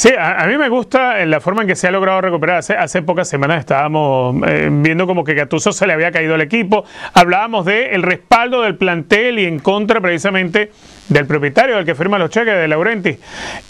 Sí, 0.00 0.08
a, 0.18 0.46
mí 0.46 0.56
me 0.56 0.70
gusta 0.70 1.26
la 1.26 1.40
forma 1.40 1.60
en 1.60 1.68
que 1.68 1.76
se 1.76 1.86
ha 1.86 1.90
logrado 1.90 2.22
recuperar. 2.22 2.62
Hace, 2.78 3.02
pocas 3.02 3.28
semanas 3.28 3.60
estábamos 3.60 4.34
eh, 4.48 4.70
viendo 4.72 5.06
como 5.06 5.24
que 5.24 5.34
Gattuso 5.34 5.72
se 5.72 5.86
le 5.86 5.92
había 5.92 6.10
caído 6.10 6.36
al 6.36 6.40
equipo. 6.40 6.86
Hablábamos 7.12 7.66
de 7.66 7.94
el 7.94 8.02
respaldo 8.02 8.62
del 8.62 8.76
plantel 8.76 9.38
y 9.38 9.44
en 9.44 9.58
contra 9.58 10.00
precisamente 10.00 10.72
del 11.10 11.26
propietario, 11.26 11.76
del 11.76 11.84
que 11.84 11.94
firma 11.94 12.18
los 12.18 12.30
cheques, 12.30 12.54
de 12.54 12.66
Laurenti. 12.66 13.18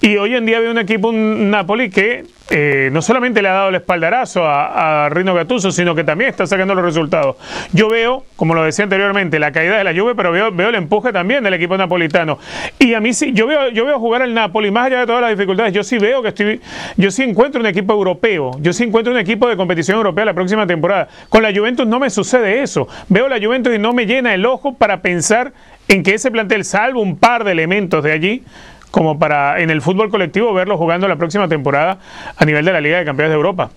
Y 0.03 0.19
hoy 0.19 0.37
en 0.37 0.47
día 0.47 0.61
veo 0.61 0.71
un 0.71 0.79
equipo, 0.79 1.09
un 1.09 1.51
Napoli, 1.51 1.91
que 1.91 2.27
eh, 2.51 2.91
no 2.93 3.01
solamente 3.01 3.43
le 3.43 3.49
ha 3.49 3.53
dado 3.53 3.69
el 3.71 3.77
espaldarazo 3.77 4.45
a, 4.45 5.07
a 5.07 5.09
Rino 5.09 5.35
Gattuso, 5.35 5.71
sino 5.71 5.95
que 5.95 6.05
también 6.05 6.31
está 6.31 6.47
sacando 6.47 6.75
los 6.75 6.85
resultados. 6.85 7.37
Yo 7.73 7.89
veo, 7.89 8.25
como 8.37 8.55
lo 8.55 8.63
decía 8.63 8.85
anteriormente, 8.85 9.39
la 9.39 9.53
caída 9.53 9.79
de 9.79 9.85
la 9.85 9.93
lluvia, 9.93 10.15
pero 10.15 10.33
veo, 10.33 10.53
veo 10.53 10.69
el 10.69 10.75
empuje 10.75 11.13
también 11.13 11.43
del 11.43 11.55
equipo 11.55 11.77
napolitano. 11.79 12.39
Y 12.79 12.95
a 12.95 13.01
mí 13.01 13.15
sí, 13.15 13.33
yo 13.33 13.47
veo, 13.47 13.71
yo 13.71 13.87
veo 13.87 13.99
jugar 13.99 14.23
al 14.23 14.35
Napoli, 14.35 14.71
más 14.71 14.87
allá 14.87 15.01
de 15.01 15.07
todas 15.07 15.23
las 15.23 15.31
dificultades, 15.31 15.73
yo 15.73 15.83
sí 15.83 15.99
veo 15.99 16.20
que 16.23 16.29
estoy, 16.29 16.61
yo 16.97 17.11
sí 17.11 17.23
encuentro 17.23 17.61
un 17.61 17.67
equipo 17.67 17.93
europeo, 17.93 18.53
yo 18.61 18.73
sí 18.73 18.85
encuentro 18.85 19.13
un 19.13 19.19
equipo 19.19 19.49
de 19.49 19.57
competición 19.57 19.97
europea 19.97 20.25
la 20.25 20.35
próxima 20.35 20.67
temporada. 20.67 21.09
Con 21.29 21.43
la 21.43 21.53
Juventus 21.55 21.87
no 21.87 21.99
me 21.99 22.11
sucede 22.11 22.63
eso. 22.63 22.89
Veo 23.09 23.29
la 23.29 23.39
Juventus 23.39 23.75
y 23.75 23.79
no 23.79 23.93
me 23.93 24.07
llena 24.07 24.35
el 24.35 24.47
ojo 24.47 24.75
para 24.75 25.03
pensar 25.03 25.53
en 25.89 26.03
que 26.03 26.15
ese 26.15 26.31
plantel, 26.31 26.65
salvo 26.65 27.01
un 27.01 27.17
par 27.17 27.45
de 27.45 27.53
elementos 27.53 28.03
de 28.05 28.13
allí, 28.13 28.45
como 28.91 29.19
para 29.19 29.61
en 29.61 29.71
el 29.71 29.83
fútbol 29.83 30.11
colectivo 30.11 30.53
verlo 30.53 30.77
jugando 30.77 31.09
la 31.09 31.17
próxima 31.17 31.49
temporada 31.49 31.99
a 32.37 32.45
nivel 32.45 32.65
de 32.65 32.73
la 32.73 32.81
Liga 32.81 32.99
de 32.99 33.05
Campeones 33.05 33.31
de 33.31 33.37
Europa. 33.37 33.71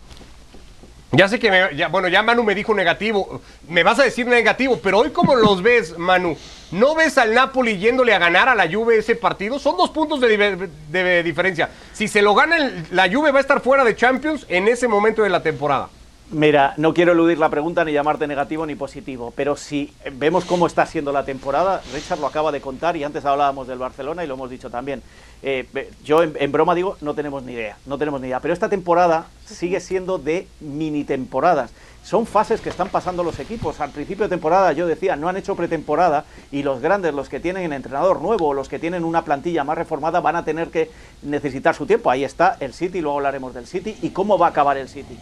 Ya 1.15 1.27
sé 1.27 1.37
que, 1.39 1.69
ya, 1.75 1.89
bueno, 1.89 2.07
ya 2.07 2.23
Manu 2.23 2.43
me 2.43 2.55
dijo 2.55 2.73
negativo, 2.73 3.39
me 3.69 3.83
vas 3.83 3.99
a 3.99 4.03
decir 4.03 4.25
negativo, 4.25 4.79
pero 4.81 4.97
hoy 4.97 5.11
cómo 5.11 5.35
los 5.35 5.61
ves, 5.61 5.95
Manu, 5.95 6.35
¿no 6.71 6.95
ves 6.95 7.19
al 7.19 7.35
Napoli 7.35 7.77
yéndole 7.77 8.15
a 8.15 8.19
ganar 8.19 8.49
a 8.49 8.55
la 8.55 8.67
Juve 8.67 8.97
ese 8.97 9.15
partido? 9.15 9.59
Son 9.59 9.77
dos 9.77 9.91
puntos 9.91 10.19
de, 10.19 10.69
de 10.89 11.21
diferencia. 11.21 11.69
Si 11.93 12.07
se 12.07 12.23
lo 12.23 12.33
gana 12.33 12.71
la 12.89 13.07
Juve 13.11 13.31
va 13.31 13.37
a 13.37 13.41
estar 13.41 13.61
fuera 13.61 13.83
de 13.83 13.95
Champions 13.95 14.47
en 14.49 14.67
ese 14.67 14.87
momento 14.87 15.21
de 15.21 15.29
la 15.29 15.43
temporada. 15.43 15.89
Mira, 16.33 16.73
no 16.77 16.95
quiero 16.95 17.11
eludir 17.11 17.37
la 17.37 17.49
pregunta 17.49 17.85
ni 17.85 17.93
llamarte 17.93 18.25
negativo 18.25 18.65
ni 18.65 18.73
positivo, 18.73 19.31
pero 19.35 19.55
si 19.55 19.93
vemos 20.13 20.45
cómo 20.45 20.65
está 20.65 20.83
siendo 20.87 21.11
la 21.11 21.25
temporada, 21.25 21.83
Richard 21.93 22.19
lo 22.19 22.25
acaba 22.25 22.51
de 22.51 22.59
contar 22.59 22.97
y 22.97 23.03
antes 23.03 23.23
hablábamos 23.23 23.67
del 23.67 23.77
Barcelona 23.77 24.23
y 24.23 24.27
lo 24.27 24.33
hemos 24.33 24.49
dicho 24.49 24.71
también. 24.71 25.03
Eh, 25.43 25.67
yo 26.03 26.23
en, 26.23 26.51
broma 26.51 26.73
digo, 26.73 26.97
no 27.01 27.13
tenemos 27.13 27.43
ni 27.43 27.53
idea, 27.53 27.77
no 27.85 27.99
tenemos 27.99 28.19
ni 28.19 28.29
idea, 28.29 28.39
pero 28.39 28.51
esta 28.51 28.67
temporada 28.67 29.27
sigue 29.45 29.79
siendo 29.79 30.17
de 30.17 30.47
mini 30.59 31.03
temporadas. 31.03 31.71
Son 32.03 32.25
fases 32.25 32.61
que 32.61 32.69
están 32.69 32.89
pasando 32.89 33.23
los 33.23 33.39
equipos. 33.39 33.79
Al 33.79 33.91
principio 33.91 34.25
de 34.25 34.29
temporada 34.29 34.73
yo 34.73 34.87
decía, 34.87 35.15
no 35.15 35.29
han 35.29 35.37
hecho 35.37 35.55
pretemporada 35.55 36.25
y 36.51 36.63
los 36.63 36.81
grandes, 36.81 37.13
los 37.13 37.29
que 37.29 37.39
tienen 37.39 37.63
el 37.63 37.73
entrenador 37.73 38.21
nuevo 38.21 38.47
o 38.47 38.53
los 38.55 38.69
que 38.69 38.79
tienen 38.79 39.03
una 39.03 39.23
plantilla 39.23 39.63
más 39.63 39.77
reformada 39.77 40.19
van 40.19 40.35
a 40.35 40.43
tener 40.43 40.69
que 40.69 40.89
necesitar 41.21 41.75
su 41.75 41.85
tiempo. 41.85 42.09
Ahí 42.09 42.23
está 42.23 42.57
el 42.59 42.73
City, 42.73 43.01
luego 43.01 43.17
hablaremos 43.17 43.53
del 43.53 43.67
City 43.67 43.95
y 44.01 44.09
cómo 44.09 44.39
va 44.39 44.47
a 44.47 44.49
acabar 44.49 44.77
el 44.77 44.89
City. 44.89 45.15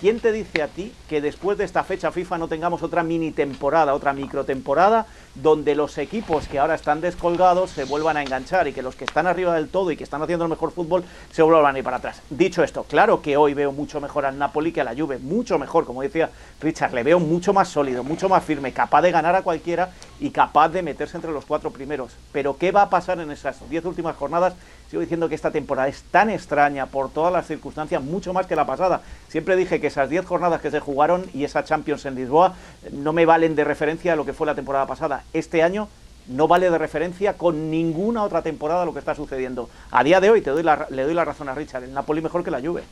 ¿Quién 0.00 0.20
te 0.20 0.30
dice 0.30 0.62
a 0.62 0.68
ti 0.68 0.92
que 1.08 1.22
después 1.22 1.56
de 1.56 1.64
esta 1.64 1.82
fecha 1.82 2.12
FIFA 2.12 2.36
no 2.36 2.48
tengamos 2.48 2.82
otra 2.82 3.02
mini 3.02 3.30
temporada, 3.30 3.94
otra 3.94 4.12
micro 4.12 4.44
temporada, 4.44 5.06
donde 5.42 5.74
los 5.74 5.98
equipos 5.98 6.48
que 6.48 6.58
ahora 6.58 6.74
están 6.74 7.00
descolgados 7.00 7.70
se 7.70 7.84
vuelvan 7.84 8.16
a 8.16 8.22
enganchar 8.22 8.68
y 8.68 8.72
que 8.72 8.82
los 8.82 8.96
que 8.96 9.04
están 9.04 9.26
arriba 9.26 9.54
del 9.54 9.68
todo 9.68 9.90
y 9.90 9.96
que 9.96 10.04
están 10.04 10.22
haciendo 10.22 10.44
el 10.44 10.50
mejor 10.50 10.72
fútbol 10.72 11.04
se 11.30 11.42
vuelvan 11.42 11.74
a 11.74 11.78
ir 11.78 11.84
para 11.84 11.98
atrás? 11.98 12.22
Dicho 12.30 12.62
esto, 12.62 12.84
claro 12.84 13.20
que 13.20 13.36
hoy 13.36 13.54
veo 13.54 13.72
mucho 13.72 14.00
mejor 14.00 14.24
al 14.24 14.38
Napoli 14.38 14.72
que 14.72 14.80
a 14.80 14.84
la 14.84 14.94
Juve, 14.94 15.18
mucho 15.18 15.58
mejor, 15.58 15.84
como 15.84 16.02
decía 16.02 16.30
Richard, 16.60 16.94
le 16.94 17.02
veo 17.02 17.20
mucho 17.20 17.52
más 17.52 17.68
sólido, 17.68 18.02
mucho 18.02 18.28
más 18.28 18.44
firme, 18.44 18.72
capaz 18.72 19.02
de 19.02 19.10
ganar 19.10 19.34
a 19.34 19.42
cualquiera 19.42 19.90
y 20.18 20.30
capaz 20.30 20.70
de 20.70 20.82
meterse 20.82 21.16
entre 21.16 21.32
los 21.32 21.44
cuatro 21.44 21.70
primeros. 21.70 22.12
Pero 22.32 22.56
¿qué 22.56 22.72
va 22.72 22.82
a 22.82 22.90
pasar 22.90 23.20
en 23.20 23.30
esas 23.30 23.68
diez 23.68 23.84
últimas 23.84 24.16
jornadas? 24.16 24.54
Sigo 24.90 25.00
diciendo 25.00 25.28
que 25.28 25.34
esta 25.34 25.50
temporada 25.50 25.88
es 25.88 26.02
tan 26.04 26.30
extraña 26.30 26.86
por 26.86 27.10
todas 27.10 27.32
las 27.32 27.46
circunstancias, 27.46 28.00
mucho 28.02 28.32
más 28.32 28.46
que 28.46 28.54
la 28.54 28.66
pasada. 28.66 29.00
Siempre 29.28 29.56
dije 29.56 29.80
que 29.80 29.88
esas 29.88 30.08
10 30.08 30.24
jornadas 30.24 30.60
que 30.60 30.70
se 30.70 30.78
jugaron 30.78 31.26
y 31.34 31.42
esa 31.42 31.64
Champions 31.64 32.06
en 32.06 32.14
Lisboa 32.14 32.54
no 32.92 33.12
me 33.12 33.26
valen 33.26 33.56
de 33.56 33.64
referencia 33.64 34.12
a 34.12 34.16
lo 34.16 34.24
que 34.24 34.32
fue 34.32 34.46
la 34.46 34.54
temporada 34.54 34.86
pasada. 34.86 35.24
Este 35.32 35.62
año 35.62 35.88
no 36.28 36.48
vale 36.48 36.70
de 36.70 36.78
referencia 36.78 37.34
con 37.34 37.70
ninguna 37.70 38.22
otra 38.22 38.42
temporada 38.42 38.84
lo 38.84 38.92
que 38.92 38.98
está 38.98 39.14
sucediendo. 39.14 39.68
A 39.90 40.02
día 40.02 40.20
de 40.20 40.30
hoy 40.30 40.40
te 40.40 40.50
doy 40.50 40.64
le 40.90 41.02
doy 41.02 41.14
la 41.14 41.24
razón 41.24 41.48
a 41.48 41.54
Richard, 41.54 41.84
el 41.84 41.94
Napoli 41.94 42.20
mejor 42.20 42.42
que 42.42 42.50
la 42.50 42.60
Juve. 42.60 42.82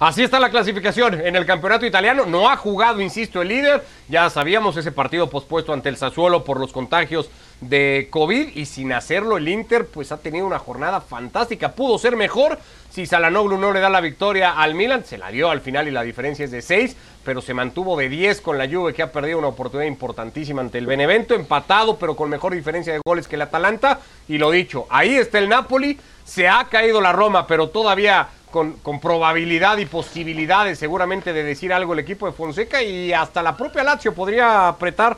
Así 0.00 0.22
está 0.22 0.40
la 0.40 0.48
clasificación 0.48 1.20
en 1.20 1.36
el 1.36 1.44
campeonato 1.44 1.84
italiano. 1.84 2.24
No 2.24 2.48
ha 2.48 2.56
jugado, 2.56 3.02
insisto, 3.02 3.42
el 3.42 3.48
líder. 3.48 3.84
Ya 4.08 4.30
sabíamos 4.30 4.74
ese 4.78 4.92
partido 4.92 5.28
pospuesto 5.28 5.74
ante 5.74 5.90
el 5.90 5.98
Sassuolo 5.98 6.42
por 6.42 6.58
los 6.58 6.72
contagios 6.72 7.28
de 7.60 8.08
COVID 8.10 8.56
y 8.56 8.64
sin 8.64 8.92
hacerlo 8.92 9.36
el 9.36 9.48
Inter 9.48 9.86
pues 9.86 10.12
ha 10.12 10.18
tenido 10.18 10.46
una 10.46 10.58
jornada 10.58 11.00
fantástica. 11.00 11.72
Pudo 11.72 11.98
ser 11.98 12.16
mejor 12.16 12.58
si 12.90 13.06
Salanoglu 13.06 13.58
no 13.58 13.72
le 13.72 13.80
da 13.80 13.90
la 13.90 14.00
victoria 14.00 14.52
al 14.52 14.74
Milan. 14.74 15.04
Se 15.04 15.18
la 15.18 15.30
dio 15.30 15.50
al 15.50 15.60
final 15.60 15.86
y 15.86 15.90
la 15.90 16.02
diferencia 16.02 16.44
es 16.44 16.50
de 16.50 16.62
6, 16.62 16.96
pero 17.24 17.40
se 17.40 17.54
mantuvo 17.54 17.96
de 17.96 18.08
10 18.08 18.40
con 18.40 18.58
la 18.58 18.68
Juve 18.68 18.94
que 18.94 19.02
ha 19.02 19.12
perdido 19.12 19.38
una 19.38 19.48
oportunidad 19.48 19.88
importantísima 19.88 20.62
ante 20.62 20.78
el 20.78 20.86
Benevento. 20.86 21.34
Empatado 21.34 21.96
pero 21.96 22.16
con 22.16 22.30
mejor 22.30 22.54
diferencia 22.54 22.92
de 22.92 23.00
goles 23.04 23.28
que 23.28 23.36
el 23.36 23.42
Atalanta. 23.42 24.00
Y 24.28 24.38
lo 24.38 24.50
dicho, 24.50 24.86
ahí 24.88 25.14
está 25.14 25.38
el 25.38 25.48
Napoli. 25.48 25.98
Se 26.24 26.48
ha 26.48 26.64
caído 26.64 27.00
la 27.00 27.12
Roma 27.12 27.46
pero 27.46 27.68
todavía 27.68 28.28
con, 28.50 29.00
probabilidad 29.00 29.78
y 29.78 29.86
posibilidades 29.86 30.78
seguramente 30.78 31.32
de 31.32 31.42
decir 31.42 31.72
algo 31.72 31.92
el 31.92 32.00
equipo 32.00 32.26
de 32.26 32.32
Fonseca 32.32 32.82
y 32.82 33.12
hasta 33.12 33.42
la 33.42 33.56
propia 33.56 33.84
Lazio 33.84 34.12
podría 34.12 34.68
apretar 34.68 35.16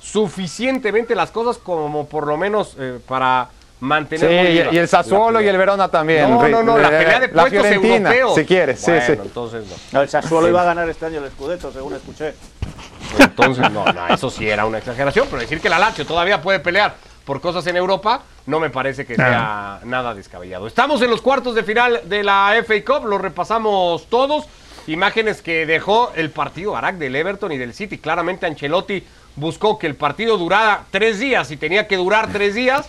suficientemente 0.00 1.14
las 1.14 1.30
cosas 1.30 1.58
como 1.58 2.06
por 2.06 2.26
lo 2.26 2.36
menos 2.36 2.74
eh, 2.78 2.98
para 3.06 3.48
mantener 3.80 4.72
y, 4.72 4.78
el 4.78 4.88
Sassuolo 4.88 5.40
y 5.40 5.48
el 5.48 5.56
Verona 5.56 5.88
también. 5.88 6.30
No, 6.30 6.48
no, 6.48 6.62
no, 6.62 6.78
la 6.78 6.88
pelea 6.88 7.20
de 7.20 7.28
puestos 7.28 7.66
europeos. 7.66 8.34
Si 8.34 8.44
quieres, 8.44 8.80
sí, 8.80 8.92
sí. 9.06 9.12
Entonces 9.12 9.64
no. 9.92 10.02
El 10.02 10.08
Sassuolo 10.08 10.48
iba 10.48 10.62
a 10.62 10.64
ganar 10.64 10.88
este 10.88 11.06
año 11.06 11.24
el 11.24 11.30
Scudetto, 11.30 11.72
según 11.72 11.94
escuché. 11.94 12.34
Entonces 13.18 13.70
no, 13.70 13.84
no, 13.84 14.08
eso 14.08 14.30
sí 14.30 14.48
era 14.48 14.66
una 14.66 14.78
exageración, 14.78 15.26
pero 15.30 15.42
decir 15.42 15.60
que 15.60 15.68
la 15.68 15.78
Lazio 15.78 16.06
todavía 16.06 16.40
puede 16.40 16.60
pelear 16.60 16.94
por 17.24 17.40
cosas 17.40 17.66
en 17.66 17.76
Europa, 17.76 18.22
no 18.46 18.60
me 18.60 18.70
parece 18.70 19.06
que 19.06 19.14
sea 19.14 19.80
nada 19.84 20.14
descabellado. 20.14 20.66
Estamos 20.66 21.02
en 21.02 21.10
los 21.10 21.20
cuartos 21.20 21.54
de 21.54 21.62
final 21.62 22.00
de 22.04 22.22
la 22.22 22.52
FA 22.64 22.84
Cup, 22.84 23.06
lo 23.06 23.18
repasamos 23.18 24.06
todos. 24.08 24.46
Imágenes 24.86 25.42
que 25.42 25.66
dejó 25.66 26.10
el 26.16 26.30
partido 26.30 26.72
Barak 26.72 26.96
del 26.96 27.14
Everton 27.14 27.52
y 27.52 27.58
del 27.58 27.74
City. 27.74 27.98
Claramente 27.98 28.46
Ancelotti 28.46 29.04
buscó 29.36 29.78
que 29.78 29.86
el 29.86 29.94
partido 29.94 30.38
durara 30.38 30.84
tres 30.90 31.18
días 31.18 31.50
y 31.50 31.56
tenía 31.56 31.86
que 31.86 31.96
durar 31.96 32.32
tres 32.32 32.54
días. 32.54 32.88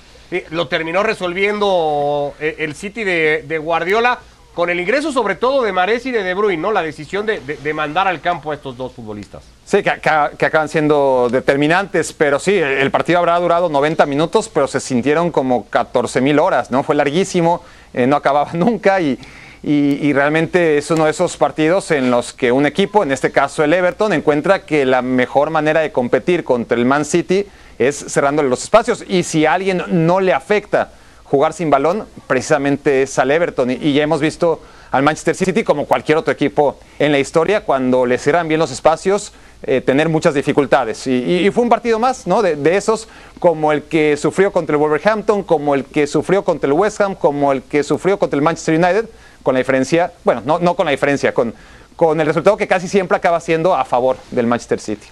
lo 0.50 0.68
terminó 0.68 1.04
resolviendo 1.04 2.34
eh, 2.40 2.56
el 2.60 2.76
City 2.76 3.04
de 3.04 3.58
Guardiola 3.62 4.20
con 4.54 4.70
el 4.70 4.80
ingreso 4.80 5.12
sobre 5.12 5.36
todo 5.36 5.64
de 5.64 5.72
Mares 5.72 6.06
y 6.06 6.12
de 6.12 6.24
De 6.24 6.34
Bruyne, 6.34 6.62
¿no? 6.62 6.72
La 6.72 6.82
decisión 6.82 7.26
de, 7.26 7.74
mandar 7.74 8.08
al 8.08 8.20
campo 8.20 8.52
a 8.52 8.56
estos 8.56 8.76
dos 8.76 8.92
futbolistas. 8.92 9.44
Sí, 9.66 9.82
que, 9.82 9.90
acaban 9.90 10.68
siendo 10.68 11.30
determinantes, 11.32 12.12
pero 12.12 12.38
sí, 12.38 12.58
el 12.58 12.92
partido 12.92 13.20
habrá 13.20 13.40
durado 13.40 13.70
90 13.70 14.06
minutos, 14.06 14.50
pero 14.50 14.68
se 14.68 14.80
sintieron 14.80 15.32
como 15.32 15.66
14 15.70 16.20
mil 16.20 16.40
horas, 16.40 16.70
¿no? 16.70 16.84
Fue 16.84 16.96
larguísimo, 16.96 17.64
eh, 17.94 18.08
no 18.08 18.18
acababa 18.18 18.52
nunca 18.54 19.00
y, 19.00 19.18
y, 19.64 20.12
realmente 20.14 20.80
es 20.80 20.90
uno 20.90 21.06
de 21.06 21.12
esos 21.12 21.38
partidos 21.38 21.92
en 21.92 22.10
los 22.10 22.34
que 22.34 22.52
un 22.52 22.66
equipo, 22.66 23.04
en 23.04 23.12
este 23.12 23.32
caso 23.32 23.64
el 23.64 23.74
Everton, 23.74 24.12
encuentra 24.12 24.66
que 24.66 24.86
la 24.86 25.04
mejor 25.04 25.52
manera 25.52 25.82
de 25.82 25.92
competir 25.92 26.44
contra 26.44 26.78
el 26.78 26.86
Man 26.86 27.06
City 27.06 27.46
es 27.78 28.06
cerrándole 28.10 28.50
los 28.50 28.64
espacios 28.64 29.06
y 29.08 29.22
si 29.22 29.46
a 29.46 29.54
alguien 29.54 29.84
no 29.88 30.20
le 30.20 30.34
afecta 30.34 30.92
jugar 31.26 31.54
sin 31.54 31.70
balón 31.70 32.08
precisamente 32.28 33.04
es 33.04 33.18
al 33.20 33.30
Everton. 33.30 33.70
Y, 33.72 33.94
ya 33.94 34.04
hemos 34.04 34.20
visto 34.20 34.62
al 34.90 35.04
Manchester 35.04 35.36
City 35.36 35.64
como 35.64 35.86
cualquier 35.86 36.18
otro 36.18 36.34
equipo 36.34 36.80
en 36.98 37.12
la 37.12 37.20
historia, 37.20 37.64
cuando 37.64 38.06
le 38.06 38.18
cierran 38.18 38.48
bien 38.48 38.60
los 38.60 38.72
espacios, 38.72 39.32
eh, 39.64 39.80
tener 39.80 40.10
muchas 40.10 40.34
dificultades. 40.34 41.06
Y, 41.06 41.50
fue 41.52 41.64
un 41.64 41.70
partido 41.70 42.00
más, 42.00 42.26
¿no? 42.26 42.42
De, 42.42 42.76
esos 42.76 43.08
como 43.40 43.72
el 43.72 43.84
que 43.84 44.18
sufrió 44.18 44.52
contra 44.52 44.76
el 44.76 44.80
Wolverhampton, 44.80 45.44
como 45.44 45.76
el 45.76 45.86
que 45.86 46.08
sufrió 46.08 46.44
contra 46.44 46.68
el 46.68 46.74
West 46.74 47.00
Ham, 47.00 47.16
como 47.16 47.52
el 47.52 47.62
que 47.62 47.84
sufrió 47.84 48.18
contra 48.18 48.36
el 48.38 48.44
Manchester 48.44 48.76
United, 48.76 49.06
con 49.44 49.54
la 49.54 49.60
diferencia, 49.60 50.12
bueno, 50.24 50.42
no, 50.46 50.60
no 50.60 50.76
con 50.76 50.86
la 50.86 50.92
diferencia, 50.92 51.34
con, 51.34 51.54
con 51.96 52.20
el 52.20 52.28
resultado 52.28 52.58
que 52.58 52.68
casi 52.68 52.88
siempre 52.88 53.18
acaba 53.18 53.40
siendo 53.40 53.76
a 53.76 53.86
favor 53.86 54.18
del 54.32 54.48
Manchester 54.48 54.80
City 54.80 55.08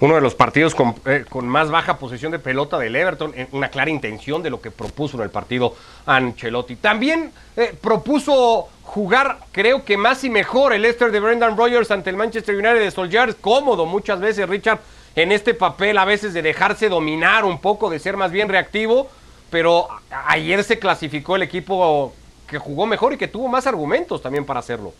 uno 0.00 0.14
de 0.14 0.20
los 0.20 0.34
partidos 0.34 0.74
eh, 1.04 1.24
con, 1.28 1.46
más 1.46 1.70
baja 1.70 1.98
posición 1.98 2.32
de 2.32 2.38
pelota 2.38 2.78
del 2.78 2.96
Everton, 2.96 3.34
una 3.52 3.68
clara 3.68 3.90
intención 3.90 4.42
de 4.42 4.50
lo 4.50 4.60
que 4.60 4.70
propuso 4.70 5.18
en 5.18 5.24
el 5.24 5.30
partido 5.30 5.74
Ancelotti. 6.06 6.76
También 6.76 7.32
eh, 7.56 7.74
propuso 7.80 8.68
jugar, 8.82 9.38
creo 9.52 9.84
que 9.84 9.96
más 9.96 10.24
y 10.24 10.30
mejor, 10.30 10.72
el 10.72 10.82
Leicester 10.82 11.12
de 11.12 11.20
Brendan 11.20 11.56
Rodgers 11.56 11.90
ante 11.90 12.10
el 12.10 12.16
Manchester 12.16 12.54
United 12.54 12.80
de 12.80 12.90
Solskjaer, 12.90 13.36
cómodo 13.36 13.84
muchas 13.84 14.20
veces 14.20 14.48
Richard 14.48 14.80
en 15.14 15.32
este 15.32 15.52
papel, 15.52 15.98
a 15.98 16.04
veces 16.04 16.32
de 16.32 16.40
dejarse 16.40 16.88
dominar 16.88 17.44
un 17.44 17.60
poco, 17.60 17.90
de 17.90 17.98
ser 17.98 18.16
más 18.16 18.32
bien 18.32 18.48
reactivo, 18.48 19.10
pero 19.50 19.88
ayer 20.26 20.64
se 20.64 20.78
clasificó 20.78 21.36
el 21.36 21.42
equipo 21.42 22.14
que 22.50 22.58
jugó 22.58 22.86
mejor 22.86 23.12
y 23.12 23.16
que 23.16 23.28
tuvo 23.28 23.48
más 23.48 23.66
argumentos 23.66 24.20
también 24.20 24.44
para 24.44 24.60
hacerlo. 24.60 24.92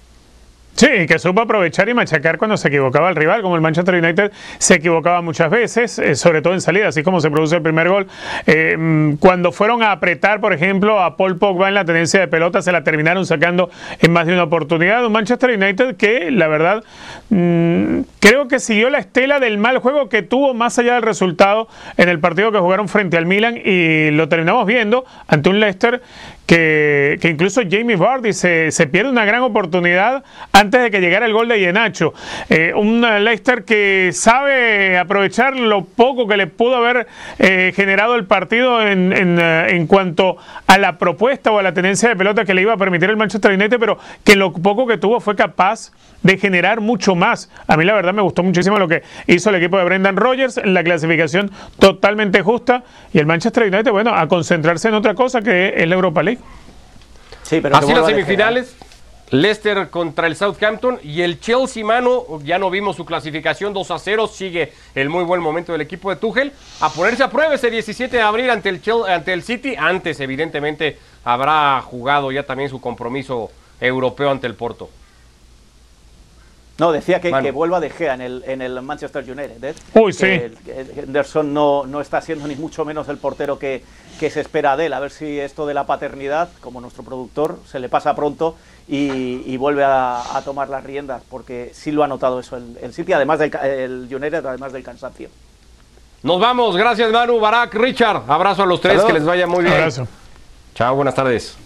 Sí, 0.77 1.07
que 1.07 1.19
supo 1.19 1.43
aprovechar 1.43 1.89
y 1.91 1.95
machacar 1.95 2.39
cuando 2.39 2.57
se 2.57 2.69
equivocaba 2.69 3.11
el 3.11 3.17
rival, 3.17 3.43
como 3.43 3.55
el 3.55 3.61
Manchester 3.61 3.97
United 3.97 4.33
se 4.57 4.77
equivocaba 4.77 5.21
muchas 5.21 5.51
veces, 5.51 5.99
eh, 5.99 6.15
sobre 6.15 6.41
todo 6.41 6.55
en 6.55 6.63
salida, 6.63 6.89
así 6.89 7.03
como 7.03 7.21
se 7.21 7.31
produce 7.31 7.57
el 7.57 7.63
primer 7.63 7.89
gol. 7.91 8.07
Eh, 8.47 8.77
mm, 8.79 9.17
cuando 9.17 9.53
fueron 9.53 9.83
a 9.83 9.93
apretar, 9.93 10.41
por 10.41 10.55
ejemplo, 10.55 11.03
a 11.03 11.19
Paul 11.19 11.37
Pogba 11.37 11.69
en 11.69 11.75
la 11.75 11.85
tenencia 11.85 12.21
de 12.21 12.29
pelota, 12.29 12.63
se 12.63 12.73
la 12.73 12.83
terminaron 12.83 13.27
sacando 13.27 13.69
en 13.99 14.11
más 14.13 14.27
de 14.27 14.33
una 14.33 14.45
oportunidad. 14.45 15.05
Un 15.05 15.13
Manchester 15.13 15.51
United 15.51 15.97
que, 15.97 16.31
la 16.31 16.49
verdad, 16.49 16.83
mm, 17.29 18.01
creo 18.21 18.49
que 18.49 18.59
siguió 18.59 18.89
la 18.89 19.01
estela 19.01 19.39
del 19.39 19.59
mal 19.59 19.79
juego 19.79 20.09
que 20.09 20.23
tuvo 20.23 20.55
más 20.55 20.79
allá 20.79 20.95
del 20.95 21.03
resultado 21.03 21.69
en 21.99 22.09
el 22.09 22.21
partido 22.21 22.53
que 22.53 22.59
jugaron 22.59 22.89
frente 22.89 23.19
al 23.19 23.27
Milan 23.27 23.61
y 23.63 24.13
lo 24.13 24.31
terminamos 24.31 24.65
viendo 24.65 25.05
ante 25.27 25.51
un 25.51 25.61
Leicester 25.61 26.01
que, 26.51 27.31
incluso 27.31 27.61
Jamie 27.71 27.95
Vardy 27.95 28.33
se, 28.33 28.73
se, 28.73 28.89
pierde 28.89 29.09
una 29.09 29.25
gran 29.25 29.43
oportunidad 29.43 30.25
antes 30.51 30.83
de 30.83 30.91
que 30.91 31.01
llegara 31.01 31.27
el 31.27 31.33
gol 31.33 31.47
de 31.47 31.61
Ienacho. 31.61 32.13
Eh, 32.49 32.73
un 32.75 33.03
Leicester 33.03 33.65
que 33.65 34.11
sabe 34.13 34.99
aprovechar 34.99 35.57
lo 35.57 35.85
poco 35.85 36.27
que 36.27 36.37
le 36.37 36.49
pudo 36.49 36.75
haber 36.75 37.07
eh, 37.39 37.73
generado 37.77 38.17
el 38.17 38.25
partido 38.25 38.85
en, 38.85 39.13
eh, 39.13 39.67
en, 39.77 39.87
cuanto 39.87 40.39
a 40.67 40.77
la 40.79 40.99
propuesta 40.99 41.53
o 41.53 41.61
a 41.61 41.63
la 41.63 41.73
tendencia 41.73 42.09
de 42.09 42.17
pelota 42.17 42.45
que 42.45 42.53
le 42.53 42.63
iba 42.63 42.73
a 42.73 42.77
permitir 42.77 43.11
el 43.11 43.17
Manchester 43.17 43.53
United, 43.53 43.79
pero 43.79 43.99
que 44.25 44.35
lo 44.35 44.53
poco 44.53 44.89
que 44.89 44.99
tuvo 44.99 45.21
fue 45.21 45.37
capaz 45.37 45.93
de 46.25 46.37
generar 46.37 46.81
mucho 46.81 47.15
más. 47.15 47.49
A 47.69 47.77
mí 47.77 47.85
la 47.85 47.95
verdad 47.95 48.13
me 48.13 48.23
gustó 48.23 48.43
muchísimo 48.43 48.77
lo 48.77 48.89
que 48.89 49.05
hizo 49.29 49.51
el 49.51 49.57
equipo 49.57 49.79
de 49.79 49.85
Brendan 49.85 50.17
Rodgers 50.17 50.59
en 50.59 50.75
la 50.75 50.83
clasificación 50.83 51.51
totalmente 51.79 52.43
justa 52.43 52.83
y 53.13 53.21
el 53.21 53.27
Manchester 53.27 53.73
United, 53.73 53.93
bueno, 53.93 54.15
a 54.15 54.27
concentrarse 54.27 54.89
en 54.89 54.95
otra 54.95 55.15
cosa 55.15 55.43
que 55.43 55.75
es 55.77 55.89
la 55.89 55.95
Europa 55.95 56.25
League. 56.25 56.40
Sí, 57.43 57.61
pero 57.61 57.77
Así 57.77 57.93
las 57.93 58.07
semifinales. 58.07 58.77
Leicester 59.33 59.91
contra 59.91 60.27
el 60.27 60.35
Southampton 60.35 60.99
y 61.05 61.23
el 61.23 61.39
Chelsea, 61.39 61.85
mano, 61.85 62.41
ya 62.43 62.59
no 62.59 62.69
vimos 62.69 62.97
su 62.97 63.05
clasificación 63.05 63.73
2 63.73 63.91
a 63.93 63.99
0, 64.01 64.27
sigue 64.27 64.73
el 64.97 65.09
muy 65.09 65.23
buen 65.23 65.41
momento 65.41 65.71
del 65.71 65.83
equipo 65.83 66.11
de 66.11 66.17
Tuchel, 66.17 66.53
a 66.81 66.91
ponerse 66.91 67.23
a 67.23 67.31
prueba 67.31 67.55
ese 67.55 67.71
17 67.71 68.17
de 68.17 68.23
abril 68.23 68.51
ante 68.51 68.69
el, 68.71 68.81
ante 69.09 69.33
el 69.33 69.45
City, 69.45 69.77
antes 69.79 70.19
evidentemente 70.19 70.99
habrá 71.23 71.81
jugado 71.83 72.33
ya 72.33 72.43
también 72.43 72.71
su 72.71 72.81
compromiso 72.81 73.53
europeo 73.81 74.31
ante 74.33 74.49
el 74.49 74.55
Porto. 74.57 74.91
No, 76.79 76.93
decía 76.93 77.21
que, 77.21 77.31
que 77.31 77.51
vuelva 77.51 77.79
De 77.79 77.91
Gea 77.91 78.15
en 78.15 78.23
el, 78.23 78.43
en 78.47 78.63
el 78.63 78.81
Manchester 78.81 79.23
United. 79.23 79.63
¿eh? 79.63 79.75
Uy, 79.95 80.13
sí. 80.15 80.21
Que- 80.23 80.53
que 80.65 81.01
Henderson 81.03 81.53
no, 81.53 81.85
no 81.87 82.01
está 82.01 82.23
siendo 82.23 82.49
ni 82.49 82.57
mucho 82.57 82.87
menos 82.87 83.07
el 83.09 83.19
portero 83.19 83.59
que, 83.59 83.85
que 84.21 84.31
se 84.31 84.41
espera 84.43 84.77
de 84.77 84.87
él. 84.87 84.93
A 84.93 85.01
ver 85.01 85.11
si 85.11 85.41
esto 85.41 85.65
de 85.67 85.73
la 85.73 85.87
paternidad, 85.87 86.51
como 86.61 86.83
nuestro 86.83 87.03
productor, 87.03 87.59
se 87.67 87.81
le 87.81 87.89
pasa 87.89 88.15
pronto 88.15 88.55
y, 88.87 89.43
y 89.51 89.57
vuelve 89.57 89.83
a, 89.83 90.37
a 90.37 90.43
tomar 90.43 90.69
las 90.69 90.85
riendas, 90.85 91.23
porque 91.31 91.71
sí 91.73 91.91
lo 91.91 92.05
ha 92.05 92.07
notado 92.07 92.39
eso 92.39 92.59
el, 92.59 92.77
el 92.83 92.93
City, 92.93 93.15
además 93.15 93.39
del 93.39 93.55
el 93.55 94.15
United, 94.15 94.45
además 94.45 94.75
del 94.75 94.83
cansancio. 94.83 95.31
Nos 96.23 96.39
vamos. 96.39 96.77
Gracias, 96.77 97.11
Manu, 97.11 97.41
Barak, 97.41 97.73
Richard. 97.75 98.25
Abrazo 98.29 98.65
a 98.65 98.67
los 98.67 98.79
tres. 98.79 99.03
Que 99.03 99.15
les 99.15 99.25
vaya 99.25 99.47
muy 99.47 99.65
bien. 99.65 99.75
Abrazo. 99.75 100.07
Chao, 100.75 100.95
buenas 100.95 101.15
tardes. 101.15 101.57